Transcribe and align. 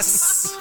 Yes! 0.00 0.54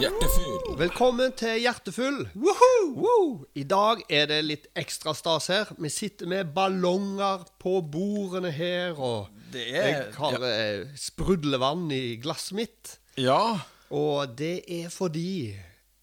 Hjertefull. 0.00 0.72
Velkommen 0.80 1.36
til 1.38 1.60
Hjertefull. 1.62 2.16
Woo! 2.34 3.44
I 3.54 3.62
dag 3.70 4.02
er 4.10 4.26
det 4.32 4.40
litt 4.42 4.66
ekstra 4.74 5.14
stas 5.14 5.46
her. 5.52 5.70
Vi 5.78 5.92
sitter 5.94 6.26
med 6.32 6.50
ballonger 6.56 7.44
på 7.62 7.76
bordene 7.94 8.50
her, 8.50 8.98
og 8.98 9.28
Det 9.54 9.68
er- 9.70 9.86
jeg 9.86 10.14
har 10.18 10.42
eh, 10.42 10.88
sprudlevann 10.98 11.86
i 11.92 12.16
glasset 12.18 12.56
mitt. 12.58 12.98
Ja. 13.16 13.60
Og 13.90 14.34
det 14.36 14.64
er 14.66 14.88
fordi 14.90 15.54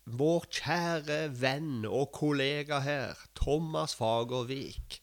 vår 0.08 0.46
kjære 0.55 1.20
venn 1.36 1.84
og 1.86 2.14
kollega 2.14 2.80
her, 2.80 3.14
Thomas 3.36 3.94
Fagervik, 3.96 5.02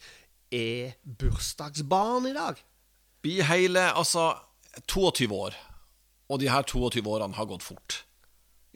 er 0.50 0.92
bursdagsbarn 1.04 2.24
i 2.30 2.32
dag. 2.32 2.56
Blir 3.20 3.42
hele 3.42 3.92
altså 3.92 4.32
22 4.86 5.32
år. 5.34 5.56
Og 6.28 6.40
de 6.42 6.50
her 6.52 6.62
22 6.68 7.02
årene 7.08 7.34
har 7.38 7.48
gått 7.48 7.64
fort, 7.64 8.02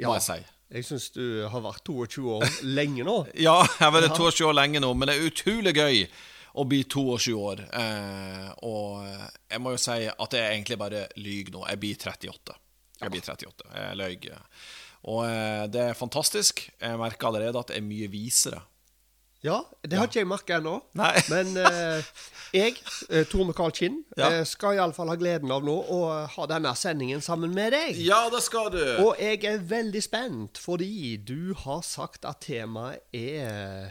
må 0.00 0.14
jeg 0.16 0.24
si. 0.24 0.38
Jeg 0.72 0.86
syns 0.88 1.10
du 1.12 1.44
har 1.52 1.60
vært 1.60 1.84
22 1.84 2.22
år 2.38 2.46
lenge 2.64 3.04
nå. 3.04 3.16
Ja, 3.46 3.58
jeg 3.66 3.82
har 3.84 3.92
vært 3.92 4.16
22 4.16 4.46
år 4.48 4.56
lenge 4.56 4.80
nå, 4.80 4.92
men 4.96 5.10
det 5.10 5.18
er 5.18 5.27
utrolig 5.28 5.74
gøy 5.77 6.06
å 6.56 6.64
bli 6.68 6.80
22 6.84 7.34
år. 7.36 7.60
Eh, 7.77 8.48
og 8.64 9.04
jeg 9.04 9.60
må 9.60 9.74
jo 9.74 9.80
si 9.80 9.98
at 10.08 10.36
jeg 10.36 10.48
egentlig 10.48 10.78
bare 10.80 11.04
lyver 11.20 11.52
nå. 11.58 11.66
Jeg 11.68 11.80
blir 11.82 12.00
38. 12.00 12.56
Jeg 13.02 13.12
blir 13.12 13.24
38. 13.24 13.69
Jeg 13.77 14.00
løy. 14.00 14.16
Og 15.12 15.22
eh, 15.27 15.64
det 15.72 15.86
er 15.91 15.98
fantastisk. 15.98 16.64
Jeg 16.80 17.00
merker 17.00 17.28
allerede 17.28 17.60
at 17.60 17.72
jeg 17.72 17.82
er 17.82 17.88
mye 17.88 18.08
visere. 18.12 18.64
Ja, 19.42 19.56
det 19.82 19.98
har 19.98 20.06
ikke 20.06 20.20
jeg 20.23 20.28
merka 20.30 20.59
ennå. 20.60 20.77
Men 21.32 21.56
eh, 21.59 22.05
jeg, 22.55 22.77
eh, 23.10 23.24
Tor 23.27 23.42
Mikael 23.48 23.73
Kinn, 23.74 23.96
Ja. 24.16 24.28
eh, 24.30 24.45
skal 24.46 24.77
iallfall 24.78 25.10
ha 25.10 25.16
gleden 25.19 25.50
av 25.50 25.64
nå 25.66 25.74
å 25.91 25.98
ha 26.30 26.46
denne 26.46 26.70
sendingen 26.78 27.20
sammen 27.24 27.50
med 27.56 27.73
deg. 27.74 27.98
Ja, 28.06 28.28
det 28.30 28.42
skal 28.47 28.70
du! 28.70 28.78
Og 29.02 29.19
jeg 29.19 29.42
er 29.50 29.58
veldig 29.58 30.03
spent, 30.06 30.62
fordi 30.62 31.16
du 31.19 31.55
har 31.64 31.83
sagt 31.83 32.25
at 32.28 32.39
temaet 32.47 33.03
er 33.12 33.91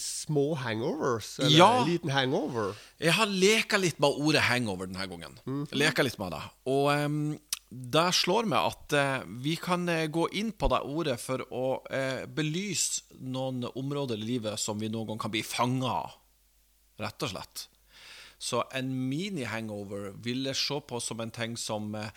små 0.00 0.54
hangovers. 0.56 1.34
Eller 1.42 1.58
Ja. 1.58 1.70
en 1.82 1.88
liten 1.90 2.08
hangover. 2.10 2.72
Jeg 2.98 3.12
har 3.12 3.26
leka 3.28 3.76
litt 3.76 3.98
med 4.00 4.08
ordet 4.24 4.40
hangover 4.48 4.86
denne 4.88 5.04
gangen. 5.06 5.66
Leka 5.76 6.02
litt 6.06 6.16
med 6.18 6.32
det. 6.32 6.40
Og 6.64 6.88
um, 6.96 7.38
det 7.72 8.08
slår 8.12 8.48
meg 8.52 8.66
at 8.68 8.94
eh, 8.98 9.22
vi 9.40 9.54
kan 9.56 9.86
eh, 9.88 10.04
gå 10.12 10.26
inn 10.36 10.50
på 10.52 10.68
det 10.68 10.82
ordet 10.84 11.16
for 11.22 11.40
å 11.48 11.66
eh, 11.88 12.24
belyse 12.28 13.16
noen 13.24 13.64
områder 13.70 14.20
i 14.20 14.26
livet 14.34 14.60
som 14.60 14.80
vi 14.80 14.90
noen 14.92 15.12
gang 15.12 15.22
kan 15.22 15.32
bli 15.32 15.40
fanga 15.46 15.94
av. 16.02 16.18
Rett 17.00 17.24
og 17.24 17.32
slett. 17.32 17.64
Så 18.42 18.60
en 18.76 18.90
mini-hangover 19.08 20.10
vil 20.20 20.44
jeg 20.50 20.58
se 20.58 20.80
på 20.84 21.00
som 21.00 21.22
en 21.24 21.32
ting 21.32 21.56
som 21.56 21.94
eh, 21.96 22.12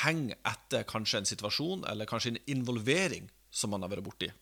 henger 0.00 0.38
etter 0.48 0.86
kanskje 0.88 1.22
en 1.22 1.30
situasjon, 1.30 1.86
eller 1.86 2.08
kanskje 2.08 2.34
en 2.34 2.42
involvering 2.50 3.30
som 3.54 3.70
man 3.70 3.86
har 3.86 3.92
vært 3.92 4.06
borti. 4.08 4.32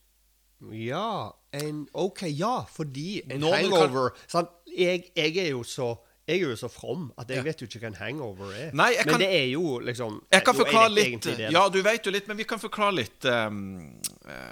Ja, 0.72 1.36
en 1.52 1.84
OK, 1.92 2.24
ja, 2.32 2.62
fordi 2.72 3.20
en 3.28 3.42
Nå 3.44 3.52
hangover 3.52 4.14
sant? 4.24 4.54
Jeg, 4.72 5.10
jeg 5.12 5.36
er 5.42 5.50
jo 5.52 5.66
så 5.68 5.92
jeg 6.26 6.40
er 6.42 6.48
jo 6.50 6.56
så 6.58 6.68
from 6.72 7.12
at 7.18 7.28
jeg 7.30 7.44
vet 7.46 7.60
jo 7.62 7.66
ikke 7.68 7.78
hva 7.84 7.90
en 7.92 7.98
hangover 8.00 8.52
er. 8.54 8.70
Nei, 8.74 8.92
jeg 8.96 9.06
Men 9.06 9.20
det 9.22 9.28
er 9.30 9.46
jo 9.52 9.78
liksom 9.86 10.20
Jeg 10.32 10.42
kan 10.44 10.54
jo, 10.56 10.64
forklare 10.64 10.90
litt 10.94 11.22
det. 11.22 11.50
Ja, 11.54 11.68
du 11.70 11.78
vet 11.86 12.06
jo 12.06 12.10
litt, 12.14 12.26
men 12.28 12.36
vi 12.40 12.44
kan 12.44 12.58
forklare 12.58 12.96
litt 12.98 13.24
eh, 13.24 13.50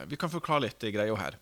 Vi 0.06 0.16
kan 0.20 0.31
forklare 0.31 0.69
litt 0.69 0.78
greia 0.94 1.16
her. 1.19 1.41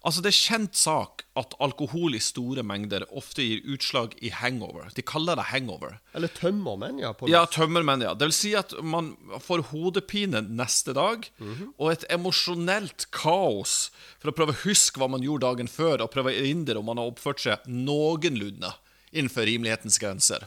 Altså, 0.00 0.22
det 0.24 0.30
er 0.30 0.36
kjent 0.38 0.78
sak 0.80 1.26
at 1.36 1.52
alkohol 1.60 2.14
i 2.16 2.20
store 2.24 2.62
mengder 2.64 3.02
ofte 3.12 3.44
gir 3.44 3.60
utslag 3.68 4.14
i 4.24 4.30
hangover. 4.32 4.86
De 4.96 5.02
kaller 5.04 5.36
det 5.36 5.44
hangover. 5.50 5.98
Eller 6.16 6.32
tømmermenn, 6.32 7.02
ja. 7.02 7.10
På 7.12 7.28
Ja, 7.28 7.42
tømmermenn, 7.44 8.00
ja. 8.06 8.14
Det 8.16 8.30
vil 8.30 8.32
si 8.38 8.54
at 8.56 8.72
man 8.80 9.10
får 9.44 9.66
hodepine 9.74 10.40
neste 10.48 10.94
dag, 10.96 11.28
Mhm. 11.38 11.74
og 11.78 11.92
et 11.92 12.06
emosjonelt 12.08 13.10
kaos 13.12 13.90
for 14.18 14.30
å 14.32 14.34
prøve 14.34 14.56
å 14.56 14.62
huske 14.64 14.96
hva 14.98 15.10
man 15.10 15.20
gjorde 15.20 15.44
dagen 15.44 15.68
før, 15.68 16.00
og 16.00 16.10
prøve 16.16 16.32
å 16.32 16.38
erindre 16.40 16.78
om 16.80 16.86
man 16.86 16.96
har 16.96 17.12
oppført 17.12 17.38
seg 17.44 17.58
noenlunde 17.68 18.72
innenfor 19.12 19.46
rimelighetens 19.48 19.98
grenser. 19.98 20.46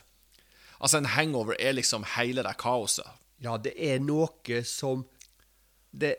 Altså, 0.80 0.98
en 1.00 1.06
hangover 1.16 1.56
er 1.60 1.76
liksom 1.78 2.04
hele 2.18 2.44
det 2.44 2.56
kaoset. 2.60 3.08
Ja, 3.44 3.58
det 3.58 3.74
er 3.78 4.00
noe 4.04 4.62
som 4.68 5.06
Det, 5.94 6.16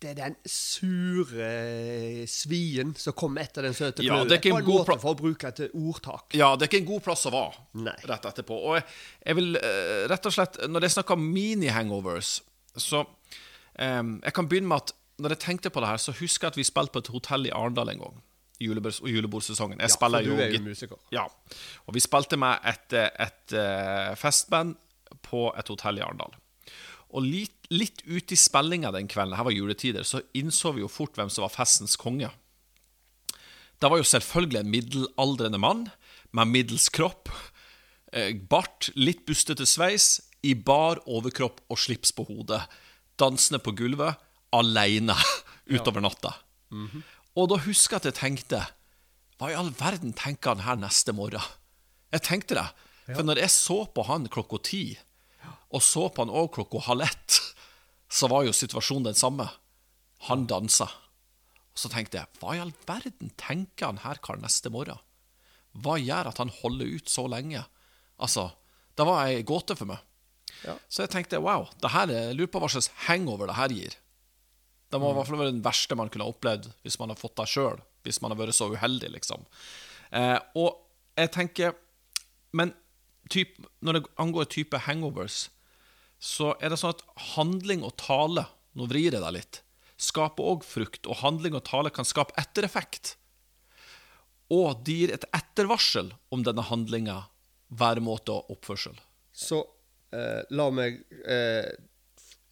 det 0.00 0.10
er 0.12 0.14
den 0.16 0.36
sure 0.48 2.26
svien 2.30 2.94
som 2.96 3.12
kommer 3.18 3.42
etter 3.44 3.66
den 3.66 3.74
søte 3.76 4.04
Ja, 4.06 4.14
fløten. 4.14 4.28
det 4.30 4.36
er 4.36 4.40
ikke 4.40 4.52
en 4.52 4.56
på 4.56 4.62
en 4.62 4.78
måte 4.80 4.98
for 5.02 5.12
å 5.12 5.18
bruke 5.18 5.50
et 5.50 5.60
ordtak. 5.76 6.36
Ja, 6.38 6.52
det 6.56 6.66
er 6.66 6.70
ikke 6.70 6.82
en 6.84 6.90
god 6.92 7.04
plass 7.06 7.26
å 7.28 7.32
være 7.34 7.66
Nei. 7.86 7.96
rett 8.08 8.28
etterpå. 8.30 8.56
Og 8.56 8.78
jeg, 8.78 8.86
jeg 9.26 9.38
vil 9.40 9.58
eh, 9.60 10.04
rett 10.10 10.26
og 10.30 10.34
slett 10.36 10.60
Når 10.70 10.86
jeg 10.86 10.96
snakker 10.96 11.20
mini-hangovers, 11.20 12.38
så 12.76 13.02
um, 13.04 14.16
Jeg 14.24 14.32
kan 14.36 14.48
begynne 14.48 14.68
med 14.72 14.84
at 14.84 14.94
når 15.16 15.32
jeg 15.32 15.40
tenkte 15.46 15.70
på 15.72 15.80
det 15.80 15.88
her, 15.88 16.00
så 16.02 16.12
husker 16.12 16.44
jeg 16.46 16.52
at 16.52 16.56
vi 16.60 16.64
spilte 16.68 16.92
på 16.92 17.00
et 17.00 17.08
hotell 17.14 17.46
i 17.48 17.52
Arendal 17.56 17.88
en 17.88 18.02
gang. 18.02 18.16
I 18.60 18.68
julebords- 18.68 19.02
julebordsesongen. 19.04 19.78
Jeg 19.80 19.90
Ja, 19.90 19.94
spiller 19.94 20.22
for 20.24 20.30
du 20.36 20.42
er 20.42 20.50
jo 20.54 20.62
musiker. 20.64 20.96
Ja. 21.12 21.26
Og 21.86 21.94
vi 21.94 22.00
spilte 22.00 22.36
med 22.40 22.58
et, 22.64 22.92
et, 22.92 23.12
et, 23.20 23.52
eh, 23.52 24.14
festband 24.16 24.76
på 25.22 25.50
et 25.58 25.68
hotell 25.68 25.98
i 25.98 26.00
Arendal. 26.06 26.32
Og 27.16 27.22
litt, 27.22 27.68
litt 27.70 28.02
ute 28.06 28.32
i 28.34 28.36
spillinga 28.36 28.90
den 28.92 29.08
kvelden, 29.08 29.36
her 29.36 29.44
var 29.44 29.52
juletider, 29.54 30.02
så 30.04 30.22
innså 30.34 30.72
vi 30.74 30.80
jo 30.80 30.88
fort 30.88 31.14
hvem 31.16 31.28
som 31.30 31.42
var 31.44 31.52
festens 31.54 31.96
konge. 31.96 32.30
Det 33.80 33.90
var 33.90 34.00
jo 34.00 34.08
selvfølgelig 34.08 34.60
en 34.62 34.70
middelaldrende 34.72 35.60
mann 35.60 35.84
med 36.32 36.48
middels 36.48 36.88
kropp, 36.88 37.28
eh, 38.12 38.32
bart, 38.34 38.90
litt 38.96 39.24
bustete 39.28 39.66
sveis, 39.68 40.22
i 40.42 40.54
bar 40.54 41.00
overkropp 41.06 41.60
og 41.70 41.78
slips 41.78 42.12
på 42.16 42.24
hodet, 42.28 42.62
dansende 43.20 43.60
på 43.62 43.74
gulvet, 43.76 44.16
alene 44.56 45.14
utover 45.74 46.00
natta. 46.04 46.34
Og 47.36 47.48
da 47.52 47.58
husker 47.66 47.96
jeg 47.96 48.02
at 48.02 48.08
jeg 48.10 48.18
tenkte 48.20 48.62
Hva 49.36 49.50
i 49.52 49.56
all 49.58 49.70
verden 49.76 50.14
tenker 50.16 50.54
han 50.54 50.64
her 50.64 50.78
neste 50.80 51.12
morgen? 51.16 51.42
Jeg 52.14 52.22
tenkte 52.24 52.56
det. 52.56 52.66
For 53.12 53.22
når 53.26 53.38
jeg 53.42 53.52
så 53.52 53.76
på 53.94 54.02
han 54.08 54.24
klokka 54.32 54.58
ti, 54.66 54.80
og 55.70 55.82
så 55.84 56.06
på 56.10 56.24
han 56.24 56.32
òg 56.32 56.48
klokka 56.56 56.80
halv 56.88 57.04
ett, 57.04 57.36
så 58.08 58.26
var 58.32 58.46
jo 58.46 58.54
situasjonen 58.56 59.10
den 59.10 59.18
samme. 59.18 59.46
Han 60.30 60.46
dansa. 60.48 60.86
Og 60.88 61.78
så 61.82 61.90
tenkte 61.92 62.18
jeg, 62.22 62.30
hva 62.40 62.54
i 62.56 62.62
all 62.62 62.72
verden 62.88 63.30
tenker 63.38 63.90
han 63.90 64.00
her 64.06 64.18
karen 64.24 64.42
neste 64.46 64.72
morgen? 64.72 64.98
Hva 65.76 65.98
gjør 66.00 66.30
at 66.32 66.40
han 66.40 66.50
holder 66.62 66.94
ut 66.96 67.12
så 67.12 67.26
lenge? 67.28 67.60
Altså, 68.16 68.48
det 68.96 69.04
var 69.06 69.26
ei 69.28 69.42
gåte 69.46 69.76
for 69.76 69.90
meg. 69.92 70.00
Ja. 70.64 70.78
Så 70.88 71.04
jeg 71.04 71.12
tenkte 71.12 71.42
wow, 71.44 71.68
det 71.82 71.92
her, 71.92 72.08
er- 72.08 72.32
lurer 72.32 72.48
på 72.54 72.62
hva 72.64 72.70
slags 72.72 72.88
hangover 73.10 73.50
det 73.52 73.58
her 73.60 73.74
gir. 73.76 73.98
Det 74.90 75.00
må 75.02 75.10
i 75.10 75.16
hvert 75.16 75.28
fall 75.28 75.40
være 75.40 75.54
den 75.54 75.64
verste 75.64 75.98
man 75.98 76.10
kunne 76.12 76.26
ha 76.26 76.32
opplevd 76.32 76.70
hvis 76.86 76.98
man 77.00 77.10
har 77.12 77.18
fått 77.18 77.36
det 77.40 77.48
sjøl. 77.50 77.80
Hvis 78.06 78.20
man 78.22 78.32
har 78.32 78.38
vært 78.38 78.56
så 78.56 78.68
uheldig, 78.70 79.10
liksom. 79.16 79.42
Eh, 80.14 80.38
og 80.54 80.76
jeg 81.18 81.32
tenker 81.34 81.74
Men 82.54 82.70
typ, 83.32 83.56
når 83.82 83.96
det 83.96 84.02
angår 84.22 84.46
type 84.54 84.78
hangovers, 84.86 85.48
så 86.22 86.54
er 86.62 86.70
det 86.70 86.78
sånn 86.80 86.94
at 86.94 87.02
handling 87.34 87.82
og 87.84 87.96
tale 88.00 88.46
Nå 88.76 88.86
vrir 88.90 89.10
jeg 89.16 89.22
deg 89.22 89.34
litt. 89.34 89.62
Skaper 89.96 90.44
òg 90.44 90.64
frukt, 90.68 91.08
og 91.08 91.22
handling 91.22 91.54
og 91.56 91.64
tale 91.64 91.88
kan 91.88 92.04
skape 92.04 92.34
ettereffekt. 92.36 93.14
Og 94.52 94.82
de 94.84 94.96
gir 95.00 95.12
et 95.14 95.24
ettervarsel 95.32 96.10
om 96.28 96.44
denne 96.44 96.60
handlinga, 96.68 97.22
væremåte 97.72 98.34
og 98.34 98.52
oppførsel. 98.52 98.98
Så 99.32 99.62
eh, 100.12 100.44
la 100.52 100.66
meg 100.76 101.00
eh, 101.24 101.72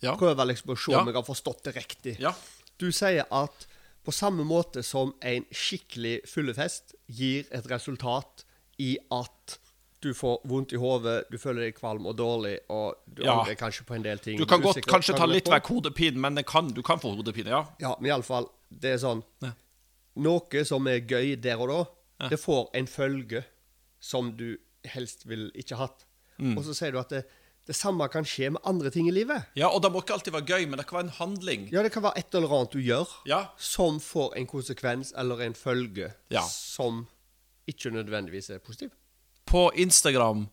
Ja. 0.04 0.16
prøve 0.20 0.46
liksom 0.46 0.74
å 0.74 0.78
se 0.78 0.92
Ja. 0.92 1.00
om 1.00 1.06
jeg 1.10 1.14
har 1.16 1.26
forstått 1.26 1.62
det 1.64 1.74
riktig. 1.76 2.18
Ja. 2.20 2.32
Du 2.78 2.90
sier 2.92 3.24
at 3.30 3.66
på 4.04 4.12
samme 4.12 4.44
måte 4.44 4.82
som 4.84 5.14
en 5.22 5.44
skikkelig 5.50 6.26
fyllefest 6.28 6.94
gir 7.08 7.46
et 7.50 7.64
resultat 7.70 8.44
i 8.78 8.98
at 9.10 9.58
du 10.04 10.10
får 10.12 10.42
vondt 10.44 10.74
i 10.74 10.76
hodet, 10.76 11.24
du 11.30 11.38
føler 11.40 11.64
deg 11.70 11.76
kvalm 11.78 12.04
og 12.06 12.16
dårlig, 12.18 12.58
og 12.68 12.98
du 13.08 13.22
Ja. 13.24 13.38
angrer 13.40 13.56
kanskje 13.56 13.86
på 13.86 13.94
en 13.96 14.02
del 14.02 14.18
ting. 14.18 14.36
Du 14.36 14.44
kan 14.44 14.60
du 14.60 14.66
godt 14.66 14.84
kanskje 14.84 15.16
ta 15.16 15.24
litt 15.24 15.46
vekk 15.48 15.66
hodepinen, 15.72 16.20
men 16.20 16.34
det 16.34 16.44
kan, 16.44 16.68
du 16.68 16.82
kan 16.82 16.98
få 17.00 17.14
hodepine, 17.16 17.48
ja. 17.48 17.64
Ja, 17.80 17.96
men 17.98 18.10
iallfall, 18.10 18.50
det 18.70 18.92
er 18.94 18.98
sånn 18.98 19.22
Ja. 19.42 19.52
Noe 20.16 20.64
som 20.64 20.86
er 20.86 21.00
gøy 21.00 21.40
der 21.40 21.56
og 21.58 21.68
da, 22.20 22.28
det 22.28 22.38
får 22.38 22.68
en 22.74 22.86
følge 22.86 23.44
som 24.00 24.36
du 24.36 24.58
helst 24.84 25.24
vil 25.26 25.50
ikke 25.56 25.76
hatt. 25.76 26.04
Mm. 26.38 26.58
Og 26.58 26.64
så 26.64 26.74
sier 26.74 26.92
du 26.92 26.98
at 26.98 27.08
det, 27.08 27.24
det 27.66 27.74
samme 27.76 28.08
kan 28.12 28.24
skje 28.28 28.50
med 28.52 28.60
andre 28.68 28.90
ting 28.90 29.06
i 29.08 29.12
livet. 29.14 29.46
Ja, 29.56 29.68
og 29.72 29.80
det 29.82 29.90
må 29.92 30.02
ikke 30.02 30.12
alltid 30.18 30.32
være 30.34 30.44
gøy, 30.50 30.66
men 30.68 30.76
det 30.78 30.86
kan 30.86 30.98
være 30.98 31.06
en 31.06 31.14
handling. 31.18 31.68
Ja, 31.72 31.82
det 31.82 31.92
kan 31.94 32.02
være 32.04 32.18
et 32.20 32.34
eller 32.34 32.52
annet 32.52 32.72
du 32.72 32.78
gjør 32.84 33.08
Ja. 33.26 33.46
som 33.56 34.00
får 34.00 34.36
en 34.36 34.46
konsekvens 34.46 35.12
eller 35.16 35.40
en 35.40 35.54
følge 35.54 36.12
Ja. 36.30 36.42
som 36.48 37.06
ikke 37.66 37.90
nødvendigvis 37.90 38.50
er 38.50 38.58
positiv. 38.58 38.90
På 39.46 39.70
Instagram, 39.74 40.48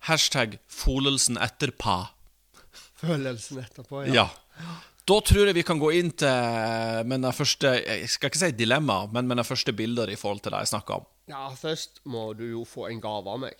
hashtag 0.00 0.58
'folelsen 0.68 1.38
etterpå'. 1.38 2.08
Følelsen 3.00 3.58
etterpå, 3.64 4.04
Ja. 4.06 4.12
ja. 4.14 4.28
Da 5.08 5.16
tror 5.20 5.46
jeg 5.48 5.54
vi 5.54 5.62
kan 5.66 5.78
gå 5.80 5.88
inn 5.96 6.10
til 6.12 6.28
med 7.08 7.22
den 7.24 7.32
første 7.32 7.70
Jeg 7.86 8.08
skal 8.12 8.28
ikke 8.30 8.38
si 8.38 8.50
dilemma, 8.52 9.06
men 9.10 9.26
med 9.26 9.36
det 9.40 9.46
første 9.46 9.72
bildet 9.72 10.10
i 10.12 10.16
forhold 10.16 10.40
til 10.44 10.52
det 10.52 10.58
jeg 10.58 10.68
snakka 10.74 11.00
om. 11.00 11.06
Ja, 11.28 11.48
først 11.54 12.00
må 12.06 12.36
du 12.36 12.44
jo 12.44 12.64
få 12.64 12.88
en 12.90 13.00
gave 13.00 13.26
av 13.32 13.38
meg. 13.40 13.54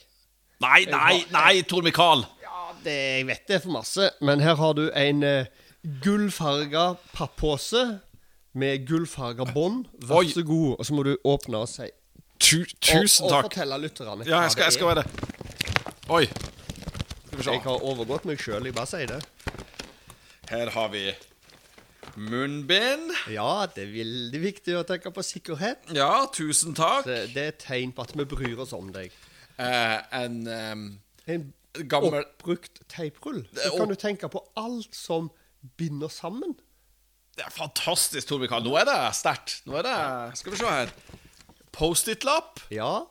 Nei, 0.61 0.85
nei, 0.91 1.25
nei, 1.33 1.63
Tor 1.69 1.83
Mikael! 1.87 2.27
Ja, 2.45 2.67
det, 2.85 2.93
jeg 2.93 3.27
vet 3.31 3.47
det 3.49 3.55
er 3.57 3.63
for 3.65 3.73
masse, 3.79 4.11
men 4.21 4.43
her 4.45 4.59
har 4.61 4.75
du 4.77 4.83
en 4.97 5.23
uh, 5.25 5.47
gullfarga 6.05 6.91
pappose 7.17 7.85
med 8.53 8.85
gullfarga 8.89 9.47
bånd. 9.55 9.87
Vær 10.05 10.27
så 10.29 10.43
god. 10.45 10.75
Og 10.79 10.87
så 10.89 10.97
må 10.97 11.05
du 11.07 11.15
åpne 11.25 11.63
og 11.65 11.71
si 11.71 11.89
Tu, 12.41 12.65
tusen 12.81 13.27
og 13.29 13.35
takk. 13.35 13.49
fortelle 13.51 13.77
lytterne 13.83 14.25
Ja, 14.25 14.39
hva 14.39 14.47
jeg 14.47 14.53
skal, 14.55 14.65
jeg 14.71 14.77
skal 14.79 14.93
er. 14.95 15.01
det. 15.03 16.05
Oi. 16.09 16.23
Skal 16.27 17.37
vi 17.37 17.45
se. 17.45 17.51
Jeg 17.53 17.65
har 17.67 17.83
overgått 17.85 18.25
meg 18.29 18.41
sjøl, 18.41 18.65
jeg 18.69 18.77
bare 18.77 18.89
sier 18.89 19.11
det. 19.13 19.19
Her 20.51 20.73
har 20.73 20.89
vi 20.93 21.03
munnbind. 22.17 23.13
Ja, 23.31 23.67
det 23.75 23.85
er 23.85 23.93
veldig 23.93 24.41
viktig 24.43 24.77
å 24.81 24.85
tenke 24.89 25.13
på 25.15 25.25
sikkerhet. 25.25 25.93
Ja, 25.95 26.27
tusen 26.35 26.75
takk. 26.77 27.05
Det, 27.07 27.21
det 27.37 27.45
er 27.45 27.53
et 27.55 27.61
tegn 27.63 27.93
på 27.97 28.05
at 28.09 28.17
vi 28.17 28.27
bryr 28.29 28.65
oss 28.65 28.73
om 28.77 28.89
deg. 28.95 29.13
Eh, 29.61 29.99
en 30.23 30.37
um, 30.49 30.85
En 31.29 31.45
gammel 31.87 32.23
oppbrukt 32.25 32.81
teiprull. 32.91 33.43
Så 33.55 33.75
kan 33.77 33.89
du 33.93 33.95
tenke 34.01 34.29
på 34.33 34.41
alt 34.59 34.95
som 34.97 35.29
binder 35.79 36.09
sammen. 36.11 36.57
Det 37.37 37.45
er 37.47 37.53
fantastisk, 37.55 38.27
Tor 38.29 38.41
Mikael. 38.43 38.65
Nå 38.67 38.73
er 38.81 38.89
det 38.89 38.97
sterkt. 39.17 39.61
Nå 39.69 39.77
er 39.79 39.87
det 39.87 39.97
Skal 40.41 40.53
vi 40.57 40.59
se 40.63 40.73
her. 40.73 40.91
Post-it-lapp. 41.77 42.65
Ja, 42.75 43.05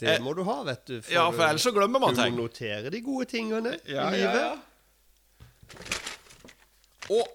det 0.00 0.16
Eh, 0.16 0.22
må 0.24 0.32
du 0.34 0.42
ha, 0.48 0.62
vet 0.64 0.86
du. 0.88 0.96
Ja, 1.12 1.26
for 1.30 1.44
ellers 1.46 1.62
så 1.68 1.70
glemmer 1.76 2.00
man 2.00 2.14
du 2.16 2.22
ting. 2.22 2.34
må 2.34 2.46
notere 2.48 2.90
de 2.90 3.00
gode 3.04 3.26
tingene 3.30 3.76
Ja, 3.86 4.08
i 4.10 4.18
ja, 4.24 4.32
livet. 4.32 4.40
ja. 4.40 4.56
Og 7.10 7.26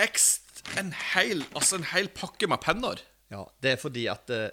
ekst, 0.00 0.62
en 0.78 0.92
hel, 1.14 1.44
altså 1.56 1.78
en 1.78 1.86
hel 1.92 2.08
pakke 2.14 2.48
med 2.50 2.60
penner. 2.64 3.00
Ja, 3.32 3.44
det 3.62 3.74
er 3.76 3.80
fordi 3.80 4.06
at 4.10 4.30
eh, 4.32 4.48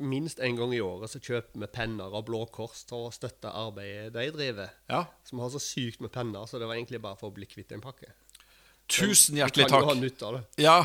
minst 0.00 0.40
en 0.40 0.56
gang 0.58 0.72
i 0.74 0.80
året 0.80 1.12
så 1.12 1.20
kjøper 1.22 1.60
vi 1.62 1.68
penner 1.72 2.16
av 2.16 2.24
Blå 2.28 2.42
Kors 2.52 2.82
til 2.88 3.06
å 3.06 3.12
støtte 3.14 3.52
arbeidet 3.52 4.12
de 4.16 4.26
driver. 4.34 4.72
Ja. 4.90 5.04
Som 5.28 5.42
har 5.44 5.52
så 5.52 5.60
sykt 5.62 6.02
med 6.04 6.12
penner, 6.14 6.48
så 6.48 6.60
det 6.60 6.68
var 6.68 6.78
egentlig 6.78 7.02
bare 7.04 7.18
for 7.20 7.30
å 7.30 7.36
bli 7.36 7.48
kvitt 7.50 7.72
en 7.76 7.84
pakke. 7.84 8.12
Tusen 8.90 9.36
Du 9.36 9.38
hjertelig 9.38 9.68
kan 9.70 9.84
jo 9.84 9.90
ha 9.92 9.94
nytt 9.94 10.22
av 10.26 10.36
det. 10.36 10.42
Ja, 10.64 10.78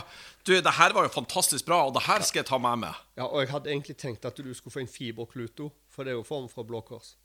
du, 0.46 0.54
det 0.62 0.76
her 0.78 0.94
var 0.94 1.08
jo 1.08 1.14
fantastisk 1.16 1.66
bra, 1.66 1.82
og 1.88 1.96
det 1.96 2.06
her 2.06 2.22
skal 2.28 2.44
jeg 2.44 2.50
ta 2.52 2.60
med 2.62 2.84
meg. 2.84 3.04
Ja, 3.18 3.26
og 3.26 3.42
jeg 3.42 3.50
hadde 3.56 3.72
egentlig 3.74 3.98
tenkt 4.02 4.28
at 4.30 4.38
du 4.38 4.52
skulle 4.54 4.76
få 4.76 4.84
en 4.84 4.92
fiberkluto, 4.92 5.72
for 5.90 6.06
det 6.06 6.14
er 6.14 6.20
jo 6.20 6.28
form 6.28 6.50
fra 6.52 6.66
Blå 6.68 6.84
Kors. 6.86 7.16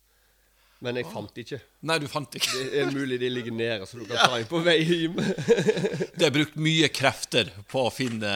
Men 0.80 0.96
jeg 0.96 1.10
fant 1.12 1.36
ikke. 1.36 1.58
Nei, 1.84 1.98
du 2.00 2.06
fant 2.08 2.36
ikke. 2.38 2.54
Det 2.56 2.78
er 2.80 2.92
mulig 2.94 3.18
de 3.20 3.28
ligger 3.28 3.52
nede, 3.52 3.84
så 3.84 3.98
du 4.00 4.06
kan 4.08 4.16
ta 4.16 4.38
en 4.40 4.48
på 4.48 4.62
vei 4.64 4.78
hjem. 4.80 5.18
Det 6.16 6.24
er 6.24 6.32
brukt 6.32 6.56
mye 6.56 6.88
krefter 6.88 7.50
på 7.68 7.82
å 7.84 7.90
finne 7.92 8.30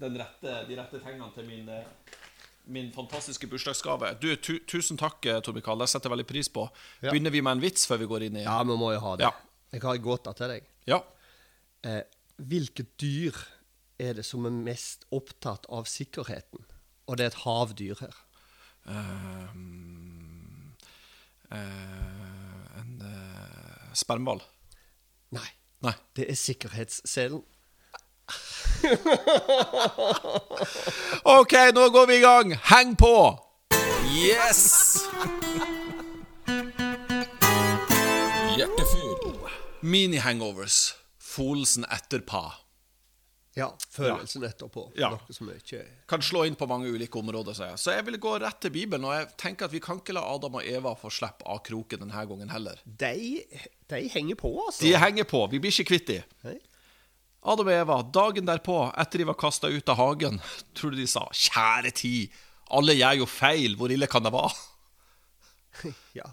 den 0.00 0.16
rette, 0.20 0.62
de 0.68 0.78
rette 0.78 1.00
tingene 1.02 1.28
til 1.36 1.46
min, 1.48 1.68
eh, 1.68 2.16
min 2.64 2.92
fantastiske 2.92 3.46
bursdagsgave. 3.50 4.14
Du, 4.20 4.30
tu, 4.36 4.58
tusen 4.68 4.98
takk, 5.00 5.24
eh, 5.26 5.40
Tor 5.44 5.56
Mikael. 5.56 5.80
Det 5.82 5.88
setter 5.92 6.08
jeg 6.08 6.16
veldig 6.16 6.28
pris 6.28 6.48
på. 6.52 6.66
Ja. 7.02 7.10
Begynner 7.10 7.34
vi 7.34 7.42
med 7.44 7.58
en 7.58 7.64
vits 7.64 7.86
før 7.88 8.00
vi 8.00 8.08
går 8.10 8.28
inn 8.28 8.38
i 8.40 8.44
Ja, 8.46 8.60
vi 8.64 8.76
må 8.80 8.92
jo 8.94 9.02
ha 9.04 9.16
det. 9.20 9.28
Ja. 9.28 9.32
Jeg 9.74 9.82
har 9.84 9.98
en 9.98 10.04
gåte 10.04 10.32
til 10.38 10.52
deg. 10.54 10.68
Ja. 10.88 11.00
Eh, 11.84 12.02
hvilket 12.36 12.94
dyr 13.00 13.36
er 14.00 14.16
det 14.18 14.24
som 14.26 14.46
er 14.48 14.54
mest 14.54 15.04
opptatt 15.14 15.68
av 15.72 15.88
sikkerheten? 15.90 16.64
Og 17.04 17.18
det 17.18 17.26
er 17.26 17.32
et 17.34 17.42
havdyr 17.44 18.00
her. 18.00 18.20
Uh, 18.84 19.48
uh, 21.52 22.80
en 22.80 22.94
uh, 23.00 23.92
spermhval. 23.96 24.42
Nei, 25.34 25.46
Nei. 25.84 25.94
det 26.16 26.28
er 26.30 26.38
sikkerhetsselen. 26.38 27.44
OK, 31.38 31.52
nå 31.74 31.88
går 31.94 32.06
vi 32.06 32.18
i 32.18 32.24
gang. 32.24 32.54
Heng 32.70 32.96
på! 32.96 33.14
Yes! 34.14 34.62
Hjertefyr. 38.56 39.50
Mini-hangovers. 39.80 40.94
Folsen 41.18 41.84
etterpå. 41.90 42.44
Ja, 43.54 43.68
følelsen 43.90 44.42
etterpå. 44.46 44.88
Ja. 44.98 45.12
Noe 45.14 45.34
som 45.34 45.46
ikke 45.52 45.84
Kan 46.10 46.22
slå 46.26 46.42
inn 46.48 46.56
på 46.58 46.66
mange 46.66 46.90
ulike 46.90 47.20
områder, 47.20 47.54
sier 47.54 47.70
jeg. 47.72 47.80
Så 47.82 47.94
jeg 47.94 48.06
vil 48.08 48.18
gå 48.22 48.32
rett 48.42 48.58
til 48.64 48.72
Bibelen, 48.74 49.06
og 49.06 49.14
jeg 49.14 49.28
tenker 49.38 49.68
at 49.68 49.74
vi 49.74 49.80
kan 49.82 50.00
ikke 50.02 50.16
la 50.16 50.24
Adam 50.34 50.58
og 50.58 50.66
Eva 50.66 50.94
få 50.98 51.10
slippe 51.14 51.46
av 51.46 51.60
kroken 51.66 52.02
denne 52.02 52.24
gangen 52.30 52.50
heller. 52.50 52.80
De, 52.84 53.44
de 53.92 54.00
henger 54.10 54.38
på, 54.40 54.50
altså. 54.66 54.82
De 54.82 54.94
henger 54.98 55.28
på. 55.30 55.44
Vi 55.52 55.62
blir 55.62 55.74
ikke 55.74 55.92
kvitt 55.92 56.10
de. 56.10 56.18
Adam 57.44 57.68
og 57.68 57.74
Eva, 57.76 57.96
dagen 58.08 58.46
derpå, 58.48 58.78
etter 58.96 59.20
de 59.20 59.26
var 59.28 59.36
kasta 59.36 59.68
ut 59.68 59.90
av 59.92 59.98
hagen, 60.00 60.38
tror 60.76 60.94
du 60.94 60.96
de 61.02 61.08
sa 61.10 61.26
'Kjære 61.28 61.92
tid, 61.92 62.32
alle 62.72 62.96
gjør 62.96 63.20
jo 63.20 63.26
feil, 63.28 63.76
hvor 63.76 63.92
ille 63.92 64.08
kan 64.08 64.24
det 64.24 64.32
være?' 64.32 64.62
Ja. 66.20 66.30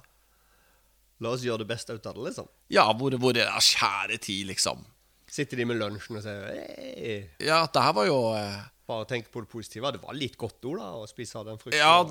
La 1.22 1.36
oss 1.36 1.44
gjøre 1.46 1.62
det 1.62 1.70
beste 1.70 1.94
ut 1.94 2.06
av 2.08 2.16
det, 2.16 2.32
liksom. 2.32 2.48
Ja, 2.74 2.88
hvor, 2.98 3.14
hvor 3.22 3.36
er 3.36 3.46
det? 3.46 3.66
Kjære 3.68 4.18
tid, 4.24 4.48
liksom. 4.50 4.86
Sitter 5.32 5.62
de 5.62 5.66
med 5.70 5.78
lunsjen 5.80 6.18
og 6.20 6.24
sier 6.26 6.48
hey. 6.52 7.20
Ja, 7.40 7.62
det 7.72 7.84
her 7.86 7.94
var 7.96 8.08
jo 8.10 8.18
eh, 8.36 8.58
Bare 8.90 9.06
tenk 9.08 9.30
på 9.32 9.44
det 9.44 9.48
positive. 9.52 9.92
Det 9.96 10.02
var 10.04 10.18
litt 10.18 10.36
godt 10.40 10.66
ord 10.68 10.82
da, 10.82 10.90
å 11.00 11.06
spise 11.08 11.38
av 11.40 11.46
den 11.48 11.60
frukten. 11.62 11.80
Ja, 11.80 12.02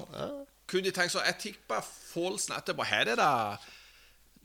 kunne 0.71 0.87
de 0.87 0.93
tenkt 0.97 1.13
sånn 1.13 1.27
Jeg 1.29 1.37
tipper 1.43 1.85
følelsen 1.85 2.55
etterpå. 2.57 2.87
Her 2.89 3.11
er 3.13 3.21
det 3.21 3.33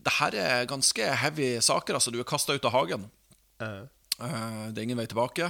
Det 0.08 0.16
her 0.18 0.36
er 0.42 0.68
ganske 0.68 1.08
heavy 1.22 1.54
saker. 1.64 1.96
Altså, 1.96 2.12
du 2.12 2.20
er 2.20 2.28
kasta 2.28 2.58
ut 2.58 2.68
av 2.68 2.76
hagen. 2.76 3.08
Ja. 3.64 3.86
Eh, 4.22 4.68
det 4.72 4.80
er 4.80 4.88
ingen 4.88 5.00
vei 5.00 5.08
tilbake. 5.12 5.50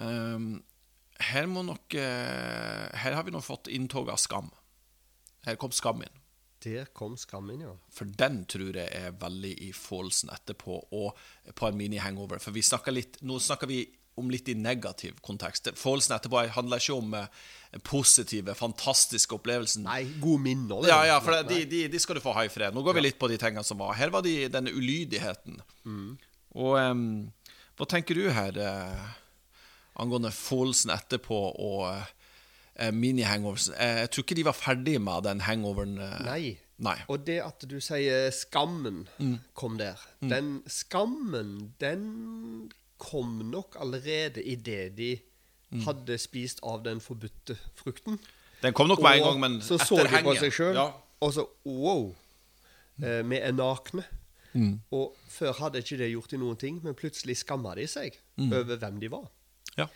Ehm, 0.00 0.62
her 1.22 1.46
må 1.50 1.60
nok 1.66 1.94
eh, 2.00 2.88
Her 2.96 3.12
har 3.12 3.26
vi 3.26 3.34
nå 3.34 3.42
fått 3.44 3.68
inntog 3.72 4.10
av 4.10 4.20
skam. 4.20 4.50
Her 5.46 5.58
kom 5.60 5.72
skam 5.74 6.02
inn. 6.04 6.18
Der 6.62 6.86
kom 6.94 7.16
skammen, 7.18 7.64
ja. 7.64 7.72
For 7.90 8.06
den 8.06 8.44
tror 8.50 8.76
jeg 8.78 8.86
er 8.94 9.16
veldig 9.18 9.50
i 9.66 9.72
følelsen 9.74 10.30
etterpå, 10.30 10.76
og 10.94 11.18
på 11.58 11.66
en 11.66 11.74
mini-hangover. 11.78 12.38
For 12.38 12.54
vi 12.54 12.62
snakker 12.62 12.94
litt, 12.94 13.18
nå 13.26 13.40
snakker 13.42 13.66
vi 13.66 13.80
om 14.20 14.28
litt 14.30 14.46
i 14.52 14.54
negativ 14.54 15.16
kontekst. 15.24 15.72
Følelsen 15.80 16.14
etterpå 16.14 16.44
handler 16.54 16.82
ikke 16.82 16.98
om 17.00 17.16
eh, 17.18 17.26
positive, 17.88 18.54
fantastiske 18.54 19.34
opplevelsen. 19.34 19.88
Nei, 19.88 20.04
gode 20.22 20.44
minner. 20.44 20.86
Ja, 20.86 21.00
ja, 21.08 21.18
for 21.24 21.34
det, 21.34 21.48
de, 21.50 21.64
de, 21.70 21.82
de 21.90 22.02
skal 22.02 22.20
du 22.20 22.22
få 22.22 22.36
ha 22.36 22.44
i 22.46 22.52
fred. 22.52 22.76
Nå 22.76 22.84
går 22.86 23.00
vi 23.00 23.06
litt 23.08 23.18
på 23.18 23.30
de 23.32 23.40
tingene 23.42 23.66
som 23.66 23.80
var. 23.82 23.96
Her 23.98 24.14
var 24.14 24.22
de, 24.22 24.36
denne 24.52 24.70
ulydigheten. 24.70 25.58
Og 26.54 26.76
um, 26.78 27.32
hva 27.78 27.86
tenker 27.88 28.18
du 28.18 28.26
her 28.30 28.58
uh, 28.60 29.06
angående 30.02 30.32
følelsen 30.34 30.92
etterpå 30.94 31.38
og 31.52 31.86
uh? 31.88 32.10
Eh, 32.72 32.88
jeg 32.88 34.10
tror 34.10 34.22
ikke 34.24 34.34
de 34.34 34.44
var 34.44 34.56
ferdig 34.56 35.00
med 35.00 35.24
den 35.26 35.40
hangoveren. 35.40 35.98
eh. 35.98 36.24
Nei. 36.24 36.58
Nei. 36.78 36.96
Og 37.08 37.26
det 37.26 37.38
at 37.44 37.62
du 37.68 37.76
sier 37.80 38.30
skammen 38.34 39.04
kom 39.54 39.76
der 39.78 40.00
Den 40.20 40.62
skammen, 40.66 41.74
den 41.80 42.72
kom 42.98 43.42
nok 43.50 43.76
allerede 43.78 44.42
idet 44.42 44.96
de 44.96 45.18
hadde 45.84 46.18
spist 46.18 46.60
av 46.62 46.82
den 46.84 47.00
forbudte 47.00 47.56
frukten. 47.74 48.18
Den 48.62 48.72
kom 48.72 48.88
nok 48.88 49.00
med 49.02 49.20
en 49.20 49.22
gang, 49.22 49.40
men 49.40 49.60
så 49.62 49.78
så 49.78 50.02
de 50.02 50.22
på 50.24 50.34
seg 50.38 50.52
sjøl, 50.52 50.74
Ja. 50.74 50.90
og 51.20 51.32
så 51.32 51.46
wow. 51.64 52.14
Eh, 53.02 53.22
vi 53.30 53.36
er 53.36 53.52
nakne. 53.52 54.04
Mm. 54.54 54.80
Og 54.92 55.14
før 55.32 55.52
hadde 55.58 55.80
ikke 55.82 55.98
det 55.98 56.10
gjort 56.12 56.30
de 56.34 56.38
noen 56.42 56.56
ting, 56.60 56.80
men 56.84 56.94
plutselig 56.98 57.38
skamma 57.40 57.74
de 57.78 57.86
seg 57.88 58.18
Mm. 58.38 58.52
over 58.52 58.76
hvem 58.80 58.98
de 59.00 59.08
var. 59.12 59.26
Ja. 59.78 59.86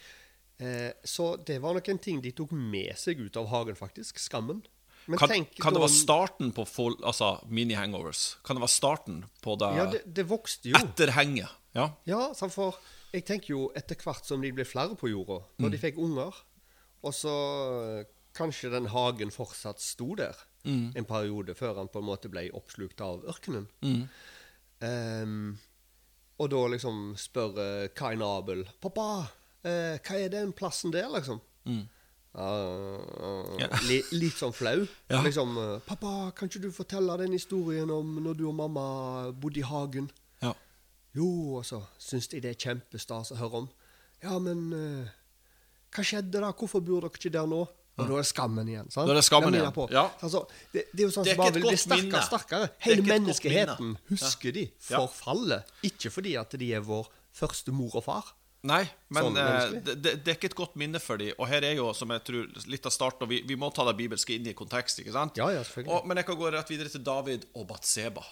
Eh, 0.58 0.92
så 1.04 1.36
det 1.44 1.58
var 1.60 1.74
nok 1.76 1.88
en 1.88 1.98
ting 1.98 2.20
de 2.24 2.32
tok 2.32 2.52
med 2.52 2.96
seg 2.96 3.20
ut 3.20 3.36
av 3.36 3.46
hagen, 3.52 3.74
faktisk. 3.76 4.18
Skammen. 4.18 4.62
Men 5.06 5.18
Kan, 5.18 5.44
kan 5.60 5.72
det 5.76 5.80
være 5.82 5.92
starten 5.94 6.52
på 6.52 6.64
full, 6.66 6.96
altså 7.04 7.36
mini-hangovers? 7.48 8.36
Kan 8.44 8.56
det 8.56 8.62
være 8.64 8.74
starten 8.74 9.24
på 9.44 9.54
det, 9.60 9.68
Ja, 9.76 9.84
det, 9.92 10.00
det 10.14 10.24
vokste 10.28 10.70
jo. 10.72 10.76
etter 10.80 11.12
henget? 11.14 11.48
Ja. 11.76 11.90
Ja, 12.08 12.32
for 12.32 12.74
jeg 13.12 13.24
tenker 13.28 13.52
jo 13.52 13.72
etter 13.76 13.94
hvert 14.02 14.24
som 14.26 14.40
de 14.42 14.50
ble 14.52 14.64
flere 14.64 14.96
på 14.96 15.08
jorda, 15.12 15.42
når 15.60 15.70
de 15.70 15.78
fikk 15.78 15.98
unger, 16.02 16.34
og 17.04 17.14
så 17.14 17.34
eh, 18.00 18.04
kanskje 18.34 18.70
den 18.72 18.86
hagen 18.92 19.30
fortsatt 19.30 19.80
sto 19.80 20.14
der 20.16 20.34
en 20.66 21.04
periode 21.06 21.54
før 21.54 21.76
han 21.78 21.86
på 21.86 22.00
en 22.02 22.08
måte 22.08 22.26
ble 22.28 22.48
oppslukt 22.52 22.98
av 23.00 23.22
ørkenen. 23.30 23.68
Ehm, 24.84 25.56
og 26.38 26.50
da 26.52 26.62
liksom 26.68 27.14
spør 27.16 27.56
eh, 27.62 27.88
Kain 27.96 28.22
Abel 28.22 28.66
'Pappa, 28.80 29.06
uh, 29.64 29.94
hva 30.04 30.18
er 30.20 30.28
den 30.28 30.52
plassen 30.52 30.92
der', 30.92 31.08
liksom? 31.14 31.40
Ja, 32.36 32.48
Ja. 33.58 33.68
li, 33.88 34.02
litt 34.12 34.36
sånn 34.36 34.52
flau. 34.52 34.84
Ja. 35.12 35.22
Liksom 35.24 35.56
eh, 35.56 35.80
'Pappa, 35.86 36.30
kan 36.36 36.48
ikke 36.50 36.60
du 36.66 36.70
fortelle 36.72 37.16
den 37.22 37.32
historien 37.32 37.90
om 37.90 38.18
når 38.22 38.36
du 38.36 38.44
og 38.48 38.54
mamma 38.54 39.30
bodde 39.32 39.60
i 39.60 39.66
hagen?' 39.66 40.10
ja. 40.42 40.52
Jo, 41.16 41.62
så 41.64 41.80
syns 41.98 42.28
de 42.28 42.40
det 42.44 42.50
er 42.50 42.60
kjempestas 42.60 43.32
å 43.32 43.36
høre 43.40 43.62
om. 43.62 43.68
Ja, 44.22 44.38
men 44.38 44.66
eh, 44.76 45.08
hva 45.94 46.04
skjedde 46.04 46.42
da? 46.44 46.52
Hvorfor 46.52 46.84
bor 46.84 47.00
dere 47.06 47.16
ikke 47.16 47.32
der 47.32 47.46
nå? 47.48 47.62
Og 47.96 48.08
da 48.10 48.16
er 48.18 48.24
det 48.24 48.28
skammen 48.28 48.68
igjen. 48.68 48.88
sant? 48.92 49.08
Da 49.08 49.14
er 49.14 49.18
det 49.18 49.24
skammen 49.24 49.54
igjen, 49.56 49.76
ja. 49.94 50.06
Altså, 50.20 50.42
det, 50.72 50.86
det 50.92 51.00
er 51.00 51.06
jo 51.06 51.12
sånn 51.14 51.28
som 51.28 51.38
bare 51.40 51.54
vil 51.56 51.64
bli 51.64 51.78
sterkere 51.80 52.20
og 52.20 52.26
sterkere. 52.26 52.66
Er 52.68 52.90
Hele 52.90 53.06
menneskeheten 53.06 53.94
husker 54.10 54.56
de 54.56 54.66
forfallet. 54.84 55.76
Ikke 55.88 56.12
fordi 56.12 56.34
at 56.36 56.58
de 56.60 56.72
er 56.76 56.84
vår 56.84 57.08
første 57.36 57.72
mor 57.72 57.96
og 57.96 58.04
far. 58.04 58.34
Nei, 58.66 58.82
men 59.14 59.28
Sånn 59.28 59.36
eh, 59.38 59.76
det, 59.84 59.94
det, 60.02 60.32
er 60.32 60.34
ikke 60.34 60.48
et 60.50 60.58
godt 60.58 60.74
minne 60.80 61.00
for 61.02 61.20
dem. 61.20 61.36
Og 61.38 61.46
her 61.50 61.64
er 61.68 61.76
jo, 61.78 61.86
som 61.94 62.10
jeg 62.14 62.24
tror, 62.26 62.48
litt 62.72 62.88
av 62.88 62.94
starten 62.94 63.30
vi, 63.30 63.42
vi 63.46 63.58
må 63.58 63.68
ta 63.74 63.84
det 63.86 63.94
bibelske 63.98 64.34
inn 64.34 64.48
i 64.50 64.56
kontekst, 64.58 65.02
ikke 65.02 65.14
sant? 65.14 65.38
Ja, 65.38 65.48
ja, 65.54 65.62
selvfølgelig. 65.66 65.92
Og, 65.94 66.08
men 66.08 66.20
jeg 66.20 66.28
kan 66.30 66.40
gå 66.40 66.50
rett 66.54 66.72
videre 66.72 66.92
til 66.92 67.04
David 67.06 67.46
og 67.54 67.68
Batseba. 67.70 68.24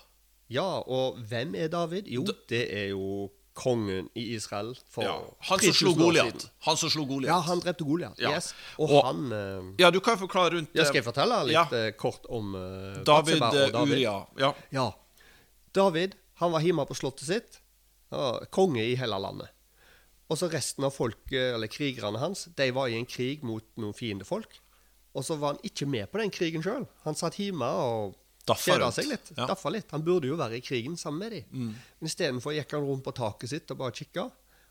Ja, 0.53 0.67
og 0.81 1.21
hvem 1.31 1.55
er 1.57 1.71
David? 1.73 2.11
Jo, 2.11 2.25
det 2.51 2.65
er 2.75 2.91
jo 2.93 3.31
kongen 3.55 4.09
i 4.19 4.35
Israel 4.35 4.73
for 4.91 5.05
Ja. 5.07 5.15
Han 5.49 5.59
som 5.59 5.71
3000 5.71 5.75
slo 5.79 5.93
Goliat. 5.95 6.47
Han 6.67 6.77
som 6.77 6.91
slo 6.91 7.05
Goliat. 7.07 7.29
Ja, 7.31 7.39
han 7.47 7.61
drepte 7.63 7.85
Goliat. 7.87 8.19
Ja. 8.19 8.33
Yes. 8.35 8.53
Og, 8.79 8.91
Og- 8.91 9.05
han 9.07 9.33
uh, 9.33 9.75
Ja, 9.79 9.91
du 9.91 10.01
kan 10.01 10.19
forklare 10.19 10.57
rundt 10.57 10.71
ja, 10.75 10.85
Skal 10.85 10.99
jeg 11.01 11.05
eh, 11.05 11.11
fortelle 11.13 11.39
litt 11.47 11.55
Ja. 11.55 11.65
eh, 11.71 11.93
kort 11.93 12.27
om 12.29 12.55
uh, 12.55 13.03
David 13.07 13.43
eh, 13.43 13.77
Uria. 13.83 14.17
Ja. 14.39 14.53
Ja. 14.75 14.89
David 15.75 16.15
han 16.43 16.51
var 16.53 16.61
hjemme 16.61 16.83
på 16.87 16.95
slottet 16.99 17.29
sitt. 17.29 17.61
Konge 18.51 18.83
i 18.83 18.97
hele 18.99 19.19
landet. 19.19 19.49
Og 20.31 20.39
så 20.39 20.49
resten 20.51 20.85
av 20.87 20.91
folk, 20.95 21.31
eller 21.31 21.71
krigerne 21.71 22.19
hans, 22.19 22.47
de 22.57 22.71
var 22.75 22.89
i 22.91 22.97
en 22.99 23.07
krig 23.07 23.43
mot 23.47 23.65
noen 23.79 23.95
fiendefolk. 23.95 24.59
Og 25.15 25.23
så 25.27 25.37
var 25.39 25.55
han 25.55 25.63
ikke 25.67 25.87
med 25.87 26.11
på 26.11 26.19
den 26.19 26.31
krigen 26.35 26.63
sjøl. 26.65 26.87
Han 27.05 27.15
satt 27.15 27.39
hjemme 27.39 27.67
og 27.67 28.17
kjeda 28.47 28.91
seg 28.93 29.07
litt. 29.09 29.31
Ja. 29.37 29.45
Mm. 29.45 29.49
Daffa 29.49 29.71
litt. 29.73 29.91
Han 29.95 30.03
burde 30.05 30.29
jo 30.29 30.37
være 30.37 30.59
i 30.59 30.61
krigen 30.65 30.97
sammen 31.01 31.19
med 31.25 31.33
dem. 31.33 31.71
Men 32.01 32.09
istedenfor 32.11 32.53
gikk 32.57 32.73
han 32.77 32.85
rundt 32.85 33.05
på 33.07 33.15
taket 33.17 33.51
sitt 33.55 33.71
og 33.73 33.79
bare 33.81 33.93
kikka. 33.97 34.27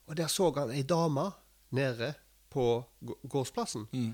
Og 0.08 0.15
der 0.20 0.27
så 0.30 0.51
han 0.56 0.72
ei 0.75 0.84
dame 0.84 1.32
nede 1.74 2.13
på 2.53 2.68
gårdsplassen. 3.01 3.88
Mm. 3.94 4.13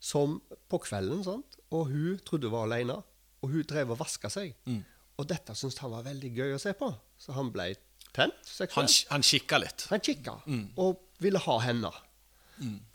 Som 0.00 0.40
på 0.68 0.78
kvelden, 0.84 1.24
sant. 1.24 1.56
Og 1.72 1.88
hun 1.90 2.18
trodde 2.26 2.46
hun 2.50 2.52
var 2.58 2.66
alene. 2.68 2.98
Og 3.42 3.50
hun 3.54 3.62
drev 3.70 3.90
og 3.94 3.98
vaska 4.00 4.28
seg. 4.30 4.54
Mm. 4.66 4.82
Og 5.18 5.26
dette 5.30 5.54
syntes 5.56 5.78
han 5.82 5.90
var 5.94 6.04
veldig 6.06 6.30
gøy 6.36 6.52
å 6.54 6.60
se 6.62 6.72
på. 6.78 6.90
Så 7.18 7.32
han 7.34 7.48
ble 7.54 7.72
tent 8.14 8.36
seksuelt. 8.46 8.76
Han, 8.76 9.16
han 9.16 9.22
kikka 9.26 9.58
litt. 9.62 9.86
Han 9.90 10.00
kikka 10.04 10.36
Mm. 10.46 10.68
og 10.76 11.00
ville 11.22 11.38
ha 11.42 11.58
henne. 11.64 11.90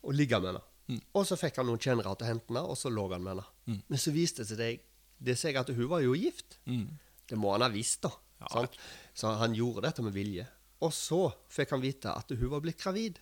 Og 0.03 0.13
ligge 0.13 0.39
med 0.39 0.53
henne. 0.53 0.61
Mm. 0.91 0.99
Og 1.15 1.25
så 1.27 1.37
fikk 1.39 1.57
han 1.61 1.67
noen 1.69 1.79
kjennere 1.79 2.11
til 2.19 2.25
å 2.25 2.29
hente 2.29 2.49
henne, 2.51 2.63
og 2.67 2.75
så 2.77 2.89
lå 2.91 3.05
han 3.11 3.23
med 3.23 3.33
henne. 3.37 3.45
Mm. 3.71 3.77
Men 3.87 3.99
så 4.03 4.11
viste 4.11 4.43
det 4.43 4.57
seg, 4.59 4.81
det 5.23 5.37
seg 5.39 5.57
at 5.59 5.71
hun 5.73 5.89
var 5.91 6.03
jo 6.03 6.15
gift. 6.17 6.59
Det 6.63 7.39
må 7.39 7.53
han 7.55 7.63
ha 7.65 7.71
visst, 7.73 8.03
da. 8.05 8.11
Ja. 8.43 8.49
Sant? 8.51 8.77
Så 9.15 9.31
han 9.39 9.55
gjorde 9.55 9.85
dette 9.87 10.03
med 10.03 10.15
vilje. 10.15 10.45
Og 10.83 10.91
så 10.91 11.29
fikk 11.53 11.71
han 11.75 11.83
vite 11.83 12.11
at 12.11 12.31
hun 12.35 12.49
var 12.51 12.63
blitt 12.63 12.81
gravid. 12.81 13.21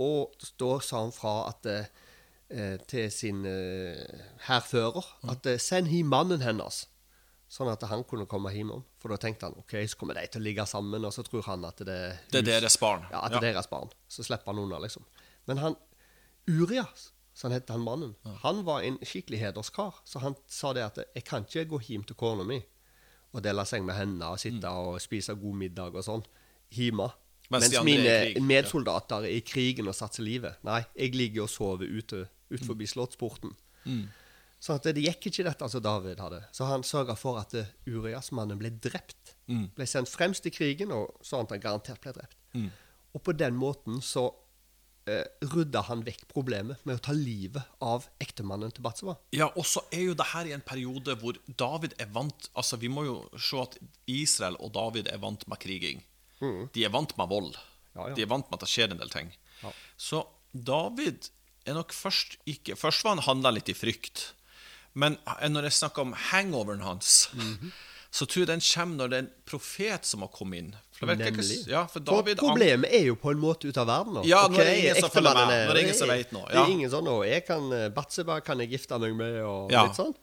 Og 0.00 0.36
da 0.60 0.76
sa 0.84 1.02
han 1.02 1.12
fra 1.12 1.32
at, 1.50 1.66
eh, 1.66 2.76
til 2.88 3.10
sin 3.12 3.42
eh, 3.44 4.22
hærfører 4.46 5.08
at 5.32 5.48
eh, 5.50 5.58
send 5.60 5.90
hjem 5.92 6.08
mannen 6.14 6.44
hennes. 6.44 6.86
Sånn 7.48 7.70
at 7.72 7.82
han 7.88 8.04
kunne 8.08 8.28
komme 8.28 8.52
hjem 8.52 8.70
om. 8.76 8.84
For 9.00 9.12
da 9.12 9.18
tenkte 9.20 9.48
han 9.48 9.56
ok, 9.58 9.74
så 9.88 9.98
kommer 10.00 10.18
de 10.20 10.26
til 10.28 10.42
å 10.42 10.46
ligge 10.46 10.66
sammen, 10.68 11.04
og 11.08 11.12
så 11.16 11.24
tror 11.26 11.46
han 11.48 11.64
at 11.68 11.80
det 11.80 11.94
er 11.96 12.18
Det 12.30 12.42
er 12.44 12.48
deres 12.60 12.76
barn. 12.80 13.06
ja, 13.10 13.22
at 13.24 13.32
det 13.34 13.40
er 13.42 13.54
deres 13.54 13.70
barn. 13.70 13.88
Så 14.08 14.24
slipper 14.24 14.52
han 14.52 14.60
unna, 14.64 14.80
liksom. 14.84 15.04
Men 15.48 15.62
han 15.64 15.76
Urias, 16.48 17.10
så 17.38 17.46
han 17.46 17.54
het 17.54 17.70
han 17.70 17.84
mannen, 17.86 18.16
han 18.42 18.64
var 18.66 18.82
en 18.82 18.96
skikkelig 19.06 19.38
hederskar. 19.38 20.00
Så 20.04 20.18
han 20.18 20.34
sa 20.50 20.72
det 20.74 20.82
at 20.82 20.98
'jeg 21.14 21.24
kan 21.24 21.44
ikke 21.46 21.68
gå 21.70 21.78
hjem 21.78 22.04
til 22.04 22.16
kona 22.16 22.42
mi 22.42 22.58
og 23.32 23.44
dele 23.44 23.64
seng 23.64 23.84
med 23.86 23.94
henne 23.94 24.24
og 24.26 24.40
sitte 24.40 24.68
og 24.68 25.00
spise 25.00 25.34
god 25.34 25.54
middag 25.54 25.94
og 25.94 26.04
sånn 26.04 26.24
hjemme. 26.74 27.10
Mens 27.50 27.70
Mens, 27.70 27.84
mine 27.84 28.40
medsoldater 28.44 29.24
er 29.24 29.36
i 29.36 29.40
krigen 29.40 29.88
og 29.88 29.94
satser 29.94 30.22
livet. 30.22 30.56
Nei, 30.64 30.82
jeg 30.96 31.14
ligger 31.14 31.42
og 31.42 31.50
sover 31.50 31.86
ute 31.86 32.26
utenfor 32.50 32.86
slottsporten. 32.86 33.54
Så 34.58 34.74
at 34.74 34.82
det 34.82 35.04
gikk 35.04 35.26
ikke 35.30 35.44
dette 35.44 35.68
som 35.68 35.82
David 35.82 36.18
hadde. 36.18 36.42
Så 36.52 36.64
han 36.64 36.82
sørga 36.82 37.14
for 37.14 37.38
at 37.38 37.54
eh, 37.54 37.70
Urias-mannen 37.86 38.58
ble 38.58 38.70
drept. 38.70 39.36
Ble 39.76 39.86
sendt 39.86 40.08
fremst 40.08 40.46
i 40.46 40.50
krigen, 40.50 40.90
og 40.90 41.14
sånn 41.22 41.46
at 41.46 41.50
han 41.50 41.60
garantert 41.60 42.00
ble 42.00 42.12
drept. 42.12 42.36
Og 43.14 43.22
på 43.22 43.32
den 43.32 43.54
måten 43.54 44.02
så 44.02 44.34
rydda 45.52 45.82
han 45.88 46.02
vekk 46.06 46.26
problemet 46.32 46.80
med 46.88 46.98
å 46.98 47.02
ta 47.08 47.12
livet 47.16 47.62
av 47.84 48.06
ektemannen 48.22 48.72
til 48.74 48.84
Batseba. 48.84 49.16
Ja, 49.36 49.48
og 49.56 49.66
så 49.68 49.82
er 49.94 50.04
jo 50.10 50.14
det 50.18 50.26
her 50.34 50.48
i 50.50 50.54
en 50.56 50.64
periode 50.66 51.16
hvor 51.22 51.38
David 51.48 51.94
er 51.98 52.10
vant 52.14 52.48
Altså, 52.54 52.78
vi 52.80 52.88
må 52.92 53.04
jo 53.06 53.16
se 53.38 53.60
at 53.62 53.78
Israel 54.06 54.56
og 54.60 54.72
David 54.76 55.08
er 55.12 55.18
vant 55.22 55.46
med 55.48 55.60
kriging. 55.62 56.02
De 56.40 56.84
er 56.86 56.92
vant 56.94 57.16
med 57.18 57.28
vold. 57.32 57.56
Ja, 57.96 58.08
ja. 58.10 58.14
De 58.14 58.22
er 58.22 58.30
vant 58.30 58.46
med 58.50 58.58
at 58.60 58.66
det 58.66 58.70
skjer 58.70 58.92
en 58.94 59.00
del 59.00 59.10
ting. 59.10 59.32
Ja. 59.64 59.72
Så 59.98 60.22
David 60.54 61.30
er 61.66 61.74
nok 61.76 61.90
først 61.92 62.38
ikke 62.48 62.76
Først 62.78 63.02
var 63.04 63.16
han 63.16 63.24
handla 63.26 63.50
litt 63.56 63.68
i 63.72 63.74
frykt. 63.76 64.32
Men 64.98 65.18
når 65.26 65.66
jeg 65.68 65.76
snakker 65.80 66.02
om 66.06 66.14
hangoveren 66.30 66.80
hans, 66.86 67.28
Mhm. 67.34 67.72
Så 68.10 68.24
tror 68.26 68.40
jeg 68.42 68.48
den 68.48 68.62
kommer 68.64 68.96
når 69.02 69.10
det 69.12 69.16
er 69.18 69.24
en 69.26 69.30
profet 69.46 70.06
som 70.08 70.22
har 70.24 70.30
kommet 70.32 70.62
inn. 70.62 70.70
For 70.96 71.10
ja, 71.68 71.82
for 71.86 72.00
David 72.00 72.40
problemet 72.40 72.90
er 72.94 73.04
jo 73.10 73.16
på 73.20 73.30
en 73.34 73.40
måte 73.42 73.68
ute 73.68 73.82
av 73.82 73.86
verden 73.90 74.16
nå. 74.16 74.22
Ja, 74.26 74.46
okay, 74.46 74.56
nå 74.56 74.62
er 74.62 74.70
det 74.70 74.78
ingen 74.80 75.00
som 75.02 75.12
følger 75.12 75.36
med. 75.36 75.50
Nå 75.52 75.70
er 75.70 75.74
det 75.76 75.82
ingen 75.84 75.98
som 75.98 76.12
vet 76.12 76.32
noe, 76.34 76.48
Det 76.48 76.62
er 76.62 76.72
ingen 76.72 76.90
sånn 76.94 77.10
og 77.12 77.20
jeg 77.28 77.44
kan 77.46 77.72
eh, 77.76 77.88
Batseba 77.94 78.40
kan 78.44 78.64
jeg 78.64 78.72
gifte 78.72 78.98
meg 78.98 79.14
med', 79.14 79.42
og 79.44 79.72
Ja. 79.72 79.84
litt 79.86 79.98
sånn. 80.00 80.14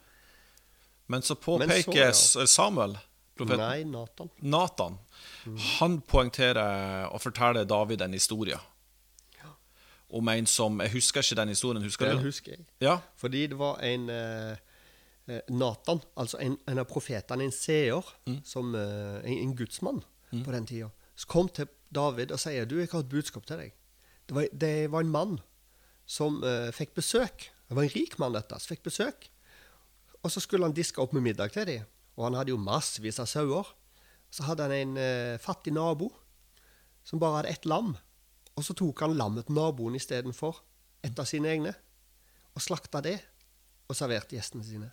Men 1.08 1.22
så 1.22 1.36
påpeker 1.38 1.94
ja. 1.94 2.12
Samuel, 2.12 2.98
profeten 3.38 3.62
Nei, 3.62 3.84
Nathan. 3.84 4.30
Nathan, 4.42 4.98
han 5.80 6.01
poengterer 6.01 7.12
og 7.13 7.22
forteller 7.22 7.65
David 7.65 8.01
en 8.01 8.13
historie. 8.13 8.58
Om 10.10 10.27
en 10.30 10.46
som 10.46 10.80
Jeg 10.80 10.92
husker 10.92 11.22
ikke 11.22 11.36
den 11.36 11.50
historien. 11.50 11.84
Husker 11.84 12.06
Den 12.06 12.18
du? 12.18 12.24
husker 12.24 12.51
jeg. 12.51 12.65
Ja. 12.80 13.00
Fordi 13.18 13.48
det 13.48 13.58
var 13.58 13.80
en 13.84 14.10
eh, 14.10 14.56
eh, 15.27 15.41
Nathan, 15.50 16.01
altså 16.17 16.38
en, 16.44 16.58
en 16.67 16.79
av 16.82 16.88
profetene, 16.89 17.44
en 17.48 17.51
seer, 17.55 18.03
Mm. 18.27 18.39
som, 18.44 18.75
eh, 18.75 19.22
en, 19.24 19.38
en 19.46 19.55
gudsmann 19.55 20.03
på 20.44 20.51
den 20.51 20.65
tida, 20.65 20.89
kom 21.27 21.48
til 21.50 21.67
David 21.96 22.32
og 22.32 22.39
sier 22.41 22.65
du, 22.65 22.79
jeg 22.79 22.89
har 22.91 23.00
et 23.05 23.10
budskap 23.10 23.46
til 23.48 23.58
deg. 23.62 23.74
Det 24.27 24.36
var, 24.36 24.48
det 24.51 24.91
var 24.91 25.05
en 25.05 25.12
mann 25.13 25.36
som 26.05 26.41
uh, 26.44 26.72
fikk 26.74 26.96
besøk. 26.98 27.46
Det 27.70 27.75
var 27.77 27.84
en 27.86 27.94
rik 27.94 28.17
mann, 28.20 28.34
dette, 28.34 28.58
som 28.60 28.74
fikk 28.74 28.84
besøk. 28.84 29.29
Og 30.24 30.32
så 30.34 30.41
skulle 30.44 30.65
han 30.65 30.74
diske 30.75 31.00
opp 31.01 31.13
med 31.13 31.24
middag 31.24 31.53
til 31.53 31.65
dem. 31.70 31.86
Og 32.17 32.25
han 32.27 32.36
hadde 32.38 32.51
jo 32.51 32.58
massevis 32.58 33.20
av 33.22 33.29
sauer. 33.29 33.70
Så 34.34 34.44
hadde 34.44 34.65
han 34.67 34.74
en 34.75 34.98
uh, 34.98 35.38
fattig 35.41 35.74
nabo 35.74 36.10
som 37.05 37.22
bare 37.22 37.39
hadde 37.44 37.53
ett 37.53 37.65
lam. 37.70 37.94
Og 38.58 38.65
så 38.65 38.74
tok 38.74 39.05
han 39.05 39.15
lammet 39.15 39.46
til 39.48 39.55
naboen 39.55 39.96
istedenfor 39.96 40.60
et 41.05 41.17
av 41.22 41.29
sine 41.29 41.48
egne. 41.53 41.74
Og 42.58 42.65
slakta 42.65 43.01
det, 43.05 43.20
og 43.88 43.96
serverte 43.96 44.36
gjestene 44.36 44.65
sine. 44.65 44.91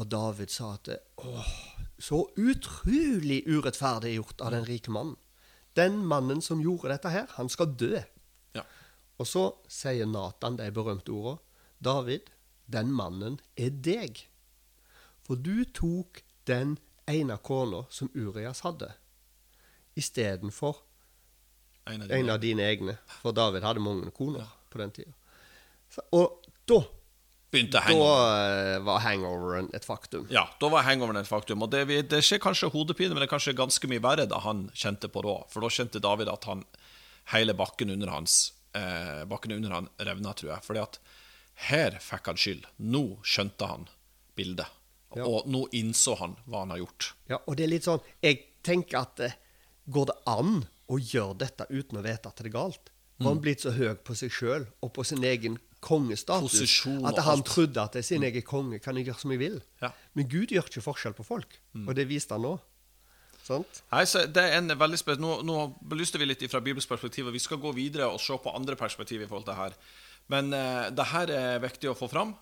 Og 0.00 0.08
David 0.08 0.52
sa 0.52 0.74
at 0.78 0.88
åh, 1.20 1.50
så 2.00 2.22
utrolig 2.40 3.42
urettferdig 3.44 4.14
gjort 4.16 4.40
av 4.40 4.54
den 4.56 4.64
rike 4.64 4.92
mannen. 4.94 5.18
Den 5.76 6.00
mannen 6.08 6.40
som 6.42 6.62
gjorde 6.64 6.94
dette 6.94 7.12
her, 7.12 7.28
han 7.36 7.52
skal 7.52 7.74
dø. 7.76 8.00
ja. 8.56 8.64
Og 9.20 9.28
så 9.28 9.44
sier 9.68 10.08
Nathan 10.08 10.56
de 10.56 10.70
berømte 10.72 11.12
ordene. 11.12 11.44
David, 11.80 12.30
den 12.66 12.92
mannen 12.92 13.38
er 13.56 13.70
deg. 13.70 14.22
For 15.26 15.36
du 15.36 15.64
tok 15.76 16.22
den 16.48 16.78
ene 17.08 17.36
kona 17.44 17.84
som 17.92 18.10
Urias 18.14 18.64
hadde, 18.64 18.92
istedenfor 19.96 20.80
En 21.90 22.02
en 22.02 22.30
av 22.30 22.38
dine 22.40 22.62
egne. 22.62 22.96
For 23.22 23.32
David 23.32 23.64
hadde 23.66 23.82
mange 23.82 24.10
koner 24.14 24.46
på 24.70 24.78
den 24.78 24.92
tida. 24.94 25.12
Og 26.14 26.44
da, 26.68 26.80
Begynte 27.50 27.78
da 27.78 27.80
hangover. 27.88 28.74
eh, 28.76 28.78
var 28.86 29.00
hangoveren 29.04 29.70
et 29.74 29.84
faktum. 29.84 30.26
Ja, 30.30 30.44
da 30.60 30.68
var 30.70 30.84
hangoveren 30.86 31.18
et 31.20 31.28
faktum. 31.28 31.62
Og 31.66 31.70
det, 31.72 31.84
det 32.10 32.20
skjer 32.22 32.38
kanskje 32.42 32.70
hodepine, 32.70 33.10
men 33.14 33.22
det 33.24 33.28
er 33.28 33.32
kanskje 33.34 33.56
ganske 33.58 33.90
mye 33.90 34.02
verre 34.04 34.26
da 34.30 34.38
han 34.44 34.68
kjente 34.74 35.10
på 35.10 35.22
det 35.24 35.32
òg. 35.32 35.48
For 35.50 35.64
da 35.64 35.70
kjente 35.74 36.02
David 36.04 36.30
at 36.30 36.46
han 36.50 36.62
hele 37.34 37.54
bakken 37.58 37.90
under 37.90 38.10
hans 38.14 38.52
eh, 38.74 39.24
Bakken 39.30 39.52
under 39.56 39.70
han 39.74 39.88
revna, 39.98 40.32
tror 40.38 40.52
jeg. 40.54 40.62
Fordi 40.66 40.82
at 40.84 41.00
her 41.70 41.98
fikk 42.00 42.30
han 42.30 42.38
skyld. 42.40 42.68
Nå 42.78 43.02
skjønte 43.26 43.66
han 43.66 43.88
bildet. 44.38 44.70
Ja. 45.16 45.26
Og 45.26 45.48
nå 45.50 45.64
innså 45.74 46.14
han 46.20 46.36
hva 46.46 46.62
han 46.62 46.70
har 46.70 46.78
gjort. 46.84 47.08
Ja, 47.32 47.40
og 47.42 47.56
det 47.58 47.64
er 47.66 47.72
litt 47.72 47.86
sånn 47.88 47.98
Jeg 48.22 48.44
tenker 48.62 49.00
at 49.02 49.18
eh, 49.26 49.34
går 49.90 50.06
det 50.12 50.16
an 50.30 50.60
å 50.86 50.98
gjøre 51.02 51.34
dette 51.42 51.66
uten 51.70 51.98
å 51.98 52.04
vite 52.06 52.30
at 52.30 52.38
det 52.38 52.46
er 52.46 52.54
galt? 52.54 52.92
Var 53.20 53.26
han 53.34 53.42
blitt 53.42 53.60
så 53.66 53.72
høy 53.74 53.96
på 54.06 54.14
seg 54.16 54.30
sjøl 54.32 54.68
og 54.80 54.92
på 54.96 55.02
sin 55.04 55.26
egen 55.26 55.58
kongestatus 55.80 56.52
Posisjon 56.52 57.06
at 57.08 57.20
han 57.24 57.42
trodde 57.46 57.80
at 57.80 57.94
det 57.96 58.02
er 58.02 58.08
sin 58.10 58.24
egen 58.26 58.44
konge 58.44 58.80
kan 58.84 58.98
jeg 58.98 59.08
gjøre 59.08 59.22
som 59.22 59.32
jeg 59.34 59.40
vil? 59.40 59.60
Ja. 59.80 59.92
Men 60.18 60.28
Gud 60.28 60.52
gjør 60.52 60.68
ikke 60.68 60.84
forskjell 60.84 61.16
på 61.16 61.26
folk, 61.26 61.56
og 61.86 61.94
det 61.96 62.08
viste 62.10 62.36
han 62.36 62.44
nå. 62.44 62.58
Sant? 63.50 63.80
Nei, 63.90 64.04
så 64.06 64.26
det 64.28 64.42
er 64.44 64.58
en 64.58 64.70
veldig 64.78 64.98
spes 65.00 65.18
Nå, 65.20 65.40
nå 65.46 65.56
belyste 65.90 66.20
vi 66.20 66.28
litt 66.28 66.44
fra 66.52 66.60
Bibels 66.62 66.86
perspektiv, 66.86 67.30
og 67.30 67.34
vi 67.34 67.42
skal 67.42 67.60
gå 67.62 67.72
videre 67.76 68.10
og 68.12 68.20
se 68.22 68.36
på 68.36 68.52
andre 68.54 68.76
perspektiv 68.78 69.24
i 69.24 69.28
forhold 69.30 69.48
til 69.48 69.58
her. 69.58 69.74
Men 70.30 70.52
uh, 70.54 70.86
det 70.94 71.08
her 71.10 71.32
er 71.34 71.64
viktig 71.64 71.90
å 71.90 71.96
få 71.98 72.10
fram. 72.12 72.36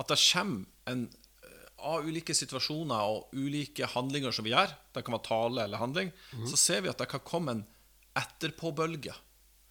At 0.00 0.10
det 0.10 0.18
kommer 0.22 0.64
en, 0.90 1.04
eh, 1.46 1.66
av 1.86 2.06
ulike 2.06 2.34
situasjoner 2.34 3.10
og 3.12 3.36
ulike 3.36 3.86
handlinger 3.92 4.34
som 4.34 4.46
vi 4.46 4.54
gjør, 4.54 4.72
det 4.94 5.04
kan 5.04 5.14
være 5.14 5.28
tale 5.28 5.66
eller 5.66 5.78
handling, 5.78 6.10
så 6.50 6.58
ser 6.58 6.82
vi 6.82 6.90
at 6.90 6.98
det 6.98 7.06
kan 7.12 7.22
komme 7.22 7.54
en 7.54 7.66
etterpåbølge. 8.18 9.14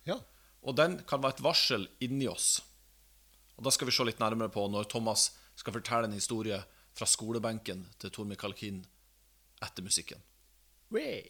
Ja. 0.08 0.16
Og 0.64 0.78
den 0.80 1.02
kan 1.10 1.20
være 1.26 1.36
et 1.36 1.44
varsel 1.44 1.90
inni 2.06 2.30
oss. 2.32 2.62
Og 3.58 3.66
Da 3.66 3.72
skal 3.74 3.88
vi 3.90 3.94
se 3.96 4.06
litt 4.08 4.22
nærmere 4.22 4.52
på 4.54 4.66
når 4.72 4.90
Thomas 4.92 5.32
skal 5.56 5.76
fortelle 5.76 6.10
en 6.10 6.18
historie 6.18 6.60
fra 6.98 7.06
skolebenken 7.10 7.86
til 8.02 8.14
Tor 8.14 8.26
Mikael 8.30 8.54
Kinn 8.58 8.84
etter 9.64 9.86
musikken. 9.86 10.22
Hey. 10.94 11.30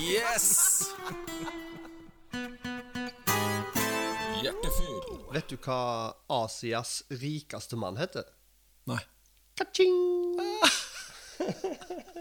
Yes! 0.00 0.88
Hjertefyr. 4.42 5.08
Vet 5.32 5.52
du 5.52 5.58
hva 5.60 5.80
Asias 6.32 7.02
rikeste 7.20 7.76
mann 7.80 8.00
heter? 8.00 8.24
Nei. 8.90 9.00
Ka-ching! 9.58 10.00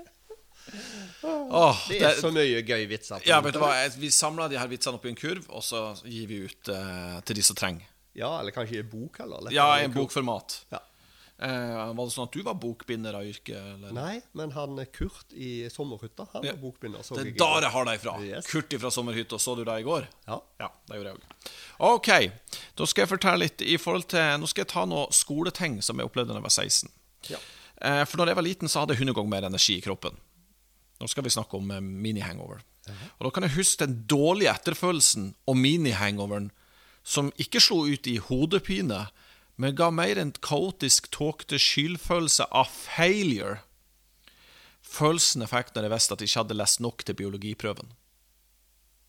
Oh, 1.21 1.75
Det 1.89 1.97
er 1.99 2.15
så 2.15 2.29
mye 2.31 2.61
gøy 2.63 2.85
vitser. 2.87 3.19
Ja, 3.27 3.41
vet 3.43 3.53
du 3.55 3.59
hva, 3.59 3.73
Vi 3.99 4.07
samler 4.13 4.47
de 4.51 4.55
her 4.55 4.69
vitsene 4.71 4.95
oppi 4.95 5.11
en 5.11 5.17
kurv, 5.19 5.43
og 5.51 5.63
så 5.65 5.81
gir 6.07 6.29
vi 6.29 6.37
ut 6.47 6.71
uh, 6.71 7.19
til 7.27 7.37
de 7.37 7.43
som 7.43 7.57
trenger. 7.59 7.90
Ja, 8.13 8.39
eller 8.39 8.51
kanskje 8.51 8.75
i 8.75 8.79
en 8.79 8.89
bok 8.91 9.17
heller. 9.21 9.39
lettere 9.41 9.55
Ja, 9.55 9.67
i 9.79 9.83
en 9.85 9.93
bokformat. 9.93 10.65
Ja. 10.71 10.79
Eh, 11.41 11.93
var 11.95 12.05
det 12.05 12.13
sånn 12.13 12.27
at 12.27 12.35
du 12.35 12.43
var 12.45 12.53
bokbinder 12.61 13.15
av 13.17 13.23
yrke? 13.25 13.55
Eller? 13.57 13.91
Nei, 13.95 14.21
men 14.37 14.51
han 14.53 14.75
Kurt 14.93 15.31
i 15.33 15.67
Sommerhytta, 15.73 16.27
han 16.33 16.43
Ja. 16.43 16.51
var 16.53 16.59
bokbinder. 16.61 16.99
så 17.01 17.15
Det 17.15 17.27
er 17.27 17.31
der 17.33 17.61
jeg 17.61 17.71
har 17.71 17.85
deg 17.85 17.99
fra. 17.99 18.19
Yes. 18.21 18.45
Kurt 18.47 18.69
fra 18.79 18.89
Sommerhytta. 18.91 19.39
Så 19.39 19.55
du 19.55 19.63
deg 19.65 19.79
i 19.79 19.83
går? 19.87 20.07
Ja. 20.27 20.39
Ja, 20.59 20.67
det 20.87 20.97
gjorde 20.99 21.13
jeg 21.13 21.17
òg. 21.17 21.49
OK. 21.79 22.31
Da 22.75 22.85
skal 22.85 23.07
jeg 23.07 23.09
fortelle 23.19 23.39
litt 23.39 23.61
i 23.61 23.77
forhold 23.77 24.07
til 24.07 24.19
Nå 24.37 24.47
skal 24.47 24.61
jeg 24.65 24.67
ta 24.67 24.85
noen 24.85 25.09
skoleting 25.11 25.81
som 25.81 25.97
jeg 25.97 26.05
opplevde 26.11 26.27
da 26.27 26.35
jeg 26.35 26.43
var 26.43 26.49
16. 26.49 26.89
Ja. 27.29 27.37
Eh, 27.81 28.05
For 28.05 28.17
når 28.17 28.27
jeg 28.27 28.35
var 28.35 28.43
liten, 28.43 28.67
så 28.67 28.79
hadde 28.81 28.93
jeg 28.93 28.99
100 29.07 29.15
ganger 29.15 29.29
mer 29.29 29.47
energi 29.49 29.77
i 29.77 29.81
kroppen. 29.81 30.15
Nå 31.01 31.09
skal 31.09 31.23
vi 31.23 31.29
snakke 31.33 31.55
om 31.57 31.71
eh, 31.71 31.79
mini-hangover. 31.81 32.61
Og 33.19 33.23
Da 33.25 33.29
kan 33.31 33.43
jeg 33.43 33.53
huske 33.57 33.79
den 33.87 34.03
dårlige 34.05 34.53
etterfølelsen 34.53 35.33
og 35.47 35.55
mini-hangoveren 35.55 36.51
som 37.03 37.31
ikke 37.41 37.61
slo 37.63 37.83
ut 37.89 38.07
i 38.07 38.17
hodepine, 38.21 39.07
men 39.61 39.75
ga 39.77 39.89
mer 39.93 40.17
en 40.17 40.33
kaotisk, 40.41 41.11
tåkete 41.13 41.59
skyldfølelse 41.61 42.47
av 42.49 42.69
failure. 42.71 43.59
Følelsen 44.81 45.45
jeg 45.45 45.51
fikk 45.51 45.73
når 45.75 45.87
jeg 45.87 45.93
visste 45.95 46.15
at 46.15 46.23
jeg 46.23 46.31
ikke 46.31 46.43
hadde 46.43 46.59
lest 46.59 46.81
nok 46.83 47.03
til 47.05 47.17
biologiprøven. 47.19 47.91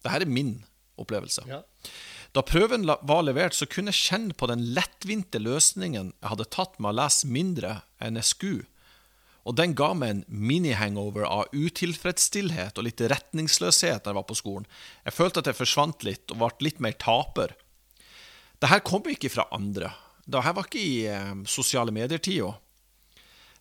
Dette 0.03 0.19
er 0.19 0.29
min 0.29 0.57
opplevelse. 1.01 1.47
Ja. 1.49 1.63
Da 2.33 2.43
prøven 2.47 2.87
var 2.89 3.25
levert, 3.27 3.57
så 3.57 3.69
kunne 3.69 3.93
jeg 3.93 4.09
kjenne 4.09 4.37
på 4.37 4.49
den 4.49 4.71
lettvinte 4.77 5.41
løsningen 5.43 6.13
jeg 6.15 6.31
hadde 6.33 6.49
tatt 6.55 6.79
med 6.81 6.95
å 6.95 6.99
lese 7.03 7.29
mindre 7.29 7.81
enn 8.01 8.21
jeg 8.21 8.31
skulle. 8.31 8.69
Og 9.43 9.57
den 9.59 9.75
ga 9.75 9.91
meg 9.99 10.15
en 10.15 10.23
mini-hangover 10.29 11.27
av 11.27 11.51
utilfredsstillhet 11.51 12.79
og 12.79 12.87
litt 12.87 13.03
retningsløshet 13.11 14.05
da 14.05 14.13
jeg 14.13 14.19
var 14.21 14.29
på 14.29 14.39
skolen. 14.39 14.69
Jeg 15.03 15.17
følte 15.17 15.43
at 15.43 15.51
jeg 15.51 15.59
forsvant 15.59 16.07
litt 16.07 16.31
og 16.31 16.39
ble 16.45 16.69
litt 16.69 16.81
mer 16.85 16.95
taper. 16.95 17.57
Det 18.63 18.71
her 18.71 18.83
kom 18.87 19.09
ikke 19.11 19.31
fra 19.33 19.49
andre. 19.55 19.91
Det 20.23 20.43
her 20.45 20.55
var 20.55 20.69
ikke 20.69 20.83
i 20.83 21.07
eh, 21.11 21.33
sosiale 21.51 21.95
medier-tida. 21.95 22.53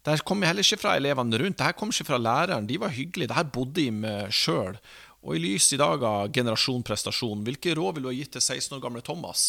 Det 0.01 0.13
her 0.13 0.24
kom 0.25 0.41
heller 0.46 0.65
ikke 0.65 0.81
fra 0.81 0.96
elevene 0.98 1.39
rundt. 1.41 1.58
Det 1.58 1.65
her 1.65 1.77
kom 1.77 1.89
ikke 1.93 2.08
fra 2.10 2.20
læreren. 2.22 2.67
De 2.70 2.77
var 2.81 2.93
hyggelige. 2.93 3.29
Det 3.29 3.38
her 3.38 3.50
bodde 3.53 3.79
de 3.79 3.88
med 3.93 4.29
sjøl. 4.34 4.77
Og 5.22 5.38
i 5.38 5.41
lys 5.41 5.72
i 5.74 5.79
dag 5.81 6.01
av 6.05 6.29
generasjon 6.34 6.86
prestasjon, 6.86 7.43
hvilke 7.46 7.75
råd 7.77 7.98
vil 7.98 8.08
du 8.08 8.10
ha 8.10 8.15
gitt 8.17 8.34
til 8.38 8.41
16 8.41 8.77
år 8.77 8.81
gamle 8.86 9.03
Thomas? 9.05 9.43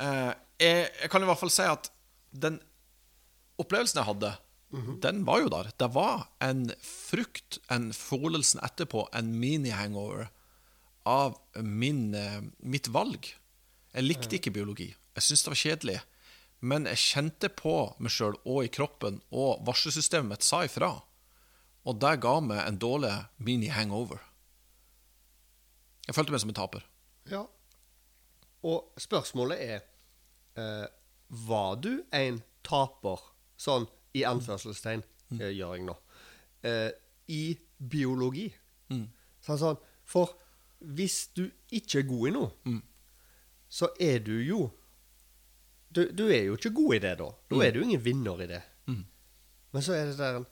Eh, 0.00 0.32
jeg, 0.60 0.86
jeg 1.02 1.12
kan 1.12 1.24
i 1.24 1.28
hvert 1.28 1.40
fall 1.40 1.52
si 1.52 1.66
at 1.68 1.90
den 2.30 2.60
opplevelsen 3.60 4.00
jeg 4.00 4.08
hadde, 4.08 4.36
den 5.02 5.24
var 5.26 5.40
jo 5.42 5.50
der. 5.50 5.72
Det 5.82 5.88
var 5.92 6.28
en 6.44 6.68
frukt, 6.84 7.58
en 7.74 7.90
følelsen 7.96 8.62
etterpå, 8.64 9.08
en 9.16 9.32
mini-hangover 9.40 10.28
av 11.08 11.36
min, 11.56 12.14
eh, 12.14 12.40
mitt 12.62 12.88
valg. 12.94 13.32
Jeg 13.94 14.04
likte 14.06 14.36
ikke 14.38 14.52
biologi. 14.54 14.94
Jeg 15.16 15.22
syntes 15.26 15.42
det 15.44 15.50
var 15.50 15.60
kjedelig. 15.64 16.00
Men 16.60 16.84
jeg 16.86 16.96
kjente 17.00 17.48
på 17.56 17.72
meg 17.98 18.12
sjøl 18.12 18.36
og 18.44 18.64
i 18.64 18.68
kroppen, 18.68 19.20
og 19.32 19.62
varselsystemet 19.66 20.28
mitt 20.28 20.44
sa 20.46 20.60
ifra. 20.66 20.90
Og 21.88 21.96
det 22.02 22.20
ga 22.20 22.34
meg 22.44 22.60
en 22.66 22.76
dårlig 22.78 23.14
mini-hangover. 23.40 24.20
Jeg 26.06 26.14
følte 26.16 26.34
meg 26.34 26.42
som 26.42 26.52
en 26.52 26.58
taper. 26.60 26.84
ja. 27.30 27.46
Og 28.62 28.90
spørsmålet 29.00 29.56
er 29.64 29.78
eh, 30.60 30.86
Var 31.30 31.76
du 31.80 32.02
en 32.12 32.42
taper, 32.66 33.22
sånn 33.56 33.86
i 34.14 34.24
anførselstegn, 34.28 35.02
Mm. 35.30 35.40
eh, 35.40 35.52
gjør 35.54 35.72
jeg 35.76 35.84
nå, 35.86 35.94
eh, 36.66 36.90
i 37.28 37.56
biologi? 37.78 38.52
Mm. 38.90 39.06
Sånn, 39.40 39.58
sånn, 39.58 39.78
for 40.04 40.34
hvis 40.82 41.28
du 41.34 41.44
ikke 41.72 42.00
er 42.00 42.08
god 42.10 42.28
i 42.28 42.30
noe, 42.32 42.50
Mm. 42.66 42.82
Så 43.70 43.88
er 44.02 44.18
du 44.26 44.34
jo 44.42 44.64
du, 45.90 46.04
du 46.14 46.24
er 46.30 46.44
jo 46.46 46.56
ikke 46.58 46.70
god 46.74 46.94
i 46.94 47.02
det, 47.02 47.12
da. 47.18 47.28
Da 47.50 47.60
er 47.66 47.72
du 47.74 47.80
ingen 47.82 48.02
vinner 48.02 48.42
i 48.44 48.46
det. 48.50 48.60
Mm. 48.86 49.04
Men 49.74 49.82
så 49.82 49.94
er 49.98 50.10
det 50.10 50.18
der 50.20 50.44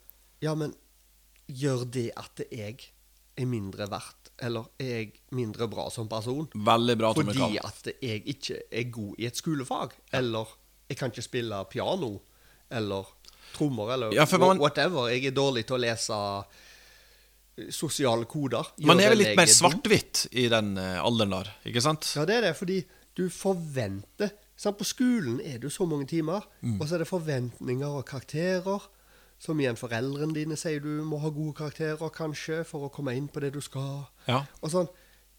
Ja, 0.43 0.55
men 0.59 0.73
gjør 1.51 1.85
det 1.91 2.09
at 2.19 2.43
jeg 2.51 2.79
er 3.39 3.47
mindre 3.47 3.87
verdt, 3.91 4.33
eller 4.43 4.67
er 4.83 4.91
jeg 4.97 5.13
mindre 5.35 5.69
bra 5.71 5.89
som 5.95 6.09
person? 6.11 6.47
Veldig 6.55 6.97
bra, 6.99 7.13
Fordi 7.15 7.59
at 7.63 7.89
jeg 8.03 8.23
ikke 8.35 8.59
er 8.71 8.91
god 8.95 9.15
i 9.19 9.27
et 9.31 9.39
skolefag. 9.39 9.95
Eller 10.13 10.51
jeg 10.91 10.99
kan 10.99 11.11
ikke 11.15 11.23
spille 11.27 11.63
piano. 11.71 12.17
Eller 12.71 13.07
trommer, 13.55 13.93
eller 13.95 14.13
Ja, 14.15 14.27
man- 14.39 14.59
whatever. 14.61 15.09
Jeg 15.09 15.25
er 15.31 15.31
dårlig 15.39 15.67
til 15.67 15.77
å 15.79 15.81
lese 15.81 16.19
eh, 17.59 17.71
sosiale 17.71 18.27
koder. 18.27 18.67
Man 18.87 19.01
er 19.01 19.11
vel 19.15 19.23
litt 19.23 19.37
mer 19.39 19.47
svart-hvitt 19.51 20.27
i 20.33 20.49
den 20.49 20.77
eh, 20.79 20.99
alderen 21.03 21.31
der, 21.39 21.51
ikke 21.67 21.83
sant? 21.83 22.11
Ja, 22.17 22.25
det 22.29 22.37
er 22.39 22.47
det, 22.51 22.57
fordi 22.59 22.83
du 23.19 23.27
forventer 23.35 24.31
sant? 24.59 24.79
På 24.79 24.87
skolen 24.87 25.41
er 25.45 25.59
du 25.63 25.69
så 25.71 25.87
mange 25.87 26.07
timer, 26.11 26.47
Mm. 26.63 26.81
og 26.81 26.89
så 26.89 26.95
er 26.97 26.99
det 27.05 27.09
forventninger 27.11 27.87
og 27.99 28.07
karakterer. 28.07 28.87
Som 29.39 29.61
igjen 29.63 29.77
foreldrene 29.79 30.35
dine 30.35 30.57
sier 30.59 30.81
du 30.83 31.05
må 31.07 31.19
ha 31.23 31.29
gode 31.31 31.55
karakterer, 31.55 32.09
kanskje, 32.11 32.65
for 32.67 32.89
å 32.89 32.91
komme 32.91 33.13
inn 33.15 33.29
på 33.31 33.39
det 33.41 33.53
du 33.55 33.61
skal. 33.63 34.09
Ja. 34.27 34.41
Og 34.63 34.71
sånn. 34.73 34.89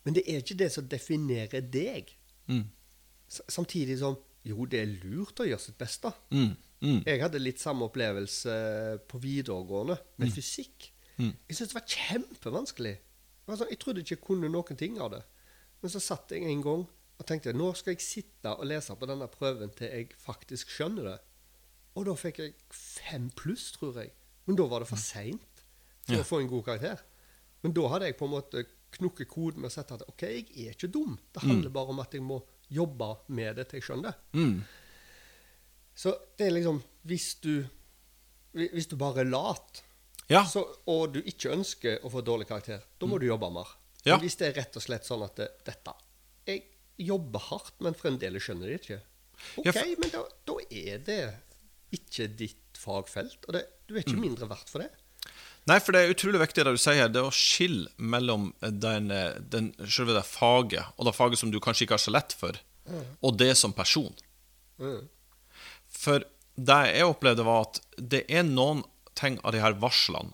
Men 0.06 0.16
det 0.16 0.24
er 0.28 0.40
ikke 0.40 0.56
det 0.58 0.70
som 0.72 0.88
definerer 0.88 1.60
deg. 1.70 2.14
Mm. 2.48 2.64
Samtidig 3.28 3.98
som 4.00 4.16
jo, 4.48 4.64
det 4.66 4.80
er 4.82 4.94
lurt 5.04 5.42
å 5.44 5.46
gjøre 5.50 5.60
sitt 5.62 5.78
beste. 5.78 6.12
Mm. 6.32 6.54
Mm. 6.82 7.02
Jeg 7.06 7.20
hadde 7.22 7.42
litt 7.44 7.60
samme 7.60 7.84
opplevelse 7.90 8.54
på 9.12 9.20
videregående 9.20 9.98
med 10.18 10.32
fysikk. 10.32 10.94
Mm. 11.20 11.34
Jeg 11.50 11.58
syntes 11.58 11.74
det 11.74 11.78
var 11.82 11.90
kjempevanskelig. 11.92 12.94
Det 12.96 13.52
var 13.52 13.60
sånn, 13.60 13.70
jeg 13.74 13.82
trodde 13.84 14.00
ikke 14.06 14.16
jeg 14.16 14.24
kunne 14.24 14.50
noen 14.54 14.80
ting 14.80 14.96
av 15.04 15.12
det. 15.12 15.22
Men 15.82 15.92
så 15.92 16.00
satt 16.00 16.32
jeg 16.32 16.48
en 16.48 16.64
gang 16.64 16.88
og 17.20 17.26
tenkte 17.28 17.50
jeg, 17.52 17.58
nå 17.60 17.74
skal 17.76 17.94
jeg 17.94 18.02
sitte 18.06 18.54
og 18.56 18.66
lese 18.70 18.96
på 18.96 19.08
denne 19.10 19.28
prøven 19.28 19.72
til 19.76 19.90
jeg 19.92 20.10
faktisk 20.24 20.70
skjønner 20.72 21.04
det. 21.12 21.18
Og 22.00 22.06
da 22.08 22.14
fikk 22.16 22.38
jeg 22.40 22.54
fem 22.72 23.30
pluss, 23.36 23.72
tror 23.76 23.98
jeg. 24.00 24.14
Men 24.48 24.56
da 24.56 24.66
var 24.72 24.80
det 24.86 24.88
for 24.90 25.02
seint 25.02 25.64
for 26.08 26.16
Ja. 26.16 26.22
å 26.24 26.28
få 26.30 26.40
en 26.42 26.48
god 26.48 26.64
karakter. 26.66 27.02
Men 27.62 27.74
da 27.76 27.88
hadde 27.92 28.06
jeg 28.08 28.18
på 28.18 28.26
en 28.26 28.32
måte 28.38 28.64
knukket 28.96 29.28
koden 29.30 29.62
med 29.62 29.70
å 29.70 29.74
sette 29.74 29.94
at 30.00 30.06
ok, 30.08 30.22
jeg 30.24 30.46
er 30.70 30.72
ikke 30.78 30.88
dum. 30.92 31.18
Det 31.34 31.44
handler 31.44 31.70
bare 31.76 31.92
om 31.94 32.00
at 32.00 32.14
jeg 32.16 32.24
må 32.24 32.40
jobbe 32.72 33.10
med 33.28 33.56
det 33.60 33.68
til 33.70 33.80
jeg 33.82 33.84
skjønner 33.90 34.14
det. 34.14 34.40
Mm. 34.40 34.64
Så 36.00 36.14
det 36.38 36.48
er 36.48 36.52
liksom 36.56 36.82
Hvis 37.10 37.36
du, 37.44 37.66
hvis 38.54 38.88
du 38.88 38.96
bare 39.00 39.22
er 39.22 39.30
lat, 39.30 39.84
Ja. 40.30 40.44
så, 40.46 40.62
og 40.88 41.14
du 41.14 41.22
ikke 41.24 41.52
ønsker 41.56 42.00
å 42.06 42.10
få 42.12 42.22
dårlig 42.24 42.48
karakter, 42.48 42.82
da 43.00 43.08
må 43.08 43.18
du 43.20 43.26
jobbe 43.26 43.50
mer. 43.52 43.68
Ja. 44.06 44.16
Men 44.18 44.22
hvis 44.28 44.36
det 44.38 44.48
er 44.50 44.62
rett 44.62 44.76
og 44.78 44.84
slett 44.84 45.04
sånn 45.08 45.24
at 45.26 45.36
det, 45.36 45.48
dette 45.66 45.94
jobber 47.00 47.40
hardt, 47.50 47.76
men 47.84 47.96
fremdeles 47.98 48.44
skjønner 48.46 48.70
de 48.72 48.78
ikke. 48.80 49.00
OK, 49.62 49.70
Ja, 49.70 49.84
men 50.02 50.12
da, 50.14 50.24
da 50.50 50.56
er 50.70 50.98
det 51.08 51.20
ikke 51.96 52.28
ditt 52.38 52.80
fagfelt. 52.80 53.38
Og 53.48 53.56
det, 53.56 53.64
du 53.88 53.96
er 53.96 54.04
ikke 54.04 54.18
Mm. 54.18 54.26
mindre 54.28 54.50
verdt 54.52 54.70
for 54.70 54.84
det. 54.84 54.90
Nei, 55.70 55.78
for 55.84 55.94
det 55.94 56.02
er 56.02 56.14
utrolig 56.14 56.40
viktig 56.42 56.64
det 56.66 56.72
du 56.74 56.80
sier, 56.82 57.10
det 57.12 57.22
å 57.22 57.32
skille 57.36 57.90
mellom 57.98 58.50
den, 58.62 59.10
den, 59.52 59.68
selve 59.86 60.16
det 60.16 60.24
faget, 60.26 60.86
og 60.98 61.06
det 61.06 61.14
faget 61.18 61.38
som 61.42 61.52
du 61.54 61.60
kanskje 61.62 61.86
ikke 61.86 61.98
har 61.98 62.04
så 62.04 62.14
lett 62.16 62.34
for, 62.34 62.58
og 63.22 63.36
det 63.38 63.52
som 63.60 63.74
person. 63.76 64.16
Mm. 64.82 65.04
For 65.94 66.24
det 66.56 66.80
jeg 66.96 67.06
opplevde, 67.06 67.46
var 67.46 67.68
at 67.68 67.82
det 68.00 68.24
er 68.32 68.48
noen 68.48 68.82
ting 69.20 69.38
av 69.44 69.54
de 69.54 69.62
her 69.62 69.76
varslene 69.82 70.34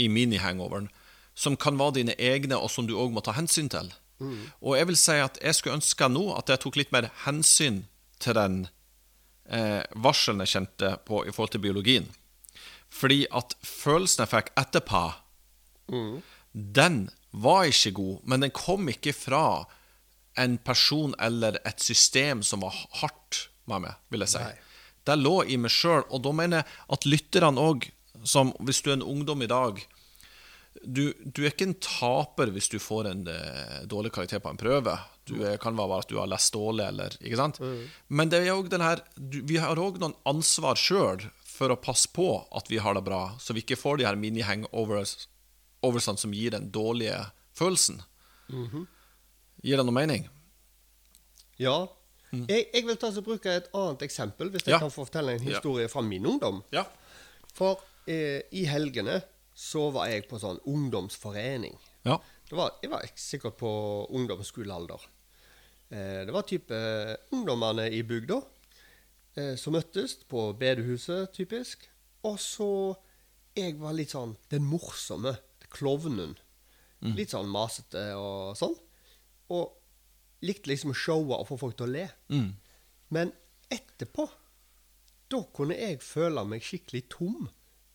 i 0.00 0.06
mini-hangoveren 0.08 0.88
som 1.34 1.56
kan 1.60 1.76
være 1.80 1.98
dine 2.00 2.14
egne, 2.16 2.56
og 2.56 2.70
som 2.72 2.86
du 2.88 2.94
òg 2.96 3.12
må 3.12 3.20
ta 3.24 3.32
hensyn 3.36 3.68
til. 3.72 3.90
Og 4.60 4.76
jeg 4.76 4.86
vil 4.90 4.96
si 5.00 5.16
at 5.22 5.38
jeg 5.42 5.54
skulle 5.56 5.78
ønske 5.80 6.08
nå 6.12 6.26
at 6.36 6.48
jeg 6.52 6.60
tok 6.60 6.76
litt 6.76 6.92
mer 6.92 7.10
hensyn 7.24 7.84
til 8.20 8.34
den 8.36 8.58
eh, 9.48 9.82
varselen 9.96 10.40
jeg 10.44 10.52
kjente 10.54 10.90
på 11.08 11.22
i 11.26 11.32
forhold 11.32 11.54
til 11.54 11.62
biologien. 11.64 12.08
Fordi 12.90 13.22
at 13.30 13.54
følelsen 13.64 14.24
jeg 14.26 14.32
fikk 14.36 14.52
etterpå, 14.60 15.04
Mm. 15.90 16.20
den 16.54 17.10
var 17.32 17.64
ikke 17.66 17.90
god, 17.96 18.18
men 18.24 18.40
den 18.44 18.50
kom 18.54 18.88
ikke 18.88 19.12
fra 19.12 19.64
en 20.38 20.58
person 20.58 21.14
eller 21.18 21.58
et 21.66 21.80
system 21.82 22.42
som 22.46 22.60
var 22.62 22.76
hardt 23.00 23.48
med 23.66 23.80
meg, 23.88 23.94
vil 24.10 24.20
jeg 24.22 24.28
si. 24.36 24.38
Nei. 24.38 24.54
Det 25.06 25.16
lå 25.18 25.32
i 25.50 25.56
meg 25.58 25.72
sjøl, 25.74 26.04
og 26.10 26.22
da 26.22 26.30
mener 26.30 26.60
jeg 26.62 26.66
at 26.94 27.06
lytterne 27.10 27.58
òg, 27.58 27.88
som 28.22 28.52
hvis 28.60 28.82
du 28.82 28.90
er 28.92 28.98
en 29.00 29.02
ungdom 29.16 29.42
i 29.42 29.48
dag 29.50 29.80
du, 30.84 31.12
du 31.26 31.42
er 31.44 31.50
ikke 31.50 31.66
en 31.68 31.74
taper 31.82 32.50
hvis 32.54 32.68
du 32.72 32.78
får 32.80 33.08
en 33.10 33.24
uh, 33.28 33.80
dårlig 33.90 34.12
karakter 34.14 34.38
på 34.40 34.48
en 34.52 34.60
prøve. 34.60 34.94
Du 35.28 35.34
er, 35.46 35.56
kan 35.62 35.76
være 35.78 35.98
at 36.02 36.08
du 36.10 36.16
har 36.18 36.26
lest 36.30 36.52
dårlig, 36.54 36.86
eller 36.90 37.16
Ikke 37.20 37.36
sant? 37.38 37.58
Men 38.08 38.30
det 38.32 38.38
er 38.42 38.48
jo 38.52 38.62
den 38.70 38.80
her, 38.82 39.02
du, 39.16 39.40
vi 39.46 39.56
har 39.62 39.78
òg 39.78 39.98
noen 40.02 40.14
ansvar 40.26 40.74
sjøl 40.80 41.26
for 41.46 41.70
å 41.74 41.76
passe 41.78 42.08
på 42.14 42.26
at 42.56 42.70
vi 42.72 42.78
har 42.80 42.94
det 42.96 43.04
bra, 43.06 43.34
så 43.38 43.52
vi 43.54 43.60
ikke 43.62 43.76
får 43.78 44.00
de 44.00 44.06
her 44.08 44.16
mini-hangoversene 44.18 46.16
som 46.18 46.32
gir 46.34 46.50
den 46.54 46.70
dårlige 46.72 47.18
følelsen. 47.58 48.00
Gir 48.50 49.76
det 49.76 49.84
noe 49.84 49.94
mening? 49.94 50.24
Ja. 51.60 51.86
Jeg, 52.32 52.70
jeg 52.72 52.86
vil 52.86 52.96
ta 52.96 53.10
og 53.10 53.24
bruke 53.26 53.50
et 53.58 53.68
annet 53.76 54.02
eksempel, 54.06 54.50
hvis 54.54 54.64
jeg 54.64 54.74
Ja. 54.76 54.78
kan 54.80 54.90
få 54.90 55.04
fortelle 55.04 55.32
en 55.36 55.44
historie 55.44 55.88
fra 55.90 56.00
min 56.02 56.26
ungdom. 56.26 56.62
Ja. 56.72 56.84
For 57.54 57.82
eh, 58.06 58.40
i 58.54 58.64
helgene 58.70 59.20
så 59.54 59.88
var 59.94 60.10
jeg 60.10 60.26
på 60.30 60.38
sånn 60.40 60.60
ungdomsforening. 60.68 61.76
Ja. 62.06 62.18
Det 62.48 62.56
var, 62.58 62.76
jeg 62.82 62.90
var 62.92 63.06
sikkert 63.18 63.58
på 63.60 63.70
ungdomsskolealder. 64.16 65.04
Eh, 65.90 66.22
det 66.26 66.34
var 66.34 66.46
type 66.48 66.74
eh, 66.74 67.16
ungdommene 67.34 67.88
i 67.94 68.02
bygda 68.06 68.40
eh, 69.36 69.54
som 69.58 69.74
møttes 69.74 70.16
på 70.30 70.48
bedehuset, 70.58 71.32
typisk. 71.36 71.88
Og 72.26 72.40
så 72.40 72.72
Jeg 73.58 73.80
var 73.80 73.96
litt 73.98 74.12
sånn 74.14 74.36
den 74.48 74.62
morsomme 74.62 75.32
klovnen. 75.74 76.36
Litt 77.02 77.32
sånn 77.32 77.48
masete 77.50 78.04
og 78.14 78.54
sånn. 78.56 78.76
Og 79.50 80.44
likte 80.46 80.70
liksom 80.70 80.92
å 80.92 80.96
showe 80.96 81.34
og 81.34 81.48
få 81.48 81.58
folk 81.58 81.74
til 81.76 81.88
å 81.88 81.90
le. 81.90 82.04
Mm. 82.30 82.52
Men 83.10 83.32
etterpå, 83.74 84.28
da 85.34 85.42
kunne 85.56 85.74
jeg 85.74 85.98
føle 86.04 86.44
meg 86.46 86.62
skikkelig 86.62 87.02
tom. 87.10 87.48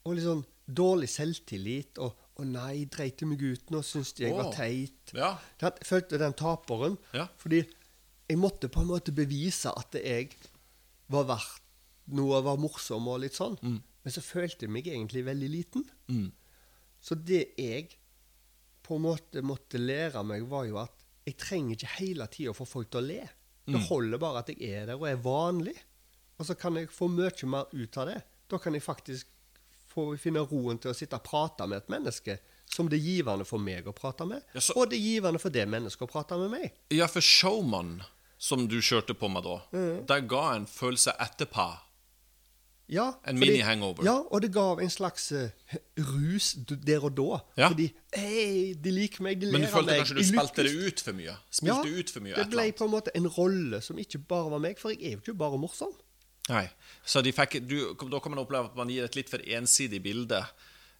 Og 0.04 0.18
litt 0.18 0.28
sånn 0.28 0.44
dårlig 0.68 1.10
selvtillit. 1.10 2.00
Og 2.04 2.16
'Å 2.36 2.44
nei, 2.44 2.86
dreit 2.92 3.22
meg 3.24 3.42
ut 3.42 3.70
nå? 3.72 3.82
Syns 3.82 4.14
de 4.14 4.26
jeg 4.26 4.36
var 4.36 4.52
teit?' 4.52 5.14
Ja. 5.16 5.38
Jeg 5.62 5.88
følte 5.88 6.20
den 6.20 6.34
taperen. 6.34 6.98
Ja. 7.14 7.28
Fordi 7.38 7.64
jeg 8.28 8.38
måtte 8.38 8.68
på 8.68 8.82
en 8.82 8.92
måte 8.92 9.14
bevise 9.16 9.72
at 9.72 9.94
jeg 9.94 10.36
var 11.08 11.26
verdt 11.30 11.62
noe, 12.08 12.42
var 12.44 12.58
morsom 12.58 13.08
og 13.08 13.22
litt 13.24 13.38
sånn. 13.38 13.58
Men 13.62 14.14
så 14.14 14.22
følte 14.22 14.66
jeg 14.66 14.74
meg 14.74 14.88
egentlig 14.88 15.24
veldig 15.26 15.50
liten. 15.50 15.86
Mm. 16.10 16.32
Så 17.02 17.16
det 17.16 17.56
jeg 17.58 17.96
på 18.86 18.98
en 18.98 19.06
måte 19.06 19.42
måtte 19.42 19.82
lære 19.82 20.22
meg, 20.28 20.46
var 20.50 20.66
jo 20.70 20.78
at 20.82 21.06
jeg 21.26 21.38
trenger 21.42 21.74
ikke 21.74 21.94
hele 22.00 22.28
tida 22.30 22.54
få 22.54 22.68
folk 22.70 22.92
til 22.94 23.02
å 23.02 23.08
le. 23.08 23.24
Det 23.66 23.82
holder 23.88 24.22
bare 24.22 24.44
at 24.44 24.52
jeg 24.54 24.62
er 24.70 24.92
der 24.92 25.00
og 25.00 25.08
er 25.10 25.22
vanlig. 25.22 25.74
Og 26.38 26.46
så 26.46 26.54
kan 26.60 26.78
jeg 26.78 26.92
få 26.94 27.08
mye 27.10 27.50
mer 27.50 27.72
ut 27.74 27.98
av 27.98 28.12
det. 28.12 28.20
Da 28.52 28.60
kan 28.62 28.78
jeg 28.78 28.86
faktisk 28.86 29.32
få 29.96 30.06
finne 30.20 30.44
roen 30.46 30.78
til 30.82 30.92
å 30.92 30.98
sitte 30.98 31.16
og 31.18 31.24
prate 31.24 31.68
med 31.72 31.78
et 31.84 31.90
menneske 31.96 32.38
som 32.76 32.90
det 32.92 32.98
er 33.00 33.06
givende 33.06 33.46
for 33.48 33.62
meg 33.62 33.86
å 33.88 33.94
prate 33.96 34.26
med, 34.28 34.44
Ja, 34.54 34.60
så- 34.60 34.76
og 34.76 34.90
det 34.90 34.98
er 35.00 35.06
givende 35.06 35.40
for 35.40 35.50
det 35.50 35.68
mennesket 35.70 36.02
å 36.08 36.12
prate 36.12 36.38
med 36.38 36.52
meg. 36.52 36.72
Ja, 36.92 37.08
for 37.08 37.22
Showman, 37.22 38.02
som 38.38 38.68
du 38.68 38.78
kjørte 38.82 39.14
på 39.16 39.30
meg 39.32 39.44
da, 39.44 39.62
der 40.06 40.22
ga 40.28 40.56
en 40.56 40.66
følelse 40.66 41.14
etterpå. 41.20 41.78
Ja, 42.88 43.14
En 43.26 43.40
mini-hangover. 43.40 44.04
Ja, 44.06 44.20
og 44.30 44.42
det 44.42 44.52
gav 44.54 44.80
en 44.80 44.90
slags 44.94 45.32
uh, 45.32 45.50
rus 45.98 46.52
der 46.86 47.02
og 47.04 47.16
da. 47.18 47.40
Ja. 47.58 47.70
Fordi 47.72 47.88
hei, 48.14 48.74
de 48.78 48.92
liker 48.94 49.24
meg, 49.26 49.40
de 49.42 49.48
ler 49.50 49.56
av 49.56 49.58
meg. 49.58 49.62
Men 49.62 49.66
du 49.66 49.74
følte 49.74 49.96
kanskje 49.98 50.14
du 50.14 50.22
de 50.22 50.26
spilte 50.28 50.66
lykkes. 50.68 50.76
det 50.84 50.92
ut 50.94 51.02
for 51.08 51.18
mye? 51.18 51.36
Spilte 51.50 51.96
ut 52.00 52.14
for 52.14 52.20
mye? 52.28 52.36
det 52.36 52.46
ble 52.52 52.68
på 52.78 52.86
en 52.86 52.92
måte 52.94 53.10
en 53.18 53.28
rolle 53.40 53.82
som 53.82 53.98
ikke 53.98 54.22
bare 54.30 54.52
var 54.54 54.62
meg, 54.68 54.78
for 54.78 54.94
jeg 54.94 55.02
er 55.02 55.16
jo 55.18 55.24
ikke 55.24 55.38
bare 55.42 55.58
morsom. 55.58 55.96
Nei. 56.50 56.68
Så 57.06 57.22
fikk, 57.26 57.60
du, 57.70 57.78
da 58.10 58.20
kan 58.20 58.34
man 58.34 58.42
oppleve 58.42 58.72
at 58.72 58.78
man 58.78 58.90
gir 58.90 59.06
et 59.06 59.18
litt 59.18 59.30
for 59.30 59.42
ensidig 59.58 60.02
bilde 60.06 60.40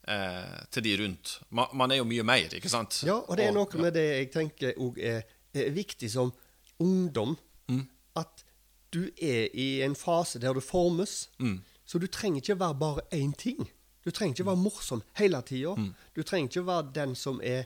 eh, 0.08 0.58
til 0.74 0.86
de 0.86 0.96
rundt. 1.02 1.40
Man, 1.50 1.72
man 1.74 1.94
er 1.94 2.02
jo 2.02 2.08
mye 2.10 2.26
mer, 2.26 2.54
ikke 2.58 2.70
sant? 2.70 3.02
Ja, 3.06 3.18
og 3.22 3.38
det 3.38 3.48
er 3.50 3.56
noe 3.56 3.82
med 3.82 3.96
det 3.98 4.06
jeg 4.06 4.32
tenker 4.34 4.78
òg 4.82 5.00
er, 5.02 5.24
er 5.54 5.72
viktig 5.74 6.10
som 6.14 6.34
ungdom. 6.82 7.36
Mm. 7.70 7.86
At 8.22 8.46
du 8.94 9.08
er 9.18 9.50
i 9.54 9.82
en 9.86 9.96
fase 9.98 10.40
der 10.40 10.54
du 10.54 10.62
formes. 10.62 11.30
Mm. 11.40 11.60
Så 11.86 12.02
du 12.02 12.08
trenger 12.08 12.42
ikke 12.42 12.60
være 12.60 12.78
bare 12.82 13.08
én 13.14 13.34
ting. 13.38 13.66
Du 14.06 14.12
trenger 14.12 14.36
ikke 14.36 14.50
være 14.52 14.62
morsom 14.62 15.02
hele 15.18 15.42
tida. 15.42 15.74
Mm. 15.78 15.94
Du 16.16 16.22
trenger 16.24 16.50
ikke 16.50 16.68
være 16.68 16.92
den 16.96 17.16
som 17.18 17.42
er 17.44 17.66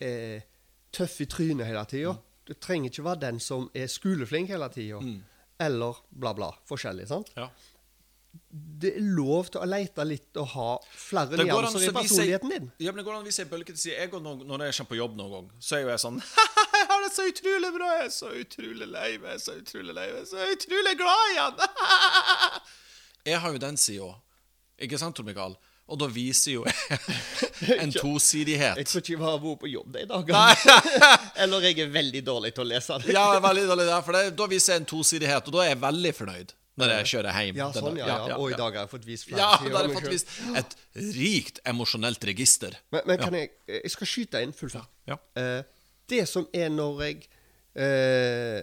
er 0.00 0.40
tøff 0.94 1.20
i 1.20 1.26
trynet 1.26 1.66
hele 1.66 1.84
tida. 1.90 2.12
Mm. 2.12 2.44
Du 2.48 2.54
trenger 2.54 2.90
ikke 2.90 3.04
være 3.04 3.20
den 3.26 3.40
som 3.40 3.68
er 3.74 3.86
skoleflink 3.86 4.48
hele 4.48 4.68
tida. 4.72 5.00
Eller 5.60 5.96
bla, 6.10 6.34
bla. 6.38 6.52
Forskjellig. 6.70 7.08
sant? 7.10 7.30
Ja. 7.36 7.48
Det 8.52 8.92
er 8.94 9.02
lov 9.16 9.48
til 9.50 9.60
å 9.64 9.66
lete 9.66 10.04
litt 10.06 10.36
og 10.38 10.46
ha 10.52 10.66
flere 10.94 11.38
nyanser 11.40 11.88
i 11.88 11.92
personligheten 11.96 12.52
din. 12.52 12.68
Ja, 12.78 12.92
men 12.92 13.00
det 13.02 13.06
går 13.08 13.16
an 13.18 13.24
hvis 13.26 13.40
bølger 13.40 13.48
bølge 13.50 13.72
til 13.72 13.80
side. 13.82 13.96
Jeg, 13.98 14.10
går 14.12 14.22
no- 14.22 14.36
når 14.46 14.68
jeg 14.68 14.76
kommer 14.78 14.92
på 14.92 14.98
jobb 15.00 15.16
noen 15.18 15.32
gang, 15.34 15.48
så 15.58 15.76
er 15.78 15.82
jo 15.82 15.90
jeg 15.90 16.02
sånn 16.04 16.20
Jeg 16.78 16.86
har 16.92 17.02
det 17.02 17.10
så 17.16 17.24
utrolig 17.32 17.70
bra! 17.74 17.88
Jeg 17.98 18.04
er 18.06 18.14
så 18.14 18.30
utrolig 18.44 18.86
lei 18.88 19.08
meg, 19.18 19.26
jeg 19.32 19.34
er 19.34 19.42
så 19.42 19.56
utrolig 19.58 19.96
lei 19.96 20.06
meg, 20.12 20.20
jeg 20.20 20.22
er 20.22 20.30
så 20.30 20.46
utrolig 20.54 20.94
glad 21.00 21.32
igjen! 21.32 21.64
Jeg 23.28 23.40
har 23.42 23.52
jo 23.52 23.58
den 23.60 23.76
sida 23.76 24.04
òg. 24.06 24.14
Ikke 24.86 24.96
sant, 25.02 25.16
Tor 25.18 25.26
Mikael? 25.26 25.56
Og 25.88 25.96
da 26.02 26.06
viser 26.12 26.52
jo 26.58 26.64
en 27.82 27.92
tosidighet. 27.94 28.76
Jeg 28.76 28.88
tror 28.90 29.00
ikke 29.02 29.14
jeg 29.14 29.22
har 29.24 29.38
vært 29.42 29.60
på 29.62 29.70
jobb 29.72 29.94
de 29.96 30.04
dagene. 30.10 30.76
Eller 31.42 31.68
jeg 31.70 31.78
er 31.86 31.92
veldig 31.94 32.22
dårlig 32.26 32.52
til 32.56 32.66
å 32.66 32.68
lese 32.68 32.98
det. 33.02 33.14
Ja, 33.16 33.26
veldig 33.40 33.66
dårlig, 33.70 33.86
der, 33.88 34.02
for 34.04 34.18
det, 34.18 34.24
da 34.36 34.48
viser 34.52 34.74
jeg 34.74 34.82
en 34.84 34.88
tosidighet, 34.92 35.48
og 35.48 35.56
da 35.56 35.64
er 35.64 35.70
jeg 35.72 35.80
veldig 35.86 36.12
fornøyd 36.20 36.52
når 36.78 36.92
jeg 36.92 37.06
kjører 37.10 37.38
hjem. 37.42 37.56
Ja, 37.58 37.64
sånn, 37.74 37.96
ja, 37.98 38.06
ja. 38.28 38.36
Og 38.38 38.52
i 38.52 38.58
dag 38.60 38.76
har 38.76 38.84
jeg 38.84 38.90
fått 38.92 39.06
vist 39.08 39.26
flere 39.26 39.40
Ja, 39.40 39.48
da 39.58 39.80
har 39.80 39.88
jeg 39.88 39.96
fått 39.96 40.12
vist 40.12 40.28
et 40.60 40.76
rikt 41.16 41.58
emosjonelt 41.66 42.22
register. 42.28 42.76
Men, 42.94 43.02
men 43.08 43.18
kan 43.18 43.34
jeg 43.34 43.48
Jeg 43.66 43.90
skal 43.96 44.10
skyte 44.12 44.42
inn 44.46 44.52
full 44.54 44.70
fart. 44.70 44.92
Ja. 45.10 45.16
Eh, 45.40 45.64
det 46.12 46.22
som 46.30 46.46
er 46.54 46.70
når 46.70 47.02
jeg 47.08 47.24
uh, 47.82 48.62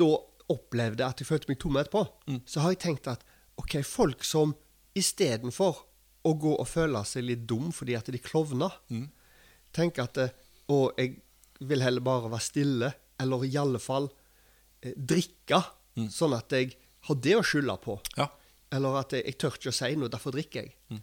da 0.00 0.08
opplevde 0.54 1.04
at 1.06 1.20
jeg 1.20 1.28
følte 1.28 1.52
meg 1.52 1.60
tom 1.62 1.76
etterpå, 1.80 2.06
Mm. 2.32 2.40
så 2.48 2.64
har 2.64 2.72
jeg 2.74 2.80
tenkt 2.82 3.06
at 3.12 3.20
OK, 3.60 3.76
folk 3.86 4.24
som 4.26 4.54
istedenfor 4.96 5.84
å 6.24 6.32
gå 6.40 6.54
og 6.60 6.66
føle 6.68 7.02
seg 7.06 7.24
litt 7.28 7.42
dum 7.50 7.70
fordi 7.74 7.96
at 7.98 8.06
de 8.12 8.18
klovner, 8.22 8.72
Mm. 8.90 9.08
tenker 9.72 10.02
at 10.08 10.18
eh, 10.18 10.30
Å, 10.68 10.78
jeg 10.96 11.18
vil 11.60 11.82
heller 11.84 12.00
bare 12.00 12.30
være 12.32 12.40
stille, 12.40 12.88
eller 13.20 13.44
i 13.44 13.56
alle 13.60 13.78
fall 13.78 14.06
eh, 14.82 14.94
drikke, 14.96 15.58
sånn 16.10 16.32
at 16.38 16.50
jeg 16.56 16.72
har 17.04 17.14
det 17.20 17.34
å 17.36 17.42
skylde 17.44 17.76
på. 17.84 17.98
Mm. 18.00 18.16
Ja. 18.22 18.28
Eller 18.72 18.96
at 19.02 19.12
jeg, 19.12 19.26
jeg 19.28 19.36
tør 19.38 19.58
ikke 19.58 19.68
å 19.68 19.76
si 19.76 19.90
noe, 20.00 20.08
derfor 20.08 20.32
drikker 20.32 20.64
jeg. 20.64 21.02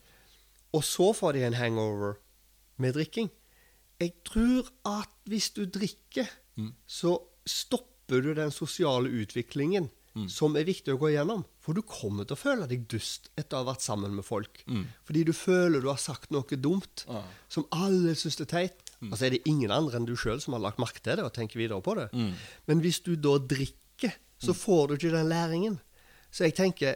Og 0.73 0.83
så 0.83 1.11
får 1.13 1.33
de 1.37 1.43
en 1.45 1.53
hangover 1.59 2.17
med 2.81 2.95
drikking. 2.97 3.29
Jeg 4.01 4.15
tror 4.25 4.67
at 4.89 5.13
hvis 5.29 5.51
du 5.53 5.65
drikker, 5.69 6.25
så 6.89 7.13
stopper 7.45 8.21
du 8.25 8.33
den 8.33 8.51
sosiale 8.51 9.07
utviklingen 9.21 9.91
som 10.31 10.55
er 10.59 10.67
viktig 10.67 10.93
å 10.93 10.99
gå 10.99 11.11
igjennom. 11.11 11.43
For 11.63 11.77
du 11.77 11.81
kommer 11.87 12.27
til 12.27 12.35
å 12.35 12.41
føle 12.41 12.67
deg 12.69 12.87
dust 12.91 13.29
etter 13.39 13.57
å 13.57 13.61
ha 13.61 13.69
vært 13.71 13.85
sammen 13.85 14.15
med 14.17 14.25
folk. 14.27 14.63
Fordi 15.07 15.23
du 15.27 15.33
føler 15.35 15.83
du 15.83 15.89
har 15.91 16.01
sagt 16.01 16.33
noe 16.35 16.59
dumt 16.59 17.05
som 17.51 17.67
alle 17.71 18.15
syns 18.19 18.39
er 18.43 18.49
teit. 18.51 18.83
Mm. 18.99 19.11
Altså 19.11 19.25
er 19.25 19.35
det 19.35 19.43
ingen 19.49 19.71
andre 19.73 19.97
enn 19.97 20.07
du 20.09 20.15
sjøl 20.19 20.41
som 20.43 20.57
har 20.57 20.63
lagt 20.63 20.81
merke 20.81 21.01
til 21.03 21.17
det 21.17 21.25
og 21.25 21.33
tenker 21.35 21.61
videre 21.61 21.81
på 21.85 21.95
det. 21.99 22.09
Men 22.67 22.83
hvis 22.83 23.01
du 23.05 23.15
da 23.15 23.37
drikker, 23.39 24.17
så 24.41 24.55
får 24.57 24.87
du 24.87 24.97
ikke 24.97 25.13
den 25.13 25.29
læringen. 25.29 25.79
Så 26.31 26.47
jeg 26.47 26.55
tenker 26.57 26.95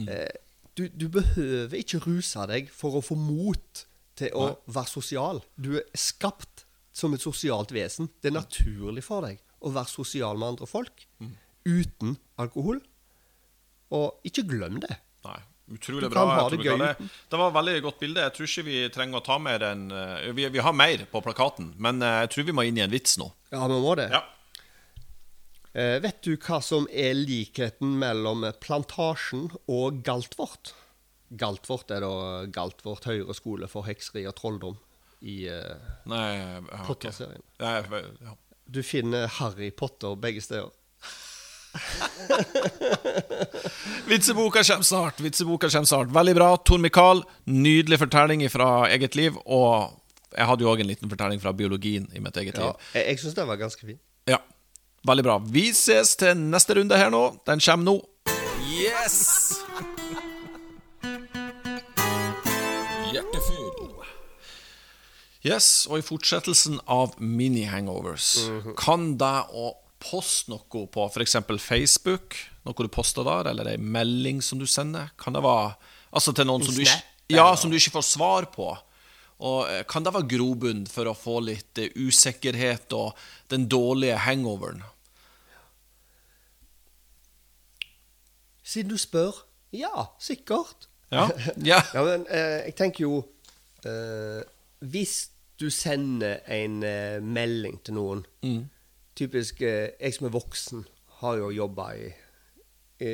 eh, 0.00 0.32
du, 0.74 0.88
du 0.88 1.06
behøver 1.12 1.76
ikke 1.78 2.02
ruse 2.06 2.46
deg 2.50 2.70
for 2.74 2.98
å 2.98 3.04
få 3.04 3.16
mot 3.18 3.84
til 4.18 4.34
å 4.36 4.48
være 4.66 4.90
sosial. 4.90 5.40
Du 5.56 5.76
er 5.78 5.86
skapt 5.98 6.66
som 6.92 7.14
et 7.14 7.24
sosialt 7.24 7.72
vesen. 7.72 8.10
Det 8.20 8.32
er 8.32 8.36
naturlig 8.36 9.04
for 9.06 9.24
deg 9.24 9.40
å 9.62 9.72
være 9.72 9.88
sosial 9.92 10.40
med 10.40 10.54
andre 10.54 10.68
folk 10.68 11.06
uten 11.68 12.16
alkohol. 12.40 12.82
Og 13.92 14.28
ikke 14.28 14.44
glem 14.48 14.78
det. 14.80 14.96
Nei, 15.26 15.38
utrolig 15.76 16.08
bra. 16.12 16.48
det 16.48 16.60
Det, 16.64 17.08
det 17.30 17.40
var 17.40 17.50
et 17.50 17.56
veldig 17.58 17.80
godt 17.84 17.98
bilde. 18.00 18.26
Jeg 18.26 18.34
tror 18.36 18.48
ikke 18.50 18.68
vi 18.68 18.78
trenger 18.94 19.20
å 19.20 19.26
ta 19.26 19.38
mer 19.42 19.64
enn 19.68 19.88
eh, 19.92 20.30
vi, 20.36 20.46
vi 20.48 20.62
har 20.64 20.76
mer 20.76 21.04
på 21.12 21.20
plakaten, 21.24 21.74
men 21.76 22.00
eh, 22.02 22.22
jeg 22.24 22.32
tror 22.34 22.48
vi 22.48 22.56
må 22.56 22.64
inn 22.68 22.80
i 22.80 22.86
en 22.86 22.92
vits 22.94 23.18
nå. 23.20 23.28
Ja, 23.52 23.66
vi 23.68 23.80
må 23.84 23.96
det. 24.00 24.08
Ja. 24.14 24.22
Eh, 25.72 25.98
vet 26.04 26.20
du 26.24 26.34
hva 26.36 26.60
som 26.64 26.84
er 26.92 27.14
likheten 27.16 27.94
mellom 28.00 28.44
Plantasjen 28.60 29.50
og 29.72 30.02
Galtvort? 30.04 30.74
Galtvort 31.32 31.92
er 31.94 32.04
da 32.04 32.14
Galtvort 32.52 33.06
høyre 33.08 33.32
skole 33.36 33.68
for 33.72 33.88
hekseri 33.88 34.26
og 34.28 34.36
trolldom 34.36 34.76
i 35.24 35.46
eh, 35.48 36.72
Potter-serien. 36.84 37.44
Ja. 37.62 38.36
Du 38.72 38.82
finner 38.84 39.28
Harry 39.38 39.70
Potter 39.72 40.16
begge 40.20 40.42
steder. 40.44 40.72
Vitseboka 44.08 44.62
kommer 44.64 44.82
snart. 44.82 45.20
Vitseboka 45.20 45.68
kommer 45.70 45.86
snart. 45.88 46.08
Veldig 46.14 46.34
bra. 46.36 46.50
Tor 46.56 46.78
Mikael, 46.82 47.22
nydelig 47.48 47.98
fortelling 48.02 48.44
fra 48.52 48.68
eget 48.92 49.16
liv. 49.18 49.36
Og 49.46 49.92
jeg 50.36 50.48
hadde 50.48 50.64
jo 50.66 50.72
òg 50.72 50.82
en 50.84 50.90
liten 50.92 51.12
fortelling 51.12 51.40
fra 51.42 51.52
biologien 51.56 52.08
i 52.16 52.20
mitt 52.24 52.36
eget 52.36 52.58
Ja, 52.58 52.72
liv. 52.72 52.88
jeg 52.94 53.06
jeg 53.12 53.18
syns 53.24 53.34
det 53.38 53.46
var 53.48 53.56
ganske 53.60 53.86
fin. 53.86 53.98
Ja, 54.28 54.38
veldig 55.08 55.24
bra. 55.24 55.38
Vi 55.38 55.72
ses 55.72 56.16
til 56.16 56.36
neste 56.36 56.74
runde 56.78 56.96
her 56.96 57.10
nå. 57.10 57.24
Den 57.46 57.60
kommer 57.60 57.84
nå. 57.84 58.00
Yes! 58.72 59.58
Hjertefull. 63.12 63.68
Yes, 65.42 65.86
og 65.90 65.98
i 65.98 66.04
fortsettelsen 66.06 66.76
av 66.86 67.16
mini-hangovers, 67.18 68.28
kan 68.78 69.16
det 69.18 69.38
å 69.50 69.72
poste 70.02 70.52
noe 70.52 70.86
på 70.92 71.06
f.eks. 71.08 71.38
Facebook, 71.62 72.36
noe 72.66 72.86
du 72.86 72.90
poster 72.92 73.26
der, 73.26 73.52
eller 73.52 73.70
ei 73.72 73.78
melding 73.78 74.42
som 74.44 74.60
du 74.60 74.66
sender, 74.66 75.14
kan 75.20 75.36
det 75.36 75.44
være 75.46 75.74
Altså 76.12 76.34
til 76.36 76.44
noen 76.44 76.60
som 76.60 76.74
du, 76.76 76.82
ikke, 76.84 76.98
ja, 77.32 77.46
som 77.56 77.70
du 77.72 77.78
ikke 77.78 77.94
får 77.94 78.04
svar 78.04 78.46
på. 78.52 78.66
Og 79.48 79.60
eh, 79.70 79.84
Kan 79.88 80.04
det 80.04 80.12
være 80.12 80.28
grobunn 80.34 80.82
for 80.90 81.08
å 81.08 81.14
få 81.16 81.38
litt 81.40 81.80
eh, 81.80 81.88
usikkerhet 81.96 82.92
og 82.98 83.16
den 83.48 83.64
dårlige 83.72 84.18
hangoveren? 84.26 84.82
Siden 88.60 88.92
du 88.92 89.00
spør 89.00 89.40
ja, 89.72 90.12
sikkert. 90.20 90.88
Ja, 91.08 91.30
ja. 91.56 91.80
Ja, 91.96 92.04
men 92.04 92.26
eh, 92.28 92.68
jeg 92.68 92.76
tenker 92.76 93.06
jo 93.06 93.18
eh, 93.88 94.44
Hvis 94.84 95.30
du 95.60 95.70
sender 95.72 96.40
en 96.50 96.82
eh, 96.84 97.18
melding 97.24 97.80
til 97.84 97.96
noen 97.96 98.22
Typisk 99.18 99.60
eh, 99.66 99.90
jeg 100.00 100.14
som 100.16 100.26
er 100.28 100.34
voksen, 100.34 100.84
har 101.22 101.36
jo 101.38 101.50
jobba 101.54 101.90
i, 101.94 102.06
i 103.04 103.10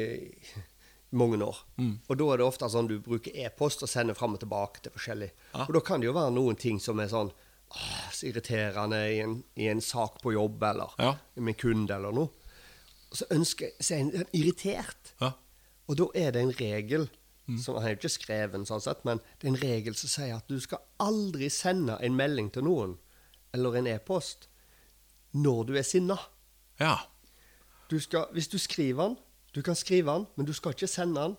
mange 1.19 1.41
år. 1.45 1.59
Og 2.09 2.17
da 2.21 2.29
er 2.33 2.41
det 2.41 2.47
ofte 2.47 2.69
sånn 2.73 2.89
du 2.91 2.99
bruker 3.05 3.35
e-post 3.45 3.83
og 3.85 3.91
sender 3.91 4.17
fram 4.17 4.37
og 4.37 4.41
tilbake 4.43 4.83
til 4.85 4.95
forskjellig. 4.95 5.31
Ah. 5.55 5.67
Og 5.69 5.75
da 5.77 5.83
kan 5.85 6.01
det 6.01 6.09
jo 6.11 6.17
være 6.17 6.33
noen 6.37 6.57
ting 6.61 6.81
som 6.81 7.01
er 7.03 7.11
sånn 7.13 7.31
åh, 7.33 8.09
så 8.15 8.29
irriterende 8.31 9.01
i 9.13 9.19
en, 9.25 9.39
i 9.61 9.69
en 9.73 9.81
sak 9.85 10.21
på 10.23 10.33
jobb 10.37 10.63
eller 10.71 10.95
Ja. 11.03 11.15
med 11.37 11.55
en 11.55 11.61
kunde 11.61 11.95
eller 11.97 12.13
noe. 12.17 12.31
Og 13.11 13.17
så 13.23 13.29
ønsker 13.33 13.73
så 13.81 13.95
er 13.97 14.03
en 14.05 14.27
irritert. 14.37 15.15
Ja. 15.21 15.33
Og 15.89 15.97
da 15.97 16.09
er 16.15 16.33
det 16.37 16.43
en 16.45 16.53
regel 16.59 17.09
som 17.65 17.79
Han 17.79 17.85
er 17.87 17.95
jo 17.95 17.97
ikke 18.03 18.11
skreven, 18.13 18.67
sånn 18.69 18.83
sett, 18.85 18.99
men 19.09 19.23
det 19.41 19.47
er 19.47 19.55
en 19.55 19.63
regel 19.63 19.95
som 19.97 20.11
sier 20.13 20.35
at 20.37 20.51
du 20.53 20.59
skal 20.61 20.83
aldri 21.01 21.47
sende 21.49 21.95
en 22.05 22.13
melding 22.13 22.51
til 22.53 22.67
noen 22.67 22.99
eller 23.57 23.79
en 23.79 23.87
e-post 23.89 24.48
når 25.35 25.67
du 25.67 25.77
er 25.77 25.83
sinna. 25.83 26.17
ja. 26.81 26.97
Du 27.89 27.97
skal, 28.01 28.27
hvis 28.37 28.49
du 28.49 28.59
skriver 28.59 29.03
den, 29.09 29.15
du 29.55 29.63
kan 29.63 29.75
skrive 29.75 30.13
den, 30.13 30.27
men 30.37 30.45
du 30.47 30.53
skal 30.53 30.75
ikke 30.75 30.87
sende 30.87 31.23
den 31.23 31.37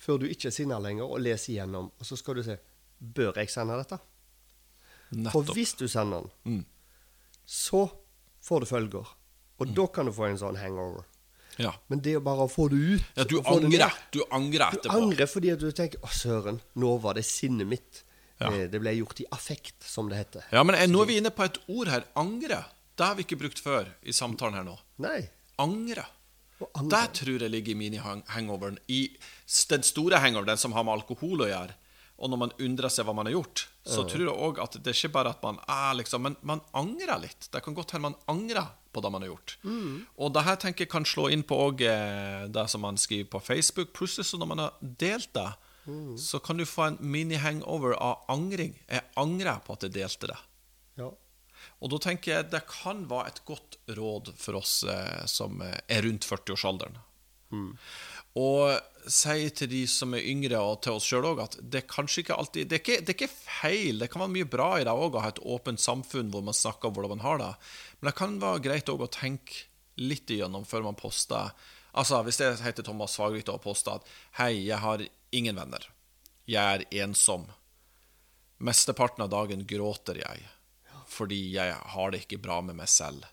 før 0.00 0.16
du 0.18 0.24
ikke 0.26 0.46
er 0.48 0.50
sinna 0.56 0.78
lenger, 0.80 1.04
og 1.04 1.20
leser 1.20 1.52
igjennom. 1.52 1.90
Og 2.00 2.06
så 2.08 2.16
skal 2.16 2.34
du 2.34 2.42
se 2.42 2.56
Bør 3.00 3.32
jeg 3.36 3.50
sende 3.52 3.76
dette? 3.76 3.98
Nettopp. 5.12 5.32
For 5.32 5.52
hvis 5.54 5.74
du 5.76 5.86
sender 5.88 6.20
den, 6.20 6.30
Mm. 6.44 6.64
så 7.46 7.90
får 8.42 8.60
det 8.60 8.68
følger. 8.68 9.06
Og 9.60 9.74
da 9.76 9.86
kan 9.86 10.06
du 10.06 10.12
få 10.12 10.24
en 10.30 10.38
sånn 10.38 10.56
hangover. 10.56 11.04
Ja. 11.58 11.72
Men 11.88 12.00
det 12.00 12.14
er 12.14 12.20
bare 12.24 12.46
å 12.46 12.48
få 12.50 12.68
det 12.70 12.76
ut 12.80 13.04
ja, 13.16 13.24
du 13.24 13.36
å 13.40 13.44
angrer. 13.56 13.92
Du 14.12 14.22
angrer 14.32 14.70
Du 14.82 14.88
angrer 14.88 15.26
fordi 15.26 15.54
du 15.58 15.70
tenker 15.72 15.98
'Å, 16.00 16.08
søren, 16.08 16.60
nå 16.76 16.98
var 17.00 17.14
det 17.14 17.24
sinnet 17.26 17.66
mitt'. 17.68 18.02
Ja. 18.40 18.50
Eh, 18.52 18.68
Det 18.68 18.80
ble 18.80 18.94
gjort 18.96 19.20
i 19.20 19.26
affekt, 19.32 19.82
som 19.84 20.08
det 20.08 20.16
heter. 20.16 20.44
Ja, 20.52 20.62
men 20.64 20.76
eh, 20.76 20.86
nå 20.86 21.02
er 21.02 21.06
vi 21.06 21.16
inne 21.18 21.30
på 21.30 21.44
et 21.44 21.58
ord 21.68 21.88
her. 21.88 22.04
Angre. 22.16 22.64
Det 23.00 23.06
har 23.08 23.16
vi 23.16 23.24
ikke 23.24 23.38
brukt 23.40 23.60
før 23.64 23.86
i 24.04 24.12
samtalen 24.12 24.58
her 24.58 24.66
nå. 24.66 24.74
Nei. 25.00 25.22
Angre. 25.62 26.04
Det 26.58 26.66
angre. 26.76 26.98
Tror 27.16 27.40
jeg 27.40 27.52
ligger 27.52 27.72
i 27.72 27.78
mini-hangoveren. 27.80 28.76
I 28.92 29.06
den 29.70 29.86
store 29.88 30.20
hangoveren, 30.20 30.50
den 30.52 30.60
som 30.60 30.74
har 30.76 30.84
med 30.84 30.98
alkohol 30.98 31.46
å 31.46 31.48
gjøre. 31.48 31.78
Og 32.20 32.28
når 32.28 32.40
man 32.42 32.50
undrer 32.60 32.92
seg 32.92 33.06
hva 33.08 33.14
man 33.16 33.30
har 33.30 33.38
gjort, 33.38 33.62
så 33.88 34.02
tror 34.04 34.26
jeg 34.26 34.34
òg 34.48 34.58
at 34.60 34.76
det 34.76 34.92
er 34.92 34.98
ikke 34.98 35.14
bare 35.14 35.30
at 35.32 35.40
man 35.40 35.56
er 35.64 35.94
liksom 35.96 36.20
Men 36.26 36.36
man 36.44 36.60
angrer 36.76 37.22
litt. 37.22 37.48
Det 37.48 37.62
kan 37.64 37.72
godt 37.78 37.94
hende 37.96 38.10
man 38.10 38.18
angrer 38.28 38.68
på 38.92 39.00
det 39.00 39.12
man 39.14 39.24
har 39.24 39.30
gjort. 39.32 39.54
Og 40.20 40.34
det 40.36 40.44
her 40.44 40.60
tenker 40.60 40.84
jeg 40.84 40.92
kan 40.92 41.08
slå 41.08 41.30
inn 41.32 41.46
på 41.48 41.56
òg 41.56 41.80
eh, 41.88 42.44
det 42.52 42.66
som 42.68 42.84
man 42.84 43.00
skriver 43.00 43.30
på 43.32 43.40
Facebook. 43.40 43.94
Plutselig, 43.96 44.28
så 44.28 44.36
når 44.36 44.52
man 44.52 44.64
har 44.66 44.76
delt 45.00 45.32
det, 45.32 45.48
så 46.20 46.38
kan 46.44 46.60
du 46.60 46.66
få 46.68 46.90
en 46.90 47.00
mini-hangover 47.00 47.96
av 47.96 48.28
angring. 48.28 48.76
Jeg 48.84 49.08
angrer 49.16 49.64
på 49.64 49.72
at 49.78 49.88
jeg 49.88 49.96
delte 49.96 50.28
det. 50.34 50.38
Ja. 51.00 51.08
Og 51.80 51.92
da 51.94 52.00
tenker 52.04 52.34
jeg 52.34 52.48
det 52.52 52.62
kan 52.68 53.06
være 53.08 53.32
et 53.32 53.42
godt 53.48 53.78
råd 53.96 54.34
for 54.38 54.60
oss 54.60 54.82
eh, 54.84 55.22
som 55.30 55.62
eh, 55.64 55.78
er 55.88 56.04
rundt 56.04 56.28
40-årsalderen. 56.28 56.98
Og 58.38 59.08
si 59.10 59.48
til 59.56 59.70
de 59.72 59.80
som 59.90 60.12
er 60.14 60.26
yngre, 60.28 60.60
og 60.60 60.82
til 60.84 60.98
oss 60.98 61.08
sjøl 61.08 61.26
òg, 61.32 61.40
at 61.42 61.56
det 61.60 61.82
er 61.82 61.88
kanskje 61.90 62.22
ikke 62.22 62.36
alltid 62.36 62.68
det 62.70 62.76
er 62.76 62.82
ikke, 62.84 62.98
det 63.00 63.14
er 63.14 63.18
ikke 63.18 63.32
feil. 63.32 64.02
Det 64.02 64.10
kan 64.12 64.22
være 64.22 64.34
mye 64.36 64.50
bra 64.52 64.68
i 64.78 64.84
det 64.86 64.94
òg, 64.94 65.16
å 65.16 65.24
ha 65.24 65.32
et 65.32 65.42
åpent 65.56 65.82
samfunn 65.82 66.30
hvor 66.34 66.44
man 66.46 66.56
snakker 66.56 66.90
om 66.90 66.96
hvordan 66.96 67.16
man 67.16 67.26
har 67.26 67.42
det. 67.42 67.50
Men 67.98 68.10
det 68.10 68.16
kan 68.20 68.38
være 68.44 68.64
greit 68.68 68.92
òg 68.92 69.06
å 69.06 69.12
tenke 69.16 69.64
litt 70.00 70.30
igjennom 70.30 70.68
før 70.68 70.86
man 70.86 71.00
poster. 71.00 71.50
Altså, 71.90 72.20
Hvis 72.22 72.38
jeg 72.40 72.60
heter 72.62 72.86
Thomas 72.86 73.16
Fagervik 73.18 73.50
og 73.50 73.64
poster 73.64 73.98
at 73.98 74.06
'Hei, 74.38 74.68
jeg 74.68 74.78
har 74.78 75.02
ingen 75.32 75.56
venner. 75.56 75.88
Jeg 76.46 76.62
er 76.62 77.06
ensom'. 77.06 77.50
Mesteparten 78.60 79.24
av 79.24 79.30
dagen 79.32 79.66
gråter 79.66 80.20
jeg 80.20 80.44
fordi 81.20 81.40
jeg 81.58 81.76
har 81.94 82.10
det 82.14 82.22
ikke 82.24 82.40
bra 82.42 82.60
med 82.64 82.76
meg 82.80 82.88
selv. 82.88 83.24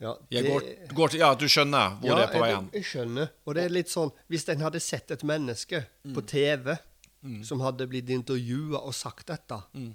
ja 0.00 0.12
det- 0.30 0.44
går, 0.46 0.66
går 0.94 1.08
til, 1.14 1.20
ja, 1.24 1.32
du 1.34 1.46
skjønner 1.50 1.96
hvor 2.00 2.06
ja, 2.12 2.14
det 2.18 2.26
er 2.28 2.32
på 2.34 2.40
vei 2.44 2.50
hen? 2.54 2.68
jeg 2.74 2.84
skjønner. 2.90 3.30
Og 3.46 3.54
det 3.56 3.64
er 3.64 3.72
litt 3.74 3.88
sånn 3.90 4.12
Hvis 4.30 4.48
en 4.52 4.60
hadde 4.66 4.80
sett 4.80 5.10
et 5.10 5.24
menneske 5.26 5.86
Mm. 6.04 6.14
på 6.14 6.22
TV 6.26 6.76
som 7.42 7.58
hadde 7.60 7.88
blitt 7.90 8.08
intervjua 8.14 8.78
og 8.86 8.94
sagt 8.94 9.26
dette, 9.26 9.56
Mm. 9.74 9.94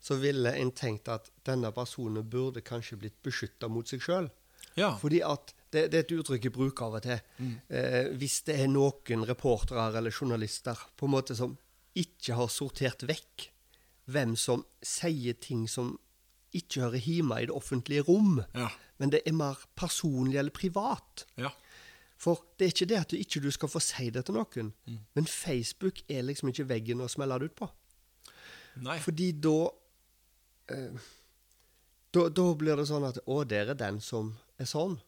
så 0.00 0.14
ville 0.20 0.52
en 0.54 0.70
tenkt 0.70 1.08
at 1.08 1.28
denne 1.44 1.72
personen 1.74 2.22
burde 2.30 2.62
kanskje 2.62 2.96
blitt 2.96 3.16
beskytta 3.24 3.68
mot 3.68 3.86
seg 3.88 4.00
sjøl. 4.00 4.30
Ja. 4.76 4.92
Fordi 4.96 5.20
at 5.20 5.52
det, 5.72 5.90
det 5.90 5.94
er 5.98 6.04
et 6.06 6.12
uttrykk 6.20 6.42
jeg 6.44 6.52
bruker 6.52 6.84
av 6.86 6.94
og 6.94 7.02
til. 7.02 7.20
Eh, 7.68 8.08
hvis 8.14 8.44
det 8.46 8.60
er 8.60 8.68
noen 8.68 9.26
reportere 9.26 9.90
eller 9.96 10.10
journalister 10.14 10.78
på 10.96 11.06
en 11.06 11.10
måte 11.12 11.34
som 11.36 11.58
ikke 11.96 12.34
har 12.38 12.46
sortert 12.48 13.02
vekk 13.02 13.48
hvem 14.08 14.36
som 14.38 14.64
sier 14.80 15.34
ting 15.40 15.66
som 15.68 15.98
ikke 16.52 16.80
hører 16.80 16.98
hjemme 16.98 17.36
i 17.42 17.46
det 17.46 17.54
offentlige 17.54 18.02
rom, 18.08 18.40
Ja. 18.54 18.68
men 18.98 19.10
det 19.10 19.22
er 19.26 19.32
mer 19.32 19.58
personlig 19.76 20.38
eller 20.38 20.50
privat. 20.50 21.26
ja. 21.38 21.50
For 22.20 22.36
det 22.58 22.66
er 22.66 22.72
ikke 22.74 22.86
det 22.88 22.96
at 23.00 23.08
du 23.10 23.16
ikke 23.16 23.40
du 23.40 23.50
skal 23.50 23.68
få 23.72 23.80
si 23.80 24.10
det 24.10 24.26
til 24.26 24.34
noen, 24.36 24.74
men 25.14 25.24
Facebook 25.26 26.02
er 26.08 26.20
liksom 26.22 26.48
ikke 26.50 26.66
veggen 26.68 27.00
å 27.00 27.08
smelle 27.08 27.38
det 27.40 27.46
ut 27.48 27.54
på. 27.56 27.68
Nei. 28.84 28.98
Fordi 29.00 29.32
da 29.40 29.70
eh, 30.68 30.98
da, 32.12 32.28
da 32.28 32.44
blir 32.54 32.76
det 32.76 32.84
sånn 32.90 33.06
at 33.08 33.18
Å, 33.26 33.38
der 33.48 33.70
er 33.72 33.78
den 33.78 34.00
som 34.04 34.34
er 34.58 34.68
sånn. 34.68 34.98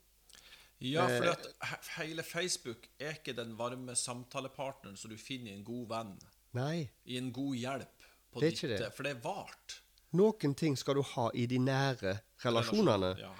Ja, 0.81 1.05
Eh, 1.07 1.18
for 1.20 1.28
at 1.35 1.90
hele 1.98 2.22
Facebook 2.26 2.88
er 2.98 3.12
ikke 3.18 3.37
den 3.37 3.52
varme 3.59 3.92
samtalepartneren 3.94 4.96
som 4.96 5.11
du 5.12 5.16
finner 5.20 5.52
i 5.52 5.55
en 5.59 5.64
god 5.64 5.88
venn, 5.92 6.14
Nei. 6.55 6.88
i 7.05 7.18
en 7.18 7.28
god 7.33 7.55
hjelp. 7.57 8.09
På 8.33 8.40
Det 8.40 8.48
er 8.48 8.57
ikke 8.57 8.72
det. 8.78 8.92
For 8.96 9.02
det 9.07 9.12
er 9.16 9.20
vart. 9.22 9.76
Noen 10.12 10.55
ting 10.59 10.77
skal 10.77 10.98
du 10.98 11.03
ha 11.14 11.31
i 11.35 11.46
de 11.48 11.59
nære 11.62 12.18
relasjonene. 12.44 13.14
Ja. 13.20 13.31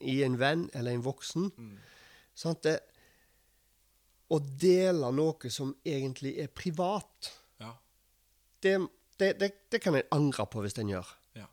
I 0.00 0.20
en 0.26 0.36
venn 0.40 0.66
eller 0.74 0.96
en 0.96 1.04
voksen. 1.04 1.50
Sant? 2.36 2.66
Det, 2.66 2.80
å 4.28 4.40
dele 4.42 5.12
noe 5.14 5.50
som 5.54 5.74
egentlig 5.86 6.34
er 6.42 6.48
privat, 6.50 7.32
Ja. 7.62 7.72
det, 8.60 8.74
det, 9.18 9.52
det, 9.70 9.78
kan 9.80 9.94
en 9.94 10.02
angre 10.10 10.46
på 10.50 10.64
hvis 10.64 10.76
en 10.82 10.90
gjør. 10.90 11.06
Ja. 11.38 11.46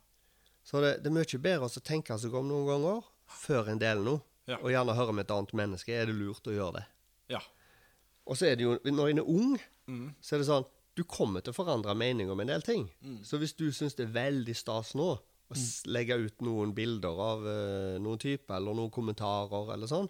Så 0.66 0.82
det, 0.82 0.96
det 1.04 1.12
er 1.12 1.16
mye 1.16 1.40
bedre 1.40 1.70
å 1.70 1.84
tenke 1.86 2.18
seg 2.18 2.34
om 2.34 2.48
noen 2.50 2.66
ganger 2.68 3.06
før 3.30 3.70
en 3.70 3.80
deler 3.80 4.04
noe. 4.04 4.24
Og 4.60 4.68
gjerne 4.74 4.92
høre 4.98 5.12
med 5.16 5.24
et 5.24 5.30
annet 5.32 5.54
menneske. 5.56 5.94
Er 5.96 6.10
det 6.10 6.18
lurt 6.18 6.44
å 6.50 6.52
gjøre 6.52 6.80
det? 6.80 6.86
ja. 7.36 7.40
Og 8.24 8.38
så 8.40 8.46
er 8.48 8.56
det 8.56 8.64
jo, 8.64 8.74
når 8.88 9.10
en 9.10 9.18
er 9.20 9.26
ung, 9.28 9.50
så 10.24 10.34
er 10.34 10.40
det 10.40 10.46
sånn 10.48 10.64
Du 10.94 11.02
kommer 11.04 11.42
til 11.42 11.50
å 11.54 11.56
forandre 11.56 11.94
mening 11.98 12.30
om 12.30 12.40
en 12.40 12.50
del 12.52 12.62
ting. 12.62 12.86
Så 13.26 13.40
hvis 13.42 13.56
du 13.58 13.66
syns 13.74 13.96
det 13.98 14.06
er 14.08 14.14
veldig 14.14 14.54
stas 14.56 14.94
nå 14.94 15.08
å 15.14 15.56
mm. 15.56 15.90
legge 15.92 16.16
ut 16.22 16.44
noen 16.46 16.72
bilder 16.76 17.18
av 17.20 17.42
uh, 17.44 17.96
noen 18.02 18.20
type 18.22 18.54
eller 18.54 18.76
noen 18.78 18.92
kommentarer, 18.94 19.74
eller 19.74 19.90
sånn, 19.90 20.08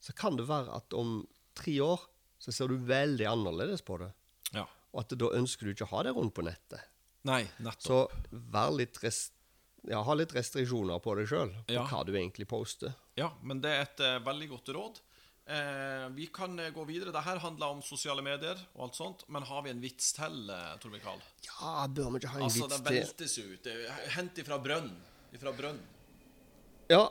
så 0.00 0.14
kan 0.14 0.36
det 0.38 0.46
være 0.48 0.76
at 0.76 0.94
om 0.94 1.22
tre 1.58 1.78
år 1.82 2.04
så 2.38 2.54
ser 2.54 2.70
du 2.70 2.76
veldig 2.86 3.26
annerledes 3.26 3.82
på 3.82 3.98
det. 4.04 4.12
ja. 4.54 4.66
Og 4.94 5.02
at 5.02 5.10
da 5.20 5.28
ønsker 5.36 5.66
du 5.66 5.74
ikke 5.74 5.84
å 5.84 5.90
ha 5.90 6.04
det 6.06 6.14
rundt 6.16 6.32
på 6.36 6.44
nettet. 6.46 6.80
Nei, 7.28 7.42
nettopp. 7.60 7.82
Så 7.84 8.38
vær 8.54 8.70
litt 8.72 8.96
rest, 9.02 9.34
ja, 9.84 10.00
ha 10.06 10.14
litt 10.16 10.32
restriksjoner 10.32 11.02
på 11.04 11.16
deg 11.18 11.28
sjøl, 11.28 11.50
på 11.66 11.74
Ja. 11.74 11.82
hva 11.90 12.04
du 12.08 12.14
egentlig 12.14 12.46
poster. 12.48 12.94
Ja, 13.18 13.28
men 13.42 13.60
det 13.60 13.74
er 13.74 13.82
et 13.84 14.00
uh, 14.00 14.14
veldig 14.24 14.48
godt 14.54 14.72
råd. 14.78 15.00
Eh, 15.48 16.08
vi 16.12 16.26
kan 16.26 16.58
eh, 16.60 16.70
gå 16.76 16.84
videre. 16.84 17.08
Dette 17.14 17.38
handler 17.40 17.70
om 17.72 17.78
sosiale 17.82 18.20
medier 18.22 18.58
og 18.74 18.82
alt 18.88 18.98
sånt. 18.98 19.22
Men 19.32 19.46
har 19.48 19.62
vi 19.64 19.70
en 19.72 19.80
vits 19.80 20.10
til, 20.12 20.50
eh, 20.52 20.74
Tor 20.82 20.92
Mikael? 20.92 21.22
Ja, 21.46 21.86
bør 21.88 22.10
vi 22.12 22.20
ikke 22.20 22.32
ha 22.34 22.42
en 22.42 22.44
Altså, 22.50 22.68
det 22.68 22.82
vits 22.84 22.84
til? 22.84 22.98
veltes 22.98 23.38
ut. 23.38 23.62
Det 23.64 23.76
er 23.88 24.10
Hent 24.18 24.42
ifra 24.42 24.58
brønn. 24.60 24.90
Ifra 25.32 25.54
brønn. 25.56 25.80
Ja, 26.92 27.06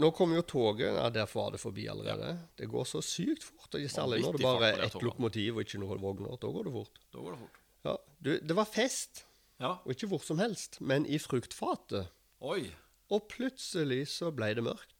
nå 0.00 0.10
kommer 0.16 0.36
jo 0.36 0.42
toget. 0.42 0.92
Ja, 0.92 1.08
derfor 1.12 1.46
var 1.46 1.56
det 1.56 1.60
forbi 1.60 1.88
allerede. 1.88 2.34
Det 2.56 2.68
går 2.68 2.84
så 2.88 3.00
sykt 3.04 3.44
fort. 3.48 3.72
og 3.72 3.80
det 3.80 4.42
bare 4.42 4.72
er 4.72 4.76
det 4.76 4.84
ett 4.84 4.92
toget. 4.92 5.02
lokomotiv 5.08 5.56
og 5.56 5.64
ikke 5.64 5.80
noen 5.80 6.00
vogner. 6.00 6.36
Da 6.40 6.48
går 6.52 6.64
det 6.68 6.72
fort. 6.72 7.00
Da 7.12 7.18
går 7.18 7.32
det 7.32 7.40
fort. 7.40 7.58
Ja, 7.84 7.96
du, 8.20 8.40
Det 8.40 8.56
var 8.56 8.64
fest, 8.66 9.24
Ja. 9.60 9.72
og 9.84 9.88
ikke 9.88 10.08
hvor 10.08 10.22
som 10.22 10.38
helst, 10.38 10.80
men 10.80 11.06
i 11.06 11.16
fruktfatet. 11.18 12.08
Oi. 12.40 12.70
Og 13.10 13.28
plutselig 13.28 14.06
så 14.08 14.30
ble 14.34 14.54
det 14.54 14.64
mørkt. 14.64 14.94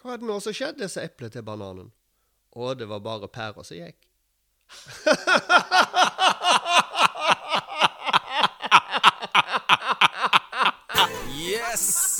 Hva 0.00 0.14
er 0.14 0.20
det 0.20 0.28
nå 0.28 0.38
som 0.40 0.54
skjedde, 0.56 0.88
sa 0.88 1.02
eplet 1.04 1.34
til 1.36 1.44
bananen. 1.44 1.90
Å, 2.56 2.72
det 2.74 2.88
var 2.88 3.02
bare 3.04 3.28
pæra 3.28 3.64
som 3.64 3.76
gikk. 3.76 4.06
Yes! 11.30 12.10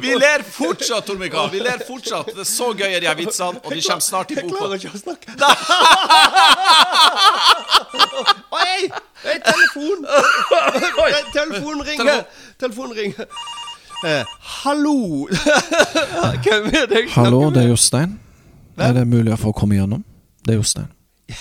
Vi 0.00 0.14
ler 0.14 0.42
fortsatt, 0.42 1.06
Tor 1.06 1.16
Mikael. 1.18 1.50
Vi 1.50 1.60
ler 1.60 1.78
fortsatt. 1.86 2.26
Det 2.26 2.42
er 2.44 2.48
så 2.48 2.72
gøy 2.76 2.92
er 2.92 3.00
de 3.02 3.08
her 3.08 3.16
vitsene, 3.18 3.60
og 3.62 3.74
de 3.74 3.82
kommer 3.82 4.04
snart 4.04 4.30
i 4.32 4.38
Jeg 4.38 4.50
klarer 4.50 4.74
ikke 4.78 4.92
å 4.92 5.00
snakke. 5.00 5.26
Oi! 8.58 8.90
Hey, 9.22 9.38
telefon! 9.44 10.06
Telefonen 11.32 11.82
ringer. 11.86 12.24
Telefonen 12.60 12.92
ringer. 12.96 13.24
Eh, 14.06 14.24
hallo! 14.62 15.26
Hvem 16.44 16.68
er 16.70 16.86
det 16.86 17.00
jeg 17.02 17.10
Hallo, 17.16 17.48
det 17.50 17.64
er 17.64 17.72
Jostein. 17.72 18.18
Er 18.78 18.92
det 18.94 19.08
mulig 19.10 19.34
for 19.40 19.50
å 19.50 19.56
komme 19.58 19.74
gjennom? 19.78 20.04
Det 20.46 20.54
er 20.54 20.60
Jostein. 20.60 20.86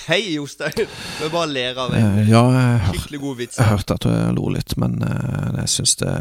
Hei, 0.08 0.20
Jostein. 0.34 0.74
Vi 1.22 1.30
bare 1.32 1.48
ler 1.54 1.78
av 1.80 1.94
en 1.94 2.02
Eh, 2.02 2.32
Ja, 2.32 2.42
jeg, 2.52 2.80
hør, 2.82 2.96
skikkelig 2.98 3.20
god 3.22 3.38
vits. 3.44 3.60
jeg 3.62 3.70
hørte 3.70 3.94
at 4.00 4.08
du 4.08 4.10
lo 4.40 4.50
litt, 4.56 4.74
men 4.82 4.98
eh, 5.06 5.62
jeg 5.62 5.70
syns 5.78 5.94
det, 6.02 6.16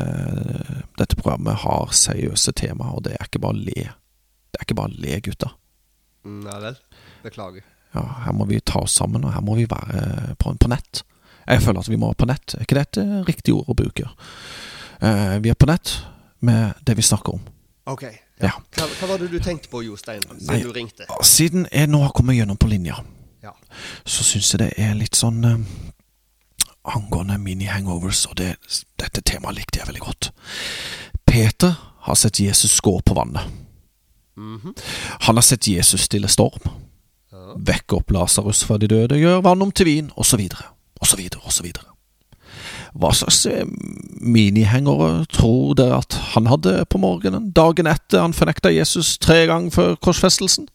dette 1.01 1.16
programmet 1.19 1.57
har 1.64 1.88
seriøse 1.97 2.53
tema, 2.61 2.92
og 2.92 3.07
det 3.09 3.16
er 3.16 3.25
ikke 3.31 3.42
bare 3.42 3.57
le. 3.59 3.88
Det 4.53 4.61
er 4.61 4.69
ikke 4.69 4.79
bare 4.85 4.92
le, 5.03 5.16
gutta. 5.25 5.51
Nei 6.27 6.61
Ja 6.61 6.61
vel. 6.69 6.79
Beklager. 7.25 7.64
Ja, 7.97 8.05
her 8.27 8.37
må 8.37 8.45
vi 8.51 8.61
ta 8.61 8.85
oss 8.85 8.95
sammen, 9.01 9.25
og 9.25 9.33
her 9.35 9.42
må 9.42 9.57
vi 9.57 9.64
være 9.73 10.37
på, 10.38 10.53
på 10.61 10.69
nett. 10.71 11.01
Jeg 11.46 11.62
føler 11.62 11.80
at 11.80 11.88
vi 11.90 11.98
må 12.00 12.12
på 12.18 12.26
nett. 12.28 12.54
Er 12.56 12.64
ikke 12.66 12.78
dette 12.80 13.02
et 13.04 13.28
riktig 13.28 13.54
ord 13.54 13.70
å 13.70 13.76
bruke? 13.78 14.09
Uh, 15.02 15.37
vi 15.44 15.52
er 15.52 15.59
på 15.59 15.68
nett 15.70 15.92
med 16.46 16.78
det 16.87 16.96
vi 16.98 17.04
snakker 17.06 17.37
om. 17.38 17.42
Ok. 17.87 18.06
Ja. 18.42 18.52
Hva, 18.76 18.87
hva 19.00 19.09
var 19.12 19.22
det 19.22 19.30
du 19.32 19.38
tenkte 19.40 19.70
på, 19.72 19.82
Jostein, 19.87 20.24
siden 20.26 20.48
Nei. 20.50 20.62
du 20.64 20.72
ringte? 20.74 21.06
Siden 21.24 21.68
jeg 21.72 21.88
nå 21.88 22.02
har 22.02 22.12
kommet 22.16 22.37
gjennom 22.37 22.59
på 22.61 22.68
linja, 22.68 22.98
Ja. 23.44 23.52
så 24.04 24.24
syns 24.26 24.50
jeg 24.52 24.61
det 24.64 24.72
er 24.82 24.96
litt 24.98 25.14
sånn 25.16 25.44
uh, 25.46 25.61
angående 26.96 27.38
mini-hangovers, 27.38 28.26
og 28.30 28.37
det, 28.40 28.56
dette 29.00 29.22
temaet 29.22 29.56
likte 29.61 29.80
jeg 29.80 29.88
veldig 29.88 30.02
godt. 30.04 30.30
Peter 31.26 31.76
har 32.06 32.18
sett 32.18 32.40
Jesus 32.42 32.74
gå 32.85 32.98
på 33.06 33.14
vannet. 33.16 33.46
Han 34.37 35.38
har 35.38 35.42
sett 35.42 35.66
Jesus 35.68 36.04
stille 36.04 36.28
storm, 36.28 36.66
vekke 37.56 37.96
opp 37.96 38.12
Lasarus 38.12 38.61
fra 38.68 38.76
de 38.78 38.88
døde, 38.90 39.16
gjøre 39.16 39.42
vann 39.46 39.64
om 39.64 39.72
til 39.72 39.88
vin, 39.88 40.11
osv., 40.20 40.44
osv., 41.02 41.22
osv. 41.44 41.70
Hva 42.96 43.11
slags 43.12 43.42
eh, 43.50 43.66
minihengere 44.20 45.26
tror 45.32 45.74
dere 45.78 46.00
at 46.00 46.16
han 46.32 46.48
hadde 46.50 46.78
på 46.90 47.00
morgenen, 47.02 47.50
dagen 47.56 47.88
etter 47.90 48.24
han 48.24 48.37
fornekta 48.37 48.72
Jesus 48.72 49.16
tre 49.22 49.44
ganger 49.50 49.74
før 49.74 49.98
korsfestelsen? 50.00 50.70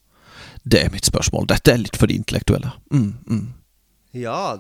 Det 0.64 0.84
er 0.84 0.94
mitt 0.94 1.10
spørsmål. 1.10 1.48
Dette 1.50 1.74
er 1.74 1.82
litt 1.82 1.98
for 1.98 2.12
de 2.12 2.20
intellektuelle. 2.20 2.76
Mm, 2.94 3.16
mm. 3.26 3.46
ja, 4.22 4.60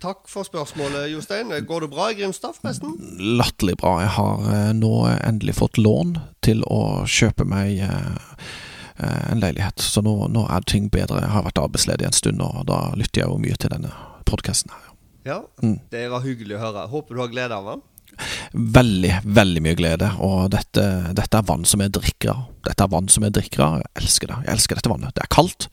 takk 0.00 0.24
for 0.32 0.48
spørsmålet, 0.48 1.10
Jostein. 1.12 1.52
Går 1.68 1.84
det 1.84 1.90
bra 1.92 2.08
i 2.10 2.16
Grimstad, 2.16 2.56
forresten? 2.56 2.94
Latterlig 3.36 3.76
bra. 3.82 3.98
Jeg 4.06 4.14
har 4.16 4.46
eh, 4.54 4.70
nå 4.78 4.94
endelig 5.18 5.58
fått 5.60 5.80
lån 5.80 6.16
til 6.46 6.64
å 6.72 7.04
kjøpe 7.04 7.44
meg 7.48 7.82
eh, 7.84 8.38
en 9.02 9.42
leilighet, 9.42 9.82
så 9.82 10.00
nå, 10.04 10.14
nå 10.32 10.46
er 10.48 10.64
ting 10.68 10.88
bedre. 10.92 11.20
Jeg 11.24 11.34
har 11.34 11.44
vært 11.44 11.60
arbeidsledig 11.60 12.08
en 12.08 12.16
stund, 12.16 12.40
og 12.44 12.64
da 12.70 12.86
lytter 12.96 13.24
jeg 13.24 13.28
jo 13.28 13.42
mye 13.42 13.60
til 13.60 13.74
denne 13.74 13.92
podkasten 14.28 14.72
her. 14.72 14.91
Ja, 15.24 15.40
Mm. 15.62 15.78
det 15.90 16.08
var 16.10 16.20
hyggelig 16.24 16.56
å 16.56 16.62
høre. 16.64 16.88
Håper 16.90 17.14
du 17.14 17.20
har 17.20 17.28
glede 17.28 17.54
av 17.54 17.64
den. 17.70 17.82
Veldig, 18.52 19.12
veldig 19.24 19.62
mye 19.64 19.74
glede, 19.78 20.08
og 20.20 20.50
dette, 20.52 20.82
dette 21.16 21.38
er 21.38 21.42
vann 21.48 21.64
som 21.64 21.80
jeg 21.80 21.92
drikker 21.94 22.30
av. 22.34 22.42
Dette 22.66 22.84
er 22.84 22.90
vann 22.92 23.08
som 23.08 23.24
jeg 23.24 23.32
drikker 23.32 23.60
av. 23.64 23.76
Jeg 23.80 24.02
elsker 24.02 24.26
det. 24.28 24.36
Jeg 24.44 24.52
elsker 24.56 24.74
dette 24.76 24.90
vannet. 24.92 25.14
Det 25.14 25.22
er 25.24 25.30
kaldt, 25.32 25.68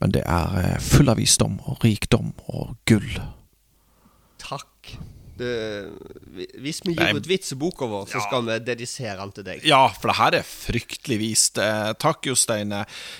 men 0.00 0.10
det 0.12 0.24
er 0.26 0.58
eh, 0.60 0.78
full 0.84 1.08
av 1.08 1.16
visdom 1.16 1.60
og 1.64 1.78
rikdom 1.86 2.32
og 2.48 2.74
gull. 2.90 3.08
Takk. 4.42 4.66
Det, 5.36 5.90
hvis 6.62 6.78
vi 6.86 6.94
gir 6.94 7.16
ut 7.18 7.26
vitseboka 7.26 7.86
vår, 7.90 8.06
så 8.06 8.18
Ja. 8.20 8.24
skal 8.28 8.44
vi 8.46 8.58
dedisere 8.64 9.16
den 9.18 9.32
til 9.32 9.44
deg. 9.44 9.64
Ja, 9.66 9.88
for 9.88 10.08
det 10.12 10.16
her 10.16 10.34
er 10.38 10.42
fryktelig 10.46 11.18
vist. 11.18 11.58
Eh, 11.58 11.92
takk, 11.98 12.22
Jostein. 12.26 12.70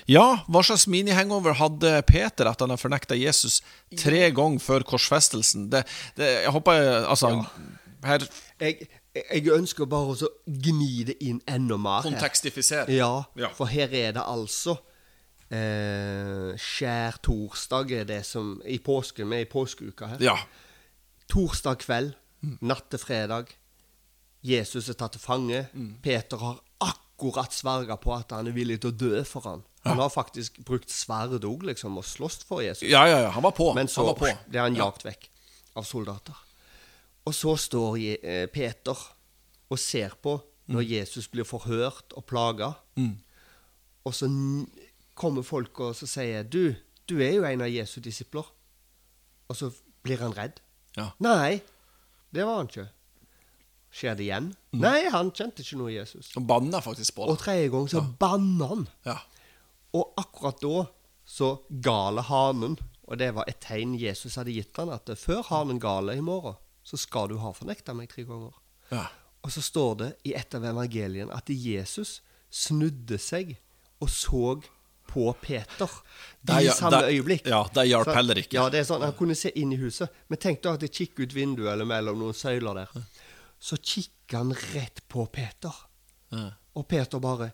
Ja, 0.07 0.27
hva 0.49 0.63
slags 0.63 0.87
mini-hangover 0.87 1.55
hadde 1.59 2.03
Peter 2.07 2.47
at 2.47 2.61
han 2.61 2.71
har 2.71 2.77
fornekta 2.79 3.19
Jesus 3.19 3.61
tre 3.97 4.31
ganger 4.31 4.61
før 4.61 4.85
korsfestelsen? 4.85 5.71
Det, 5.71 5.85
det, 6.17 6.43
jeg 6.45 6.51
håper 6.53 6.73
jeg- 6.73 7.19
ja. 7.23 7.45
her 8.05 8.19
Jeg, 8.61 8.89
jeg 9.33 9.47
ønsker 9.55 9.87
bare 9.87 10.15
å 10.15 10.17
så 10.17 10.29
gni 10.47 11.05
det 11.07 11.17
inn 11.23 11.41
enda 11.47 11.77
mer. 11.77 12.03
Kontekstifisere. 12.03 12.89
Ja, 12.91 13.25
Ja. 13.37 13.49
for 13.49 13.67
her 13.67 13.89
er 13.93 14.13
det 14.13 14.23
altså 14.23 14.79
eh, 15.51 16.55
Skjærtorsdag 16.59 17.93
er 17.93 18.05
det 18.09 18.25
som 18.27 18.61
I 18.67 18.79
påsken, 18.79 19.29
vi 19.31 19.37
er 19.43 19.47
i 19.47 19.51
påskeuka 19.51 20.09
her. 20.15 20.19
Ja. 20.25 20.37
Torsdag 21.33 21.79
kveld, 21.85 22.15
natt 22.61 22.91
til 22.93 23.01
fredag. 23.01 23.53
Jesus 24.45 24.91
er 24.93 24.99
tatt 25.01 25.17
til 25.17 25.23
fange. 25.25 25.65
Mm. 25.73 25.95
Peter 26.05 26.37
har 26.43 26.59
akkurat 26.85 27.55
sverga 27.55 27.97
på 28.01 28.13
at 28.15 28.35
han 28.37 28.51
er 28.51 28.57
villig 28.57 28.81
til 28.83 28.93
å 28.93 28.99
dø 29.01 29.23
for 29.29 29.47
han. 29.49 29.63
Han 29.85 30.01
har 30.01 30.13
faktisk 30.13 30.63
brukt 30.65 30.93
sverd 30.93 31.45
òg, 31.45 31.65
liksom, 31.69 31.97
og 32.01 32.05
slåss 32.09 32.43
for 32.49 32.63
Jesus. 32.65 32.89
ja, 32.89 33.05
ja, 33.09 33.21
ja. 33.27 33.31
Han 33.37 33.45
var 33.45 33.53
på. 33.57 33.71
Men 33.77 33.89
så 33.89 34.01
han 34.01 34.13
var 34.13 34.21
på. 34.21 34.31
ble 34.49 34.61
han 34.61 34.77
jagt 34.77 35.05
vekk 35.05 35.29
av 35.77 35.85
soldater. 35.89 36.37
Og 37.25 37.35
så 37.37 37.55
står 37.57 37.99
eh, 38.21 38.47
Peter 38.53 38.97
og 39.69 39.79
ser 39.81 40.17
på 40.23 40.39
når 40.67 40.81
Mm. 40.81 40.89
Jesus 40.89 41.27
blir 41.29 41.45
forhørt 41.45 42.15
og 42.17 42.25
plaga. 42.25 42.71
Og 44.05 44.15
så 44.17 44.29
kommer 45.15 45.43
folk 45.45 45.81
og 45.81 45.93
så 45.97 46.07
sier 46.09 46.43
du, 46.43 46.75
du 47.05 47.19
er 47.21 47.35
jo 47.37 47.45
en 47.45 47.61
av 47.61 47.69
Jesu 47.69 48.01
disipler. 48.01 48.45
Og 49.49 49.57
så 49.57 49.69
blir 50.03 50.23
han 50.25 50.33
redd. 50.33 50.61
Ja. 50.97 51.09
Nei, 51.25 51.61
det 52.35 52.45
var 52.47 52.61
han 52.61 52.69
ikke. 52.71 52.89
Skjer 53.95 54.17
det 54.19 54.25
igjen? 54.27 54.49
Mm. 54.75 54.81
Nei, 54.83 54.99
han 55.15 55.31
kjente 55.35 55.63
ikke 55.63 55.79
noe 55.79 55.93
Jesus. 55.95 56.33
Han 56.35 56.47
banna 56.51 56.81
faktisk 56.83 57.15
på 57.17 57.29
Og 57.29 57.37
det. 57.37 57.45
tredje 57.45 57.69
gang 57.71 57.89
så 57.91 58.03
banner 58.19 58.73
han. 58.73 58.85
Ja. 59.07 59.19
Og 59.95 60.15
akkurat 60.19 60.59
da 60.63 60.85
så 61.25 61.53
gale 61.85 62.25
hanen, 62.27 62.75
og 63.07 63.19
det 63.21 63.31
var 63.37 63.47
et 63.49 63.61
tegn 63.63 63.95
Jesus 64.01 64.35
hadde 64.41 64.53
gitt 64.57 64.77
han, 64.81 64.91
at 64.93 65.11
før 65.21 65.43
hanen 65.51 65.79
gale 65.83 66.17
i 66.19 66.25
morgen, 66.25 66.57
så 66.85 66.99
skal 67.01 67.31
du 67.31 67.39
ha 67.41 67.53
fornekta 67.57 67.95
meg 67.97 68.11
tre 68.11 68.25
ganger. 68.29 68.53
Ja. 68.91 69.07
Og 69.45 69.53
så 69.55 69.63
står 69.65 69.95
det 70.01 70.11
i 70.29 70.35
et 70.37 70.55
av 70.57 70.65
evangeliene 70.65 71.33
at 71.33 71.49
Jesus 71.53 72.19
snudde 72.55 73.19
seg 73.21 73.55
og 74.03 74.11
så 74.13 74.57
på 75.15 75.29
Peter 75.41 75.91
det, 76.45 76.59
i 76.67 76.69
samme 76.75 77.01
det, 77.07 77.15
øyeblikk. 77.15 77.47
ja, 77.49 77.63
det 77.75 77.87
hjalp 77.89 78.11
heller 78.19 78.41
ikke. 78.43 78.59
Ja, 78.59 78.67
det 78.75 78.81
er 78.83 78.89
sånn, 78.91 79.05
Han 79.07 79.15
kunne 79.17 79.37
se 79.39 79.53
inn 79.57 79.73
i 79.73 79.79
huset. 79.81 80.11
Men 80.29 80.39
tenk 80.43 80.61
da 80.67 80.75
at 80.75 80.83
det 80.83 80.91
kikker 80.93 81.25
ut 81.29 81.33
vinduet 81.37 81.71
eller 81.73 81.87
mellom 81.89 82.19
noen 82.21 82.35
søyler 82.37 82.75
der. 82.83 83.05
Så 83.63 83.79
kikker 83.81 84.43
han 84.43 84.53
rett 84.75 85.01
på 85.09 85.25
Peter. 85.33 85.73
Ja. 86.35 86.51
Og 86.75 86.89
Peter 86.91 87.23
bare 87.23 87.53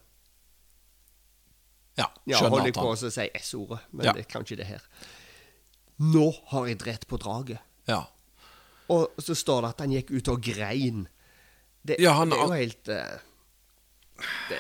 ja. 1.99 2.07
Ja, 2.25 2.39
Skjønner 2.39 2.51
holder 2.55 2.63
at 2.63 2.71
jeg 2.71 2.77
på 2.79 2.91
å 2.95 3.11
si 3.13 3.27
S-ordet, 3.43 3.81
men 3.93 4.07
Ja. 4.07 4.13
det 4.17 4.29
kan 4.29 4.43
ikke 4.47 4.57
det 4.57 4.67
her. 4.67 4.83
Nå 6.01 6.31
har 6.53 6.67
jeg 6.71 6.79
drept 6.81 7.07
på 7.11 7.19
draget. 7.21 7.59
Ja. 7.87 8.05
Og 8.89 9.11
så 9.21 9.35
står 9.37 9.63
det 9.63 9.69
at 9.75 9.81
han 9.85 9.91
gikk 9.93 10.11
ut 10.17 10.29
og 10.33 10.41
grein. 10.43 11.09
Det, 11.85 11.99
Ja, 12.01 12.13
han- 12.15 12.31
det 12.31 12.39
er 12.39 12.47
jo 12.47 12.53
helt 12.53 12.89
eh, 12.89 13.19
det, 14.49 14.59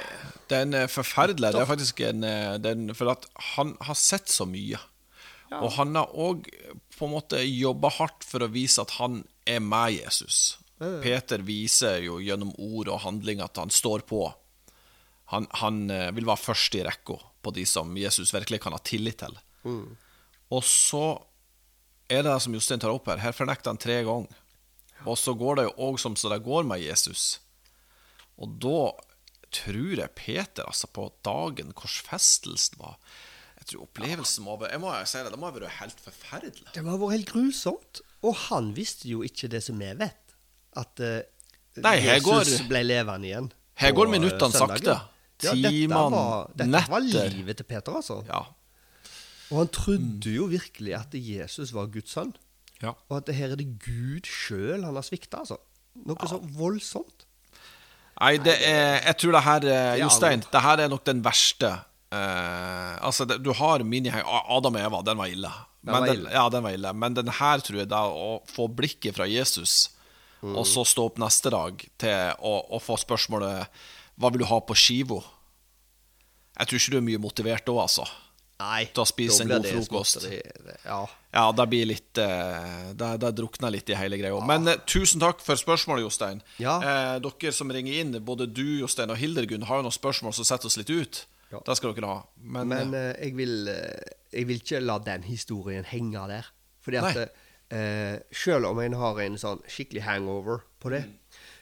Det 0.50 0.58
er 0.58 0.76
eh, 0.82 0.88
forferdelig 0.90 1.52
Det 1.54 1.62
er 1.62 1.68
faktisk 1.68 2.00
en, 2.06 2.24
eh, 2.26 2.54
det 2.58 2.72
er 2.72 2.78
en 2.78 2.96
For 2.96 3.12
at 3.12 3.28
han 3.54 3.76
har 3.86 3.98
sett 3.98 4.30
så 4.32 4.46
mye. 4.48 4.80
Og 5.50 5.72
han 5.74 5.96
har 5.98 6.12
òg 6.14 6.46
på 6.94 7.06
en 7.06 7.14
måte 7.16 7.40
jobba 7.42 7.90
hardt 7.96 8.26
for 8.26 8.44
å 8.44 8.50
vise 8.52 8.82
at 8.82 8.98
han 9.00 9.24
er 9.50 9.62
med 9.64 9.96
Jesus. 9.96 10.58
Peter 11.02 11.42
viser 11.44 11.98
jo 12.04 12.20
gjennom 12.22 12.52
ord 12.56 12.88
og 12.88 13.02
handling 13.02 13.42
at 13.44 13.58
han 13.58 13.72
står 13.74 14.04
på. 14.08 14.28
Han, 15.34 15.48
han 15.62 15.82
eh, 15.90 16.10
vil 16.14 16.28
være 16.28 16.44
først 16.44 16.78
i 16.78 16.84
rekka 16.86 17.18
på 17.40 17.54
de 17.56 17.64
som 17.66 17.90
Jesus 17.98 18.32
virkelig 18.34 18.62
kan 18.62 18.76
ha 18.76 18.80
tillit 18.84 19.20
til. 19.24 19.36
Og 20.50 20.64
så 20.66 21.04
er 22.10 22.24
det 22.26 22.38
som 22.42 22.54
Jostein 22.54 22.82
tar 22.82 22.94
opp 22.94 23.10
her. 23.10 23.20
Her 23.22 23.36
fornekter 23.36 23.70
han 23.70 23.80
tre 23.80 24.00
ganger. 24.06 24.40
Og 25.08 25.16
så 25.16 25.32
går 25.38 25.58
det 25.60 25.68
jo 25.68 25.76
òg 25.90 26.00
som 26.02 26.16
så 26.18 26.30
det 26.32 26.42
går 26.44 26.66
med 26.68 26.82
Jesus. 26.82 27.38
Og 28.40 28.56
da 28.60 28.80
tror 29.56 29.96
jeg 29.98 30.10
Peter, 30.18 30.64
altså 30.66 30.86
på 30.94 31.08
dagen 31.26 31.72
korsfestelsen 31.76 32.78
var 32.80 32.96
Jeg 33.60 33.66
tror 33.72 33.82
opplevelsen 33.88 34.44
må 34.46 34.54
Jeg 34.70 34.80
må 34.80 34.92
si 35.04 35.18
det, 35.20 35.32
det 35.34 35.38
må 35.40 35.50
ha 35.50 35.54
vært 35.58 35.76
helt 35.80 36.00
forferdelig. 36.00 36.70
det 36.74 36.84
må 36.84 36.94
ha 36.94 37.00
vært 37.02 37.16
helt 37.18 37.32
grusomt. 37.32 38.00
Og 38.22 38.34
han 38.48 38.72
visste 38.76 39.08
jo 39.08 39.22
ikke 39.26 39.48
det 39.52 39.62
som 39.64 39.78
vi 39.80 39.90
vet. 40.00 40.34
At 40.76 41.00
uh, 41.00 41.20
Nei, 41.84 41.96
Jesus 42.00 42.24
går- 42.26 42.68
ble 42.70 42.82
levende 42.86 43.28
igjen. 43.28 43.50
Her 43.80 43.92
går 43.96 44.06
eh, 44.08 44.12
minuttene 44.16 44.52
sakte. 44.52 44.80
sakte. 44.84 44.96
Ja, 45.40 45.54
dette 45.56 45.88
var, 45.88 46.50
dette 46.56 46.82
var 46.92 47.00
livet 47.04 47.56
til 47.56 47.64
Peter, 47.68 47.94
altså. 47.96 48.18
Ja. 48.28 48.42
Og 49.50 49.56
han 49.62 49.70
trodde 49.72 50.30
jo 50.34 50.44
virkelig 50.50 50.94
at 50.98 51.14
Jesus 51.16 51.72
var 51.72 51.88
Guds 51.92 52.12
sønn. 52.12 52.34
ja. 52.82 52.92
Og 53.08 53.16
at 53.16 53.26
det 53.26 53.34
her 53.38 53.52
er 53.54 53.56
det 53.60 53.66
Gud 53.82 54.28
sjøl 54.28 54.84
han 54.84 54.94
har 54.94 55.02
svikta, 55.06 55.40
altså. 55.44 55.56
Noe 56.06 56.28
så 56.28 56.38
voldsomt. 56.38 57.24
Nei, 58.20 58.34
det 58.38 58.56
er 58.68 59.00
Jeg 59.06 59.16
tror 59.22 59.32
det 59.32 59.42
her 59.46 59.64
eh, 59.72 59.98
Jostein, 60.02 60.40
det- 60.44 60.50
det 60.52 60.60
her 60.62 60.80
er 60.84 60.88
nok 60.92 61.04
den 61.04 61.22
verste 61.22 61.78
Uh, 62.12 62.98
Altså, 63.06 63.22
det, 63.24 63.36
du 63.40 63.52
har 63.54 63.78
miniheng 63.86 64.24
Adam 64.26 64.74
og 64.74 64.80
Eva, 64.82 64.98
den 65.06 65.16
var 65.16 65.28
ille. 65.30 65.46
Den 65.46 65.92
Men 65.92 65.94
var 65.94 66.06
den, 66.08 66.16
ille. 66.18 66.30
ja, 66.34 66.48
den 66.50 66.62
var 66.64 66.70
ille. 66.74 66.92
Men 66.92 67.14
den 67.14 67.28
her 67.36 67.58
tror 67.62 67.76
jeg 67.78 67.88
da 67.88 68.00
å 68.10 68.40
få 68.50 68.66
blikket 68.66 69.14
fra 69.14 69.28
Jesus, 69.30 69.90
Mm. 70.42 70.56
og 70.58 70.64
så 70.66 70.82
stå 70.84 71.04
opp 71.06 71.18
neste 71.22 71.50
dag 71.54 71.84
til 71.98 72.34
å, 72.42 72.52
å 72.72 72.80
få 72.82 72.96
spørsmålet 72.98 73.68
Hva 74.18 74.30
vil 74.32 74.40
du 74.42 74.44
ha 74.50 74.58
på 74.60 74.74
skiva? 74.74 75.22
Jeg 76.58 76.66
tror 76.66 76.78
ikke 76.80 76.90
du 76.90 76.96
er 76.98 77.06
mye 77.06 77.22
motivert 77.22 77.64
da, 77.64 77.72
altså. 77.78 78.08
Nei. 78.60 78.84
Da 78.94 79.04
spiser 79.08 79.46
en 79.46 79.48
god 79.54 79.62
det 79.64 79.72
frokost. 79.72 80.20
det- 80.26 80.76
Ja. 80.84 81.00
Ja, 81.32 81.44
det 81.52 81.66
blir 81.70 81.86
litt 81.86 82.18
eh, 82.18 82.92
Det, 82.92 83.08
det 83.22 83.30
drukner 83.38 83.70
litt 83.72 83.88
i 83.88 83.94
hele 83.96 84.18
greia. 84.20 84.40
Men 84.46 84.68
eh, 84.68 84.76
tusen 84.86 85.20
takk 85.22 85.40
for 85.40 85.56
spørsmålet, 85.56 86.02
Jostein. 86.04 86.42
Ja. 86.60 86.76
Eh, 86.82 87.18
dere 87.24 87.52
som 87.56 87.70
ringer 87.72 88.00
inn, 88.02 88.12
både 88.24 88.46
du, 88.52 88.64
Jostein 88.82 89.10
og 89.10 89.16
Hildegunn, 89.20 89.62
har 89.64 89.80
jo 89.80 89.86
noen 89.88 89.96
spørsmål 89.96 90.34
som 90.36 90.44
setter 90.44 90.66
oss 90.66 90.76
litt 90.76 90.90
ut. 90.90 91.22
Ja. 91.52 91.58
Det 91.66 91.76
skal 91.80 91.94
dere 91.96 92.06
ha. 92.06 92.18
Men, 92.42 92.68
Men 92.68 92.94
eh, 92.94 93.10
eh, 93.10 93.24
jeg, 93.28 93.36
vil, 93.36 93.54
jeg 94.32 94.46
vil 94.46 94.60
ikke 94.60 94.80
la 94.84 94.98
den 94.98 95.22
historien 95.26 95.84
henge 95.84 96.26
der. 96.28 96.46
Fordi 96.84 96.96
at 97.00 97.32
eh, 97.70 98.18
selv 98.32 98.66
om 98.66 98.78
en 98.84 98.92
har 98.98 99.18
en 99.24 99.38
sånn 99.40 99.62
skikkelig 99.68 100.02
hangover 100.06 100.62
på 100.80 100.90
det, 100.90 101.04
Mm. 101.06 101.16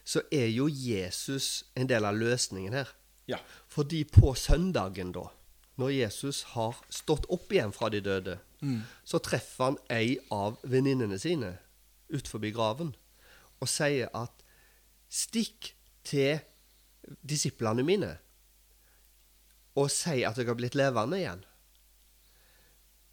så 0.08 0.22
er 0.32 0.46
jo 0.48 0.66
Jesus 0.72 1.64
en 1.76 1.86
del 1.86 2.04
av 2.08 2.14
løsningen 2.16 2.72
her. 2.72 2.88
ja. 3.28 3.36
Fordi 3.68 4.04
på 4.04 4.34
søndagen, 4.34 5.12
da, 5.12 5.26
når 5.78 5.94
Jesus 5.94 6.42
har 6.54 6.78
stått 6.90 7.28
opp 7.30 7.52
igjen 7.54 7.72
fra 7.72 7.88
de 7.94 8.00
døde, 8.02 8.38
så 9.04 9.20
treffer 9.22 9.70
han 9.70 9.78
ei 9.94 10.18
av 10.34 10.58
venninnene 10.66 11.18
sine 11.22 11.54
ut 12.10 12.28
forbi 12.28 12.50
graven 12.50 12.94
og 13.60 13.70
sier 13.70 14.10
at 14.16 14.44
Stikk 15.08 15.70
til 16.04 16.40
disiplene 17.24 17.84
mine 17.86 18.10
og 19.78 19.86
si 19.92 20.24
at 20.26 20.36
jeg 20.36 20.48
har 20.48 20.56
blitt 20.58 20.76
levende 20.76 21.20
igjen. 21.20 21.44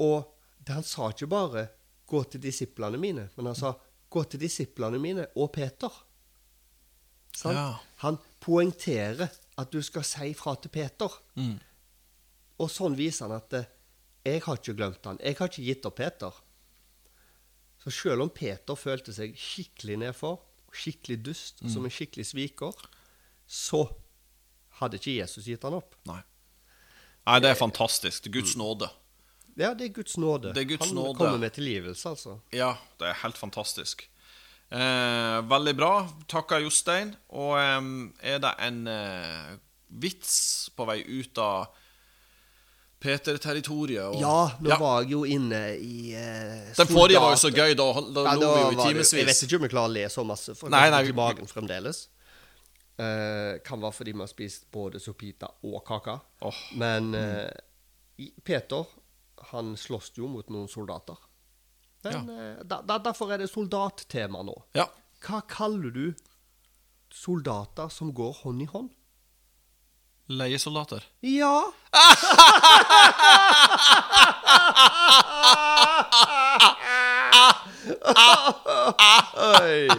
Og 0.01 0.25
han 0.67 0.83
sa 0.83 1.11
ikke 1.11 1.29
bare 1.29 1.67
'gå 2.07 2.23
til 2.23 2.41
disiplene 2.41 2.97
mine', 2.97 3.29
men 3.35 3.45
han 3.45 3.55
sa 3.55 3.73
'gå 4.09 4.23
til 4.23 4.39
disiplene 4.39 4.99
mine 4.99 5.27
og 5.35 5.51
Peter'. 5.57 6.03
Sant? 7.35 7.55
Ja. 7.55 7.77
Han 7.95 8.17
poengterer 8.39 9.27
at 9.57 9.71
du 9.71 9.81
skal 9.81 10.03
si 10.03 10.33
fra 10.33 10.55
til 10.55 10.69
Peter. 10.69 11.09
Mm. 11.35 11.59
Og 12.59 12.69
sånn 12.71 12.95
viser 12.95 13.27
han 13.27 13.35
at 13.37 13.53
eh, 13.53 13.65
'jeg 14.25 14.41
har 14.43 14.57
ikke 14.57 14.75
glemt 14.75 15.05
han, 15.05 15.17
jeg 15.21 15.35
har 15.37 15.47
ikke 15.49 15.65
gitt 15.65 15.85
opp 15.85 15.95
Peter'. 15.99 16.33
Så 17.83 17.91
selv 17.91 18.21
om 18.21 18.29
Peter 18.29 18.75
følte 18.75 19.13
seg 19.13 19.35
skikkelig 19.37 19.97
nedfor, 19.99 20.39
skikkelig 20.73 21.23
dust, 21.23 21.61
Mm. 21.61 21.69
som 21.73 21.85
en 21.85 21.91
skikkelig 21.91 22.25
sviker, 22.25 22.73
så 23.47 23.85
hadde 24.79 24.97
ikke 24.97 25.15
Jesus 25.21 25.45
gitt 25.45 25.63
han 25.63 25.73
opp. 25.73 25.95
Nei. 26.05 26.21
Nei, 27.27 27.39
det 27.39 27.49
er 27.51 27.55
fantastisk. 27.55 28.23
Det 28.23 28.29
er 28.35 28.41
Guds 28.41 28.55
nåde. 28.55 28.89
Ja, 29.57 29.73
det 29.73 29.85
er 29.89 29.93
Guds 29.93 30.17
nåde. 30.17 30.53
Det 30.53 30.61
er 30.63 30.77
Guds 30.77 30.87
han 30.87 30.95
nåde. 30.95 31.17
kommer 31.17 31.37
med 31.39 31.53
tilgivelse, 31.53 32.09
altså. 32.09 32.39
Ja, 32.51 32.75
det 32.99 33.07
er 33.07 33.13
helt 33.13 33.37
fantastisk. 33.37 34.09
Eh, 34.71 35.41
veldig 35.47 35.75
bra. 35.77 36.09
Takker 36.27 36.59
Jostein. 36.59 37.15
Og 37.29 37.57
eh, 37.57 38.31
er 38.33 38.39
det 38.39 38.53
en 38.59 38.87
eh, 38.87 39.57
vits 39.89 40.69
på 40.75 40.85
vei 40.85 41.03
ut 41.21 41.37
av 41.37 41.67
Peter-territoriet? 42.99 44.03
og- 44.05 44.19
Ja, 44.21 44.57
nå 44.61 44.69
Ja. 44.69 44.77
var 44.79 45.01
jeg 45.01 45.11
jo 45.11 45.23
inne 45.25 45.77
i 45.77 46.13
eh, 46.15 46.73
Den 46.75 46.87
forrige 46.87 47.19
var 47.21 47.35
jo 47.35 47.39
så 47.41 47.51
gøy, 47.51 47.75
da, 47.75 47.87
da 48.01 48.23
Ja, 48.23 48.33
lo 48.33 48.53
vi 48.55 48.61
jo 48.61 48.71
i 48.71 48.87
timevis. 48.87 49.13
Jeg 49.13 49.25
vet 49.25 49.43
ikke 49.43 49.55
om 49.57 49.61
jeg 49.67 49.71
klarer 49.71 49.89
å 49.89 49.93
le 49.93 50.05
så 50.09 50.25
masse, 50.25 50.55
for 50.55 50.69
Nei, 50.69 50.89
nei, 50.89 51.03
vi... 51.03 51.11
magen 51.13 51.45
fremdeles. 51.45 52.07
Uh, 52.97 53.59
kan 53.59 53.81
være 53.81 53.91
fordi 53.91 54.13
vi 54.13 54.19
har 54.19 54.27
spist 54.31 54.71
både 54.71 55.01
sopita 55.03 55.49
og 55.67 55.83
kake. 55.85 56.13
Oh. 56.41 56.53
Men 56.79 57.13
uh, 57.13 57.49
Peter, 58.43 58.85
han 59.51 59.75
slåss 59.75 60.13
jo 60.15 60.27
mot 60.31 60.47
noen 60.49 60.69
soldater. 60.71 61.17
Men 62.05 62.29
eh, 62.29 62.63
da, 62.63 62.81
da, 62.85 62.99
derfor 62.99 63.33
er 63.33 63.41
det 63.41 63.49
soldattema 63.49 64.43
nå. 64.45 64.53
Ja. 64.77 64.85
Hva 65.25 65.41
kaller 65.49 65.91
du 65.91 66.13
soldater 67.11 67.89
som 67.89 68.13
går 68.13 68.33
hånd 68.43 68.61
i 68.61 68.67
hånd? 68.69 68.91
Leiesoldater. 70.27 71.03
Ja. 71.21 71.71
Oi. 79.37 79.89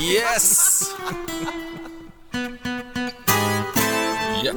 Yes! 0.00 0.88
Yeah. 4.42 4.56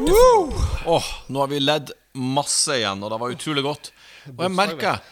Åh, 0.85 1.03
nå 1.27 1.39
har 1.39 1.47
vi 1.47 1.59
ledd 1.59 1.91
masse 2.13 2.77
igjen, 2.79 3.03
og 3.03 3.11
det 3.11 3.19
var 3.19 3.35
utrolig 3.35 3.63
godt. 3.67 3.91
Og 4.31 4.45
jeg 4.45 4.55
merker 4.55 5.03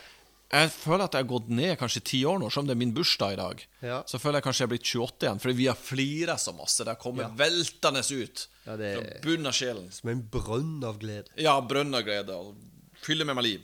Jeg 0.52 0.72
føler 0.74 1.06
at 1.06 1.14
jeg 1.16 1.24
har 1.24 1.30
gått 1.30 1.48
ned 1.50 1.78
kanskje 1.80 2.02
ti 2.04 2.20
år 2.28 2.40
nå, 2.42 2.50
selv 2.52 2.66
om 2.66 2.68
det 2.68 2.74
er 2.76 2.80
min 2.82 2.94
bursdag 2.96 3.34
i 3.34 3.40
dag. 3.40 3.62
Ja. 3.88 4.02
Så 4.10 4.20
føler 4.20 4.40
jeg 4.42 4.44
kanskje 4.50 4.64
jeg 4.66 4.68
er 4.68 4.74
blitt 4.74 4.90
28 4.90 5.26
igjen, 5.28 5.40
fordi 5.44 5.56
vi 5.62 5.68
har 5.70 5.78
flira 5.80 6.36
så 6.42 6.52
masse. 6.58 6.84
Det 6.84 6.92
har 6.92 7.00
kommet 7.00 7.38
veltende 7.40 8.04
ut 8.12 8.48
Ja, 8.66 8.76
det- 8.76 8.92
fra 8.98 9.22
bunnen 9.24 9.48
av 9.48 9.54
sjelen. 9.56 9.88
Som 9.96 10.10
en 10.10 10.22
brønn 10.34 10.84
av 10.84 11.00
glede. 11.00 11.28
Ja, 11.38 11.56
brønn 11.62 11.96
av 11.96 12.04
glede, 12.04 12.36
og 12.36 12.56
fyller 13.02 13.26
med 13.26 13.36
meg 13.40 13.44
liv. 13.46 13.62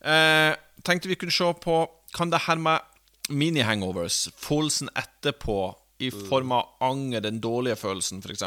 Eh, 0.00 0.56
tenkte 0.82 1.08
vi 1.08 1.16
kunne 1.16 1.32
se 1.32 1.52
på 1.60 1.88
Kan 2.14 2.30
det 2.30 2.42
her 2.46 2.56
med 2.56 2.80
mini-hangovers, 3.28 4.28
følelsen 4.38 4.88
etterpå, 4.94 5.74
i 5.98 6.10
form 6.10 6.52
av 6.52 6.68
anger, 6.80 7.20
den 7.20 7.40
dårlige 7.40 7.76
følelsen, 7.76 8.20
f.eks. 8.22 8.42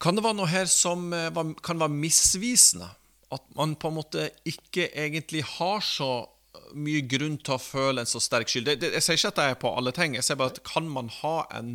Kan 0.00 0.14
det 0.16 0.24
være 0.24 0.34
noe 0.38 0.46
her 0.46 0.66
som 0.66 1.12
eh, 1.12 1.30
kan 1.62 1.78
være 1.78 1.90
misvisende? 1.94 2.88
At 3.34 3.44
man 3.56 3.74
på 3.76 3.88
en 3.90 3.98
måte 3.98 4.30
ikke 4.48 4.88
egentlig 4.96 5.42
har 5.58 5.80
så 5.84 6.10
mye 6.74 7.02
grunn 7.08 7.36
til 7.44 7.54
å 7.54 7.60
føle 7.60 8.00
en 8.02 8.08
så 8.08 8.20
sterk 8.20 8.48
skyld. 8.50 8.64
Det, 8.70 8.76
det, 8.82 8.88
jeg 8.96 9.04
sier 9.04 9.18
ikke 9.20 9.28
at 9.34 9.40
jeg 9.42 9.54
er 9.54 9.60
på 9.62 9.72
alle 9.76 9.92
ting. 9.96 10.14
Jeg 10.16 10.24
sier 10.26 10.38
bare 10.40 10.54
at 10.54 10.62
kan 10.66 10.88
man 10.90 11.10
ha 11.20 11.34
en 11.58 11.74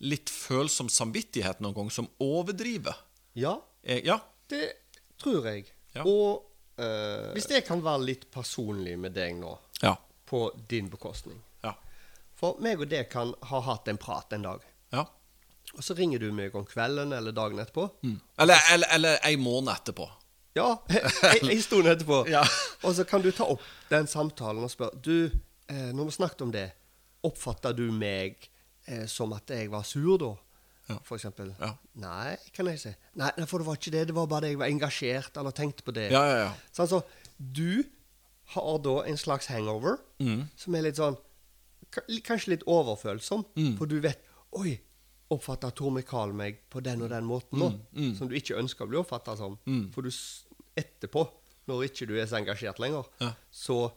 litt 0.00 0.30
følsom 0.32 0.88
samvittighet 0.92 1.60
noen 1.64 1.74
gang 1.76 1.90
som 1.92 2.08
overdriver? 2.24 2.96
Ja, 3.36 3.56
Jeg, 3.82 4.04
ja. 4.04 4.18
det 4.52 4.72
tror 5.20 5.46
jeg. 5.48 5.66
Ja. 5.96 6.04
Og 6.04 6.44
øh, 6.80 7.32
hvis 7.36 7.48
jeg 7.50 7.64
kan 7.66 7.80
være 7.84 8.04
litt 8.12 8.26
personlig 8.32 8.98
med 9.00 9.16
deg 9.16 9.34
nå, 9.40 9.56
Ja. 9.82 9.96
på 10.28 10.50
din 10.68 10.88
bekostning 10.92 11.40
Ja. 11.64 11.72
For 12.36 12.60
meg 12.60 12.80
og 12.80 12.88
deg 12.92 13.08
kan 13.12 13.32
ha 13.50 13.60
hatt 13.60 13.88
en 13.88 13.98
prat 13.98 14.32
en 14.36 14.42
dag. 14.46 14.60
ja. 14.92 15.06
Og 15.76 15.84
så 15.86 15.94
ringer 15.94 16.18
du 16.18 16.32
meg 16.34 16.54
om 16.58 16.64
kvelden 16.66 17.12
eller 17.14 17.30
dagen 17.32 17.58
etterpå. 17.62 17.84
Eller, 18.42 18.58
eller, 18.72 18.88
eller 18.94 19.18
en 19.22 19.40
måned 19.44 19.70
etterpå. 19.74 20.08
Ja, 20.58 20.82
en, 20.90 21.50
en 21.50 21.62
stund 21.62 21.86
etterpå. 21.86 22.24
Ja. 22.28 22.42
Og 22.82 22.94
så 22.98 23.04
kan 23.06 23.22
du 23.22 23.30
ta 23.30 23.44
opp 23.52 23.62
den 23.90 24.08
samtalen 24.10 24.64
og 24.66 24.70
spørre 24.72 24.98
Du, 25.02 25.30
eh, 25.70 25.90
når 25.94 26.08
vi 26.10 26.16
snakket 26.16 26.42
om 26.42 26.50
det, 26.54 26.64
oppfatta 27.22 27.70
du 27.76 27.84
meg 27.94 28.48
eh, 28.88 29.04
som 29.06 29.32
at 29.36 29.50
jeg 29.54 29.70
var 29.70 29.84
sur 29.86 30.16
da? 30.18 30.32
Ja. 30.90 30.96
For 31.06 31.14
eksempel. 31.20 31.52
Ja. 31.60 31.68
Nei, 32.02 32.34
kan 32.56 32.66
jeg 32.66 32.80
si. 32.82 32.90
Nei, 33.20 33.30
for 33.46 33.62
det 33.62 33.66
var 33.68 33.76
ikke 33.78 33.92
det. 33.94 34.00
Det 34.10 34.14
var 34.16 34.26
bare 34.26 34.48
det 34.48 34.54
jeg 34.56 34.58
var 34.58 34.72
engasjert 34.72 35.36
eller 35.38 35.54
tenkte 35.54 35.84
på 35.86 35.94
det. 35.94 36.08
Ja, 36.10 36.24
ja, 36.26 36.38
ja. 36.48 36.52
Så 36.74 37.02
du 37.38 37.84
har 38.56 38.80
da 38.82 38.96
en 39.06 39.16
slags 39.20 39.46
hangover 39.52 40.00
Mm. 40.18 40.48
som 40.58 40.74
er 40.74 40.82
litt 40.88 40.98
sånn 40.98 41.14
Kanskje 42.26 42.52
litt 42.52 42.64
overfølsom, 42.70 43.44
Mm. 43.56 43.76
for 43.78 43.86
du 43.86 44.00
vet 44.00 44.18
Oi, 44.52 44.80
oppfatta 45.30 45.70
Tor 45.78 45.92
Mikael 45.94 46.32
meg 46.34 46.58
på 46.72 46.82
den 46.82 47.02
og 47.06 47.10
den 47.12 47.24
måten 47.28 47.60
nå? 47.62 47.68
Mm, 47.94 48.12
Som 48.18 48.28
du 48.30 48.34
ikke 48.38 48.58
ønsker 48.58 48.86
å 48.86 48.90
bli 48.90 48.98
oppfatta 49.00 49.36
som. 49.38 49.56
For 49.94 50.02
du 50.06 50.10
etterpå, 50.80 51.26
når 51.70 51.86
ikke 51.90 52.06
du 52.10 52.16
er 52.18 52.26
så 52.30 52.40
engasjert 52.40 52.80
lenger, 52.82 53.06
Ja. 53.22 53.32
så 53.50 53.92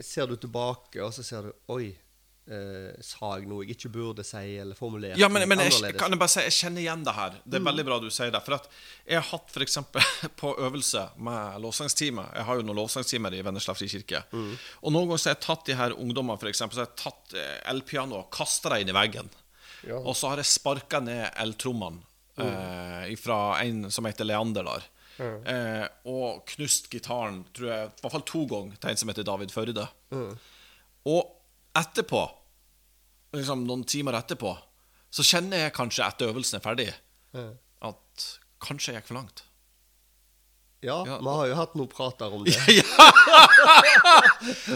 ser 0.00 0.26
du 0.26 0.36
tilbake, 0.36 1.00
og 1.04 1.12
så 1.14 1.22
ser 1.24 1.42
du 1.48 1.52
Oi, 1.72 1.90
eh, 2.48 2.92
sa 3.04 3.36
jeg 3.38 3.46
noe 3.48 3.62
jeg 3.64 3.76
ikke 3.76 3.90
burde 3.94 4.24
si, 4.26 4.56
eller 4.58 4.74
formulere? 4.76 5.16
Ja, 5.20 5.28
men, 5.28 5.44
men 5.48 5.60
jeg, 5.60 5.94
kan 5.96 6.10
jeg 6.12 6.18
bare 6.20 6.32
si, 6.32 6.40
jeg 6.44 6.52
kjenner 6.56 6.82
igjen 6.82 7.04
det 7.06 7.14
her. 7.16 7.36
Det 7.44 7.60
er 7.60 7.64
veldig 7.68 7.84
bra 7.86 7.98
du 8.02 8.08
sier 8.10 8.32
det. 8.34 8.40
For 8.44 8.56
at 8.58 8.68
jeg 9.06 9.20
har 9.20 9.28
hatt 9.30 9.52
f.eks. 9.52 9.78
på 10.42 10.54
øvelse 10.58 11.04
med 11.22 11.60
lovsangsteamet 11.62 12.34
Jeg 12.40 12.48
har 12.48 12.58
jo 12.60 12.66
noen 12.66 12.80
lovsangstimer 12.82 13.36
i 13.36 13.44
Vennesla 13.46 13.76
frikirke. 13.78 14.24
Og 14.32 14.90
noen 14.92 15.06
ganger 15.06 15.22
så 15.22 15.30
har 15.30 15.36
jeg 15.38 15.44
tatt 15.46 15.68
de 15.70 15.78
her 15.78 15.96
ungdommene, 15.96 16.48
eksempel, 16.52 16.76
så 16.76 16.84
har 16.84 16.90
jeg 16.90 17.00
tatt 17.04 17.38
eh, 17.38 17.54
elpianoet 17.72 18.24
og 18.26 18.32
kasta 18.34 18.74
det 18.74 18.82
inn 18.84 18.92
i 18.92 18.98
veggen. 19.00 19.30
Ja. 19.88 19.98
Og 19.98 20.14
så 20.16 20.28
har 20.30 20.38
jeg 20.42 20.46
sparka 20.50 21.00
ned 21.02 21.30
eltrommene 21.42 22.00
eh, 22.38 23.12
fra 23.18 23.38
en 23.64 23.88
som 23.90 24.06
heter 24.08 24.24
Leander 24.28 24.64
der. 24.68 24.84
Eh, 25.22 25.86
og 26.08 26.44
knust 26.54 26.88
gitaren, 26.90 27.42
tror 27.54 27.68
jeg, 27.72 27.88
i 27.90 28.00
hvert 28.02 28.14
fall 28.16 28.24
to 28.26 28.44
ganger, 28.50 28.78
til 28.80 28.90
en 28.94 29.00
som 29.02 29.10
heter 29.12 29.26
David 29.28 29.52
Førde. 29.54 29.84
Og 31.06 31.22
etterpå, 31.78 32.22
liksom 33.36 33.66
noen 33.68 33.82
timer 33.88 34.16
etterpå, 34.20 34.54
så 35.12 35.24
kjenner 35.26 35.66
jeg 35.66 35.74
kanskje 35.76 36.06
etter 36.06 36.30
øvelsen 36.32 36.58
er 36.60 36.64
ferdig, 36.64 36.88
Ja. 37.36 37.48
at 37.90 38.26
kanskje 38.62 38.92
jeg 38.94 39.02
gikk 39.02 39.08
for 39.12 39.18
langt. 39.20 39.42
Ja, 40.82 40.96
Ja, 41.06 41.18
vi 41.22 41.28
har 41.30 41.46
jo 41.46 41.54
hatt 41.60 41.74
noen 41.78 41.88
prater 41.92 42.32
om 42.34 42.42
det. 42.46 42.56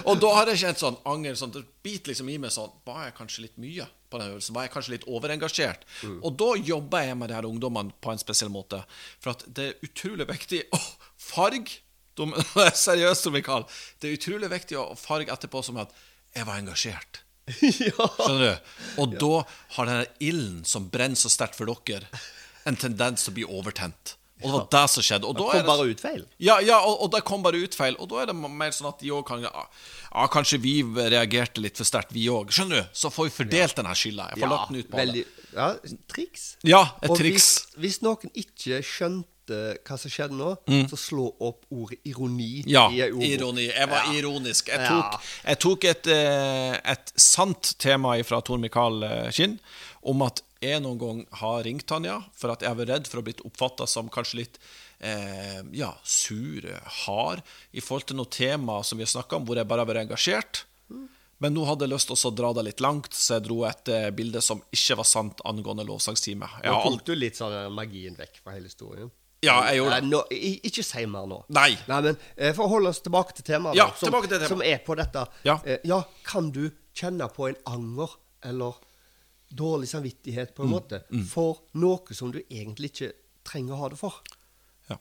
Og 0.07 0.19
da 0.23 0.31
har 0.37 0.51
jeg 0.53 0.61
kjent 0.63 0.83
sånn 0.83 0.99
anger. 1.09 1.35
Sånn, 1.39 1.53
det 1.55 1.65
biter 1.83 2.13
liksom 2.13 2.29
i 2.31 2.37
meg 2.39 2.53
sånn 2.55 2.71
Var 2.87 3.09
jeg 3.09 3.17
kanskje 3.19 3.43
litt 3.47 3.57
mye 3.63 3.87
på 4.17 4.23
den 4.25 4.33
øvelsen? 4.33 4.57
Var 4.57 4.67
jeg 4.67 4.73
kanskje 4.75 4.95
litt 4.97 5.07
overengasjert? 5.13 5.85
Og 6.25 6.35
da 6.41 6.49
jobber 6.73 7.05
jeg 7.07 7.21
med 7.21 7.31
de 7.31 7.37
her 7.39 7.47
ungdommene 7.53 7.93
på 8.03 8.15
en 8.17 8.23
spesiell 8.25 8.51
måte. 8.55 8.81
For 9.21 9.37
det 9.47 9.69
er 9.69 9.87
utrolig 9.87 10.27
viktig 10.33 10.65
å 10.73 10.81
farge 11.29 11.79
de- 12.17 12.73
Seriøst, 12.81 13.29
Mikael. 13.35 13.69
Det 14.01 14.09
er 14.09 14.17
utrolig 14.17 14.49
viktig 14.57 14.81
å 14.81 14.89
farge 14.97 15.29
etterpå 15.37 15.61
som 15.69 15.79
at 15.85 15.93
jeg 16.37 16.49
var 16.49 16.59
engasjert. 16.65 17.23
ja. 17.87 18.07
Skjønner 18.17 18.57
du? 18.57 18.71
Og 19.05 19.13
da 19.21 19.33
har 19.77 19.87
den 19.93 20.01
ilden 20.33 20.65
som 20.67 20.89
brenner 20.91 21.21
så 21.21 21.31
sterkt 21.31 21.55
for 21.61 21.69
dere, 21.87 22.09
en 22.67 22.75
tendens 22.81 23.23
til 23.23 23.31
å 23.31 23.37
bli 23.37 23.45
overtent. 23.47 24.16
Og 24.43 24.51
det 24.51 24.53
var 24.53 24.67
det 24.75 24.91
som 24.93 25.03
skjedde. 25.07 25.25
Og 25.31 25.37
da 25.39 25.45
kom 25.49 25.61
det, 25.61 25.67
bare 25.67 25.85
ut 25.89 26.01
feil. 26.05 26.25
ja, 26.39 26.59
ja 26.61 26.79
og, 26.85 26.99
og 27.07 27.13
det 27.15 27.23
kom 27.25 27.43
bare 27.43 27.57
ut 27.63 27.75
feil. 27.75 27.95
Og 27.99 28.09
da 28.11 28.23
er 28.23 28.27
det 28.31 28.35
mer 28.37 28.75
sånn 28.77 28.91
at 28.91 28.99
de 29.01 29.13
òg 29.17 29.23
kan 29.29 29.41
ja, 29.41 29.53
ja, 30.13 30.27
kanskje 30.33 30.59
vi 30.61 30.75
reagerte 30.85 31.63
litt 31.65 31.77
for 31.81 31.89
sterkt, 31.89 32.13
vi 32.13 32.27
òg. 32.29 32.53
Skjønner 32.53 32.83
du? 32.85 32.91
Så 32.93 33.09
får 33.15 33.31
vi 33.31 33.37
fordelt 33.39 33.77
denne 33.81 33.95
skylda. 33.97 34.29
Jeg 34.35 34.43
får 34.45 34.53
lagt 34.53 34.69
den 34.75 34.83
ut 34.83 34.91
på 34.93 35.01
veldig, 35.01 35.25
ja, 35.57 35.71
triks. 36.13 36.45
Ja, 36.69 36.83
et 37.01 37.11
Og 37.11 37.17
triks. 37.23 37.49
Hvis, 37.73 37.81
hvis 37.81 37.99
noen 38.05 38.31
ikke 38.37 38.83
skjønte 38.85 39.33
hva 39.87 39.95
som 40.03 40.11
skjedde 40.11 40.35
nå, 40.35 40.53
så 40.91 40.97
slå 40.99 41.29
opp 41.47 41.65
ordet 41.71 42.01
ironi 42.11 42.65
Mm. 42.67 42.71
Ja, 42.73 42.89
ironi. 42.91 43.69
Jeg 43.71 43.89
var 43.89 44.05
Ja. 44.09 44.13
ironisk. 44.19 44.69
Jeg 44.69 44.89
tok, 44.89 45.21
jeg 45.47 45.59
tok 45.63 45.85
et, 45.85 46.07
eh, 46.11 46.81
et 46.93 47.13
sant 47.17 47.75
tema 47.79 48.17
fra 48.27 48.41
Tor 48.43 48.59
Mikael 48.59 49.03
eh, 49.07 49.31
Kinn 49.31 49.61
om 50.03 50.23
at 50.27 50.43
jeg 50.61 50.81
noen 50.85 50.99
gang 51.01 51.19
har 51.41 51.63
ringt 51.67 51.87
Tanja 51.89 52.21
for 52.37 52.55
at 52.55 52.63
jeg 52.65 52.79
var 52.79 52.89
redd 52.91 53.09
for 53.11 53.21
å 53.21 53.25
bli 53.27 53.35
oppfatta 53.45 53.87
som 53.91 54.09
kanskje 54.13 54.41
litt 54.41 54.57
eh, 55.01 55.61
ja, 55.77 55.91
sur, 56.03 56.65
hard, 57.07 57.43
i 57.77 57.83
forhold 57.85 58.09
til 58.09 58.17
noe 58.21 58.31
tema 58.33 58.81
som 58.87 58.99
vi 58.99 59.05
har 59.05 59.13
snakka 59.13 59.37
om, 59.41 59.45
hvor 59.49 59.61
jeg 59.61 59.69
bare 59.69 59.85
har 59.85 59.91
vært 59.91 60.07
engasjert. 60.07 60.65
Men 61.39 61.53
nå 61.53 61.67
hadde 61.69 61.85
jeg 61.85 61.93
lyst 61.93 62.09
til 62.09 62.17
å 62.17 62.33
dra 62.33 62.55
det 62.57 62.63
litt 62.71 62.81
langt, 62.81 63.13
så 63.13 63.37
jeg 63.37 63.45
dro 63.45 63.59
et 63.69 63.91
eh, 63.93 64.09
bilde 64.17 64.41
som 64.41 64.63
ikke 64.73 64.97
var 65.03 65.09
sant 65.11 65.43
angående 65.45 65.85
lovsangstime. 65.85 66.49
Nå 66.65 66.73
har 66.79 66.87
tok 66.89 67.05
du 67.05 67.13
litt 67.19 67.37
sånn 67.37 67.53
eh, 67.53 67.69
magien 67.69 68.17
vekk 68.17 68.41
fra 68.41 68.55
hele 68.57 68.71
historien. 68.71 69.11
Ja, 69.45 69.59
jeg 69.69 69.83
gjorde 69.83 69.99
det. 70.01 70.09
Nå, 70.09 70.23
ikke 70.65 70.83
si 70.83 71.03
mer 71.13 71.27
nå. 71.29 71.43
Nei. 71.53 71.75
Nei, 71.91 71.99
men 72.09 72.17
eh, 72.41 72.55
For 72.57 72.65
å 72.65 72.71
holde 72.73 72.89
oss 72.95 73.03
tilbake 73.05 73.37
til 73.37 73.45
temaet, 73.47 73.77
Ja, 73.77 73.91
som, 73.93 74.09
tilbake 74.09 74.31
til 74.31 74.41
temaet. 74.41 74.55
som 74.55 74.65
er 74.65 74.81
på 74.87 74.97
dette. 74.99 75.27
Ja. 75.47 75.59
Eh, 75.69 75.85
ja, 75.87 76.01
kan 76.27 76.49
du 76.57 76.71
kjenne 76.97 77.29
på 77.37 77.51
en 77.51 77.59
anger 77.69 78.17
eller 78.49 78.81
dårlig 79.49 79.89
samvittighet, 79.89 80.51
Mm, 80.51 80.55
på 80.57 80.63
en 80.63 80.71
måte, 80.71 81.03
for 81.29 81.61
noe 81.75 82.15
som 82.15 82.33
du 82.33 82.41
egentlig 82.51 82.91
ikke 82.93 83.13
trenger 83.45 83.75
å 83.75 83.77
ha 83.85 83.89
det 83.89 83.99
for? 83.99 84.15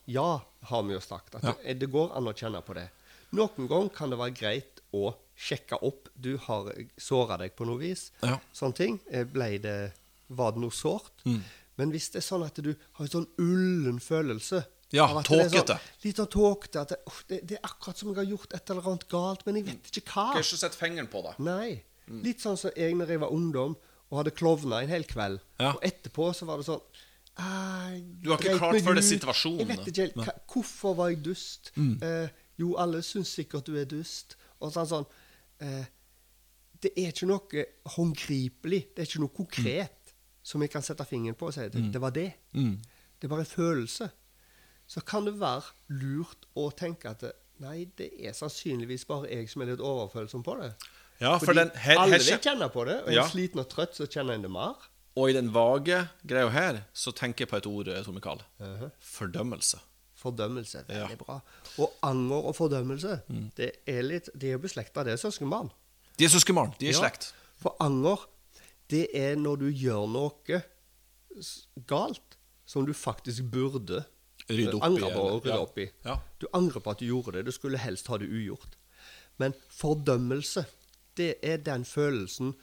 Ja. 0.08 0.41
har 0.66 0.84
vi 0.84 0.93
jo 0.93 1.00
sagt. 1.00 1.36
At 1.36 1.43
Ja. 1.43 1.54
det, 1.64 1.80
det 1.80 1.91
går 1.91 2.16
an 2.18 2.26
å 2.26 2.34
kjenne 2.34 2.62
på 2.66 2.74
det. 2.74 2.89
Noen 3.34 3.68
ganger 3.68 3.89
kan 3.93 4.10
det 4.10 4.18
være 4.18 4.34
greit 4.36 4.82
å 4.93 5.14
sjekke 5.36 5.78
opp. 5.84 6.10
Du 6.20 6.38
har 6.38 6.72
såra 6.98 7.38
deg 7.38 7.56
på 7.56 7.66
noe 7.66 7.78
vis. 7.78 8.12
Ja. 8.24 8.39
Sånne 8.54 8.76
ting. 8.76 9.00
Eh, 9.12 9.24
Ble 9.26 9.58
det, 9.60 9.93
var 10.30 10.52
det 10.54 10.62
noe 10.62 10.72
sårt? 10.72 11.12
Mm. 11.26 11.41
Men 11.78 11.91
hvis 11.91 12.10
det 12.10 12.22
er 12.24 12.26
sånn 12.26 12.46
at 12.46 12.56
du 12.56 12.74
har 12.93 13.06
en 13.06 13.12
sånn 13.12 13.28
ullen 13.38 14.00
følelse 14.00 14.66
Ja, 14.91 15.06
er 15.20 15.24
tåkete. 15.24 15.76
Sånn, 15.76 15.80
litt 16.06 16.16
sånn 16.16 16.30
tåkete. 16.32 16.82
At 16.82 16.89
det, 16.89 16.98
«Åh, 17.06 17.22
det, 17.28 17.39
det 17.48 17.58
er 17.58 17.64
akkurat 17.68 17.98
som 17.98 18.10
jeg 18.10 18.16
har 18.16 18.32
gjort 18.38 18.54
et 18.54 18.70
eller 18.70 18.82
annet 18.88 19.08
galt, 19.10 19.46
men 19.46 19.56
jeg 19.56 19.66
vet 19.66 19.91
ikke 19.91 20.14
hva. 20.14 20.30
Skal 20.32 20.41
ikke 20.46 20.62
sette 20.62 20.78
fingeren 20.80 21.08
på 21.12 21.22
det. 21.26 21.34
Nei. 21.43 21.84
Mm. 22.08 22.24
Litt 22.24 22.39
sånn 22.39 22.58
som 22.58 22.72
jeg 22.78 22.96
når 22.96 23.08
jeg 23.10 23.20
var 23.20 23.30
ungdom 23.34 23.76
og 24.12 24.20
hadde 24.22 24.32
klovna 24.38 24.82
en 24.84 24.89
hel 24.91 25.03
kveld. 25.10 25.39
Ja. 25.60 25.74
Og 25.76 25.84
etterpå 25.86 26.30
så 26.38 26.45
var 26.47 26.62
det 26.62 26.68
sånn 26.70 26.82
«Ah, 27.38 27.91
Du 28.22 28.30
har 28.32 28.39
ikke 28.39 28.53
klart 28.58 28.78
før 28.78 28.84
for 28.86 28.95
deg 28.95 29.03
situasjonen, 29.03 29.60
Jeg 29.60 29.68
vet 29.68 29.88
ikke 29.91 30.01
helt 30.06 30.16
Mm. 30.16 30.30
Hvorfor 30.53 30.93
var 30.95 31.10
jeg 31.10 31.24
dust? 31.26 31.72
Eh, 31.78 32.30
jo, 32.58 32.76
alle 32.80 33.01
syns 33.03 33.28
sikkert 33.36 33.66
du 33.68 33.76
er 33.76 33.86
dust. 33.86 34.38
Og 34.62 34.72
sånn 34.72 34.88
sånn 34.88 35.06
eh, 35.60 35.86
Det 36.80 36.91
er 36.95 37.12
ikke 37.12 37.28
noe 37.28 37.66
håndgripelig. 37.97 38.82
Det 38.95 39.01
er 39.03 39.10
ikke 39.10 39.24
noe 39.24 39.36
konkret 39.36 40.14
som 40.45 40.62
jeg 40.62 40.70
kan 40.72 40.84
sette 40.86 41.06
fingeren 41.10 41.36
på 41.36 41.47
og 41.49 41.53
si 41.56 41.66
det, 41.74 41.82
det 41.91 42.01
var 42.01 42.12
det. 42.14 42.28
Mm. 42.53 42.76
Det 43.20 43.26
er 43.28 43.32
bare 43.32 43.39
en 43.45 43.49
følelse. 43.49 44.10
Så 44.88 45.01
kan 45.01 45.26
det 45.26 45.34
være 45.39 45.64
lurt 45.89 46.45
å 46.56 46.70
tenke 46.78 47.10
at 47.10 47.24
det, 47.26 47.32
nei, 47.64 47.86
det 47.97 48.12
er 48.22 48.36
sannsynligvis 48.38 49.08
bare 49.10 49.32
jeg 49.32 49.49
som 49.49 49.64
er 49.66 49.72
litt 49.74 49.82
overfølsom 49.82 50.43
på 50.45 50.56
det. 50.62 50.70
Ja, 51.22 51.38
for 51.38 51.45
Fordi 51.45 51.59
den 51.59 51.72
her, 51.80 51.99
alle 51.99 52.20
her 52.20 52.41
kjenner 52.43 52.68
på 52.74 52.84
det, 52.86 52.97
og 53.03 53.09
er 53.09 53.16
Ja. 53.16 53.28
sliten 53.30 53.59
og 53.59 53.70
trøtt, 53.70 53.95
så 53.95 54.07
kjenner 54.07 54.36
en 54.36 54.41
det 54.43 54.51
mer. 54.51 54.76
Og 55.16 55.30
i 55.30 55.34
den 55.34 55.53
vage 55.53 56.09
greia 56.28 56.49
her, 56.49 56.82
så 56.93 57.11
tenker 57.16 57.45
jeg 57.45 57.49
på 57.49 57.57
et 57.57 57.68
ord, 57.68 57.86
Tor 57.86 58.11
Mikael. 58.11 58.41
Mhm. 58.59 58.91
Fordømmelse. 58.99 59.80
Fordømmelse. 60.16 60.84
Ja. 60.89 61.07
Veldig 61.07 61.18
bra. 61.18 61.39
Og 61.78 61.93
anger 62.03 62.45
og 62.49 62.55
fordømmelse, 62.55 63.22
det 63.55 63.72
er 63.88 64.01
litt, 64.01 64.30
de 64.36 64.51
er 64.51 64.57
beslekta, 64.57 65.03
det 65.03 65.13
er 65.13 65.22
søskenbarn. 65.22 65.72
De 66.20 66.26
er 66.26 66.30
søskenbarn. 66.30 66.74
De 66.80 66.88
er 66.88 66.89
i 66.89 66.93
Ja, 66.93 66.99
slekt. 66.99 67.34
For 67.57 67.76
anger, 67.80 68.28
det 68.89 69.07
er 69.13 69.36
når 69.36 69.55
du 69.59 69.70
gjør 69.72 70.07
noe 70.09 70.61
galt 71.88 72.38
som 72.66 72.86
du 72.86 72.93
faktisk 72.93 73.43
burde 73.51 74.03
Rydde 74.49 74.70
eh, 74.70 74.76
opp 74.76 74.84
i, 74.84 74.86
angre 74.86 75.09
på 75.09 75.22
å 75.22 75.30
og 75.32 75.45
rydde 75.45 75.55
ja. 75.55 75.61
opp 75.61 75.78
i. 75.82 75.86
Ja. 76.05 76.16
Du 76.41 76.47
angrer 76.53 76.84
på 76.84 76.91
at 76.93 76.99
du 77.01 77.07
gjorde 77.07 77.38
det. 77.38 77.45
Du 77.47 77.51
skulle 77.55 77.80
helst 77.82 78.07
ha 78.11 78.18
det 78.22 78.28
ugjort. 78.30 78.76
Men 79.41 79.55
fordømmelse, 79.74 80.66
det 81.18 81.36
er 81.43 81.57
den 81.63 81.86
følelsen 81.86 82.53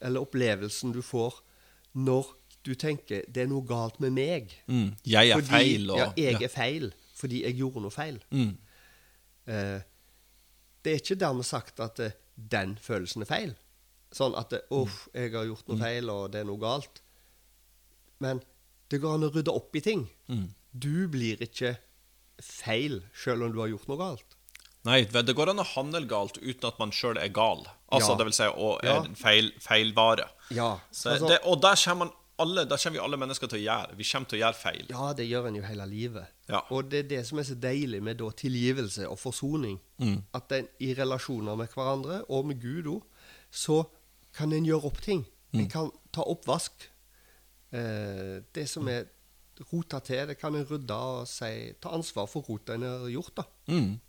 eller 0.00 0.20
opplevelsen 0.26 0.92
du 0.92 1.00
får 1.02 1.38
når 1.96 2.26
du 2.66 2.74
tenker 2.74 3.22
det 3.30 3.44
er 3.44 3.50
noe 3.50 3.64
galt 3.66 4.00
med 4.02 4.12
meg. 4.12 4.52
Mm. 4.68 4.96
Jeg 5.06 5.30
er 5.30 5.38
Fordi- 5.40 5.52
feil, 5.54 5.90
og 5.90 5.98
Ja, 5.98 6.12
jeg 6.16 6.32
ja. 6.40 6.44
er 6.46 6.48
feil 6.52 6.92
fordi 7.16 7.42
jeg 7.44 7.56
gjorde 7.56 7.80
noe 7.80 7.90
feil. 7.94 8.18
Mm. 8.30 8.58
Eh, 9.46 9.80
det 10.84 10.92
er 10.92 10.98
ikke 11.00 11.16
dermed 11.18 11.44
sagt 11.48 11.80
at 11.80 12.00
eh, 12.00 12.10
den 12.36 12.76
følelsen 12.82 13.22
er 13.22 13.30
feil. 13.30 13.54
Sånn 14.12 14.36
at 14.36 14.52
eh, 14.52 14.60
uff, 14.70 15.06
jeg 15.14 15.32
har 15.32 15.46
gjort 15.48 15.68
noe 15.68 15.78
feil, 15.80 16.10
og 16.12 16.32
det 16.32 16.40
er 16.42 16.44
noe 16.50 16.60
galt. 16.60 17.00
Men 18.20 18.42
det 18.90 19.00
går 19.00 19.14
an 19.16 19.24
å 19.28 19.32
rydde 19.34 19.54
opp 19.54 19.74
i 19.76 19.80
ting. 19.80 20.04
Mm. 20.28 20.48
Du 20.76 21.08
blir 21.08 21.40
ikke 21.42 21.76
feil 22.42 23.00
selv 23.16 23.46
om 23.46 23.52
du 23.54 23.60
har 23.62 23.68
gjort 23.72 23.88
noe 23.88 23.96
galt. 24.02 24.35
Nei, 24.86 25.00
det 25.04 25.34
går 25.34 25.50
an 25.52 25.58
å 25.62 25.66
handle 25.74 26.04
galt 26.08 26.38
uten 26.38 26.68
at 26.68 26.78
man 26.78 26.92
sjøl 26.94 27.18
er 27.18 27.28
gal. 27.34 27.64
Altså, 27.92 28.12
Ja. 28.12 28.16
det 28.20 28.26
vil 28.28 28.36
si 28.36 28.46
og 28.46 28.84
Ja. 28.84 29.00
en 29.02 29.14
feil, 29.18 29.52
feilvare. 29.60 30.28
Ja, 30.50 30.78
altså- 30.92 31.28
det, 31.28 31.40
og 31.44 31.60
der 31.62 31.74
kommer, 31.74 32.06
man 32.06 32.12
alle, 32.38 32.64
der 32.68 32.76
kommer 32.76 32.98
vi 32.98 33.04
alle 33.04 33.16
mennesker 33.16 33.48
til 33.48 33.58
å 33.58 33.64
gjøre. 33.64 33.96
Vi 33.96 34.04
kommer 34.04 34.28
til 34.28 34.38
å 34.38 34.42
gjøre 34.44 34.54
feil. 34.54 34.86
Ja, 34.90 35.12
det 35.12 35.28
gjør 35.28 35.48
en 35.48 35.54
jo 35.56 35.62
hele 35.62 35.86
livet. 35.86 36.26
Ja. 36.48 36.60
Og 36.70 36.90
det 36.90 36.98
er 37.04 37.08
det 37.16 37.26
som 37.26 37.38
er 37.38 37.42
så 37.44 37.54
deilig 37.58 38.02
med 38.02 38.18
da 38.18 38.30
tilgivelse 38.30 39.08
og 39.08 39.18
forsoning. 39.18 39.80
Mm. 39.98 40.22
At 40.34 40.52
en 40.52 40.68
i 40.80 40.94
relasjoner 40.94 41.56
med 41.56 41.68
hverandre, 41.70 42.24
og 42.28 42.44
med 42.46 42.60
Gud 42.60 42.84
òg, 42.84 43.02
så 43.50 43.86
kan 44.34 44.52
en 44.52 44.64
gjøre 44.66 44.84
opp 44.84 45.00
ting. 45.00 45.24
Mm. 45.54 45.60
En 45.60 45.68
kan 45.68 45.90
ta 46.12 46.22
oppvask. 46.22 46.70
Eh, 47.72 48.40
det 48.52 48.68
som 48.68 48.86
er 48.88 49.06
rota 49.72 50.00
til, 50.00 50.26
det 50.26 50.38
kan 50.38 50.54
en 50.54 50.66
rydde 50.66 50.90
og 50.94 51.26
si, 51.28 51.72
ta 51.80 51.88
ansvar 51.96 52.28
for 52.28 52.42
rota 52.48 52.74
en 52.74 52.82
har 52.82 53.08
gjort. 53.08 53.34
da. 53.34 53.44
Mm. 53.68 54.00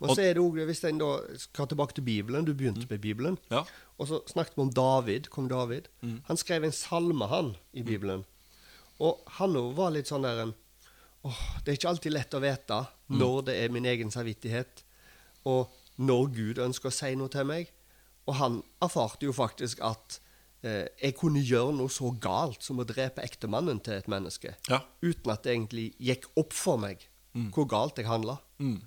Og 0.00 0.14
så 0.16 0.22
er 0.22 0.34
det 0.34 0.42
også, 0.42 0.64
Hvis 0.64 0.84
en 0.88 0.98
da 0.98 1.08
skal 1.36 1.66
tilbake 1.68 1.94
til 1.94 2.02
Bibelen, 2.06 2.44
du 2.44 2.54
begynte 2.54 2.86
med 2.90 3.00
Bibelen, 3.00 3.38
Ja. 3.50 3.62
og 3.98 4.08
så 4.08 4.20
snakket 4.26 4.56
vi 4.56 4.62
om 4.62 4.70
David, 4.72 5.28
kong 5.30 5.48
David. 5.50 5.88
Mm. 6.02 6.22
Han 6.26 6.36
skrev 6.36 6.64
en 6.64 6.72
salme, 6.72 7.26
han, 7.28 7.54
i 7.74 7.82
Bibelen. 7.82 8.24
Og 8.98 9.20
han 9.26 9.56
òg 9.56 9.74
var 9.76 9.90
litt 9.90 10.08
sånn 10.08 10.22
der 10.22 10.42
en 10.42 10.54
oh, 11.24 11.36
Det 11.64 11.72
er 11.72 11.76
ikke 11.76 11.88
alltid 11.88 12.12
lett 12.12 12.34
å 12.34 12.40
vite 12.40 12.86
Mm. 13.10 13.18
når 13.18 13.44
det 13.44 13.54
er 13.64 13.68
min 13.74 13.84
egen 13.84 14.10
samvittighet, 14.10 14.84
og 15.44 15.68
når 15.98 16.28
Gud 16.34 16.58
ønsker 16.62 16.88
å 16.88 16.92
si 16.94 17.14
noe 17.16 17.28
til 17.28 17.44
meg. 17.44 17.72
Og 18.28 18.34
han 18.36 18.62
erfarte 18.80 19.26
jo 19.26 19.32
faktisk 19.32 19.80
at 19.82 20.20
eh, 20.62 20.86
jeg 21.02 21.16
kunne 21.16 21.42
gjøre 21.42 21.74
noe 21.74 21.88
så 21.90 22.12
galt 22.20 22.62
som 22.62 22.78
å 22.78 22.84
drepe 22.86 23.20
ektemannen 23.24 23.80
til 23.82 23.94
et 23.94 24.06
menneske, 24.08 24.54
Ja. 24.68 24.80
uten 25.02 25.32
at 25.32 25.42
det 25.42 25.56
egentlig 25.56 25.94
gikk 25.98 26.26
opp 26.36 26.52
for 26.52 26.76
meg 26.78 27.08
hvor 27.34 27.66
galt 27.66 27.96
jeg 27.96 28.06
handla. 28.06 28.38
Mm. 28.60 28.80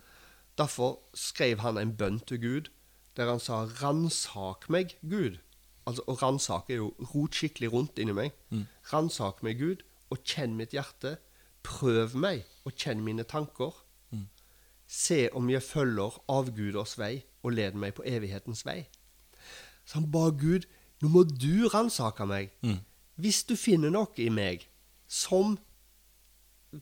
Derfor 0.57 0.99
skrev 1.13 1.59
han 1.59 1.77
en 1.77 1.95
bønn 1.97 2.19
til 2.19 2.41
Gud 2.41 2.71
der 3.17 3.29
han 3.29 3.39
sa 3.39 3.65
'ransak 3.65 4.69
meg, 4.69 4.97
Gud'. 5.05 5.37
Altså, 5.85 6.01
Å 6.07 6.13
ransake 6.15 6.73
er 6.73 6.77
jo 6.77 6.93
rot 7.13 7.35
skikkelig 7.35 7.73
rundt 7.73 7.99
inni 7.99 8.13
meg. 8.13 8.31
Ransak 8.93 9.43
meg, 9.43 9.59
Gud, 9.59 9.83
og 10.09 10.23
kjenn 10.23 10.55
mitt 10.55 10.71
hjerte. 10.73 11.17
Prøv 11.63 12.15
meg, 12.15 12.45
og 12.65 12.73
kjenn 12.73 13.03
mine 13.03 13.23
tanker. 13.23 13.73
Se 14.87 15.29
om 15.33 15.49
jeg 15.49 15.63
følger 15.63 16.23
avguders 16.29 16.97
vei, 16.97 17.23
og 17.43 17.51
led 17.53 17.73
meg 17.73 17.93
på 17.93 18.03
evighetens 18.05 18.65
vei. 18.65 18.87
Så 19.85 19.99
han 19.99 20.11
ba 20.11 20.29
Gud, 20.29 20.65
nå 21.01 21.09
må 21.09 21.23
du 21.23 21.67
ransake 21.67 22.25
meg. 22.25 22.49
Hvis 23.15 23.43
du 23.43 23.55
finner 23.55 23.89
noe 23.89 24.07
i 24.17 24.29
meg 24.29 24.67
som 25.07 25.57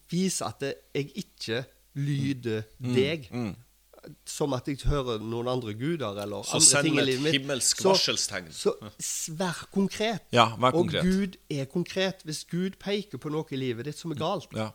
viser 0.10 0.46
at 0.46 0.62
jeg 0.96 1.12
ikke 1.16 1.66
lyder 1.96 2.64
deg, 2.80 3.28
som 4.26 4.54
at 4.58 4.66
jeg 4.66 4.80
hører 4.90 5.22
noen 5.22 5.50
andre 5.52 5.74
guder 5.78 6.18
eller 6.24 6.42
Så 6.48 6.58
andre 6.58 6.82
ting 6.88 6.98
i 6.98 7.04
livet 7.06 7.22
mitt, 7.22 7.36
himmelsk 7.38 7.82
så- 7.84 7.92
varselstegn. 7.92 8.48
Så 8.52 8.74
vær 9.38 9.68
konkret. 9.72 10.24
Ja, 10.34 10.56
vær 10.58 10.72
konkret. 10.72 11.06
Og 11.06 11.12
Gud 11.12 11.38
er 11.50 11.66
konkret. 11.66 12.24
Hvis 12.26 12.44
Gud 12.50 12.80
peker 12.80 13.18
på 13.22 13.30
noe 13.30 13.46
i 13.52 13.56
livet 13.60 13.86
ditt 13.86 13.98
som 13.98 14.12
er 14.12 14.16
galt, 14.16 14.48
Ja. 14.56 14.72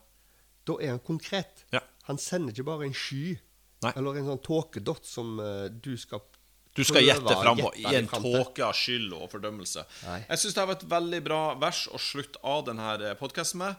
da 0.66 0.72
er 0.80 0.90
han 0.90 1.00
konkret. 1.00 1.64
Ja. 1.72 1.80
Han 2.04 2.18
sender 2.18 2.52
ikke 2.52 2.64
bare 2.64 2.84
en 2.86 2.94
sky 2.94 3.38
Nei. 3.82 3.92
eller 3.96 4.16
en 4.16 4.26
sånn 4.26 4.42
tåkedott 4.42 5.04
som 5.04 5.40
uh, 5.40 5.68
du 5.68 5.96
skal 5.96 6.20
Du 6.76 6.84
skal 6.84 7.02
gjette 7.02 7.34
fram 7.42 7.56
på 7.56 7.72
i 7.78 7.94
en 7.96 8.06
tåke 8.06 8.60
av 8.62 8.74
skyld 8.74 9.12
og 9.12 9.30
fordømmelse. 9.32 9.82
Nei. 10.04 10.26
Jeg 10.28 10.38
syns 10.38 10.54
det 10.54 10.66
var 10.68 10.74
et 10.76 10.88
veldig 10.88 11.24
bra 11.24 11.54
vers 11.54 11.88
å 11.88 11.98
slutte 11.98 12.36
av 12.44 12.66
denne 12.66 13.14
podkasten 13.16 13.56
med. 13.58 13.76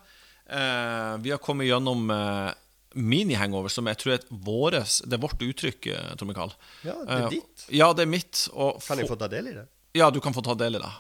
Eh, 0.49 1.17
vi 1.21 1.29
har 1.29 1.37
kommet 1.37 1.67
gjennom 1.67 2.09
eh, 2.09 2.53
mini-hangover, 2.97 3.69
som 3.71 3.87
jeg 3.89 3.97
tror 4.01 4.13
er 4.17 4.25
våres, 4.29 4.99
det 5.05 5.17
er 5.17 5.23
vårt 5.23 5.41
uttrykk, 5.45 5.87
eh, 5.93 6.11
Tor 6.19 6.27
Mikael. 6.29 6.53
Ja, 6.83 6.93
det 7.03 7.09
er 7.17 7.23
Eh, 7.25 7.29
ditt. 7.29 7.65
Ja, 7.71 7.93
det 7.93 8.03
er 8.07 8.11
mitt. 8.11 8.47
Kan 8.87 8.97
jeg 8.99 9.07
få- 9.09 9.17
ta 9.19 9.27
del 9.27 9.47
i 9.47 9.53
det? 9.53 9.67
Ja, 9.95 10.09
du 10.11 10.19
kan 10.21 10.33
få 10.33 10.43
ta 10.43 10.53
del 10.55 10.75
i 10.75 10.79
det. 10.79 10.91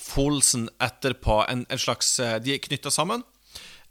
Folsen 0.00 0.68
etterpå, 0.80 1.44
en, 1.48 1.66
en 1.68 1.78
slags 1.78 2.18
eh, 2.20 2.38
De 2.38 2.54
er 2.54 2.58
knytta 2.58 2.90
sammen. 2.90 3.22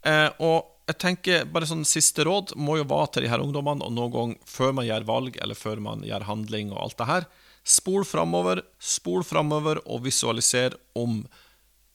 Eh, 0.06 0.30
og 0.40 0.66
jeg 0.90 0.98
tenker 0.98 1.46
bare 1.46 1.68
sånn 1.70 1.86
siste 1.86 2.24
råd 2.26 2.56
må 2.58 2.78
jo 2.80 2.86
være 2.90 3.12
til 3.14 3.24
de 3.24 3.30
her 3.30 3.44
ungdommene, 3.44 3.84
og 3.86 3.94
noen 3.94 4.12
gang 4.16 4.32
før 4.50 4.74
man 4.74 4.88
gjør 4.88 5.06
valg, 5.06 5.38
eller 5.42 5.56
før 5.56 5.80
man 5.86 6.02
gjør 6.02 6.24
handling 6.26 6.72
og 6.74 6.82
alt 6.82 6.98
det 6.98 7.08
her, 7.08 7.28
spol 7.64 8.04
framover, 8.08 8.64
spol 8.82 9.22
framover, 9.28 9.78
og 9.86 10.02
visualiser 10.08 10.74
om 10.98 11.28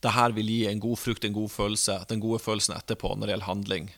det 0.05 0.12
her 0.12 0.30
vil 0.36 0.46
gi 0.46 0.66
en 0.68 0.78
god 0.84 0.98
frukt, 1.00 1.24
en 1.24 1.32
god 1.34 1.48
følelse, 1.50 1.96
den 2.07 2.20
gode 2.20 2.38
følelsen 2.44 2.76
etterpå 2.76 3.16
når 3.16 3.26
det 3.26 3.32
gjelder 3.34 3.48
handling. 3.50 3.90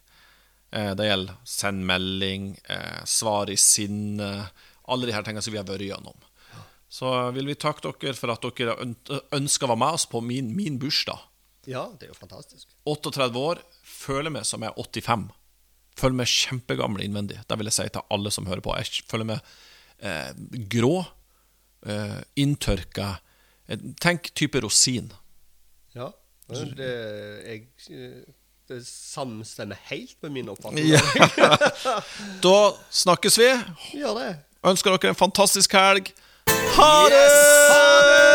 Eh, 0.71 0.93
det 0.99 1.07
gjelder 1.09 1.37
send 1.47 1.85
melding, 1.87 2.59
eh, 2.69 3.05
svar 3.05 3.51
i 3.51 3.57
sinne, 3.57 4.49
alle 4.87 5.07
de 5.07 5.15
her 5.15 5.23
tingene 5.27 5.43
som 5.43 5.55
vi 5.55 5.61
har 5.61 5.69
vært 5.69 5.87
gjennom. 5.87 6.17
Så 6.89 7.11
vil 7.35 7.49
vi 7.51 7.57
takke 7.59 7.93
dere 8.01 8.15
for 8.17 8.33
at 8.33 8.45
dere 8.57 8.77
ønsker 9.35 9.67
å 9.67 9.73
være 9.73 9.83
med 9.83 9.97
oss 9.99 10.07
på 10.07 10.23
min, 10.23 10.55
min 10.57 10.79
bursdag. 10.79 11.19
Ja, 11.67 11.89
det 11.99 12.07
er 12.07 12.13
jo 12.13 12.19
fantastisk. 12.21 12.69
38 12.87 13.35
år, 13.41 13.61
føler 13.83 14.31
meg 14.31 14.47
som 14.47 14.63
jeg 14.63 14.71
er 14.71 14.79
85. 14.79 15.27
Føler 15.99 16.19
meg 16.21 16.31
kjempegammel 16.31 17.07
innvendig. 17.07 17.41
Det 17.49 17.59
vil 17.59 17.71
jeg 17.71 17.79
si 17.79 17.89
til 17.91 18.07
alle 18.15 18.31
som 18.35 18.47
hører 18.47 18.63
på. 18.63 18.75
Jeg 18.79 19.03
føler 19.11 19.29
meg 19.33 19.51
eh, 19.99 20.31
grå, 20.71 21.01
eh, 21.89 22.21
inntørka. 22.39 23.17
Eh, 23.67 23.83
tenk 24.03 24.31
type 24.39 24.63
rosin. 24.63 25.11
Ja. 25.97 26.13
Det, 26.47 26.91
jeg, 27.43 27.65
det 28.69 28.81
samstemmer 28.87 29.77
helt 29.91 30.17
med 30.23 30.31
min 30.31 30.49
oppfatning. 30.49 30.87
Ja. 30.87 31.01
da 32.47 32.59
snakkes 32.91 33.39
vi. 33.39 33.53
Gjør 33.95 34.19
det. 34.21 34.33
Ønsker 34.67 34.97
dere 34.97 35.15
en 35.15 35.19
fantastisk 35.19 35.79
helg. 35.79 36.11
Ha 36.77 36.93
det! 37.13 37.23
Yes! 37.23 37.39
Ha 37.73 37.91
det! 38.11 38.27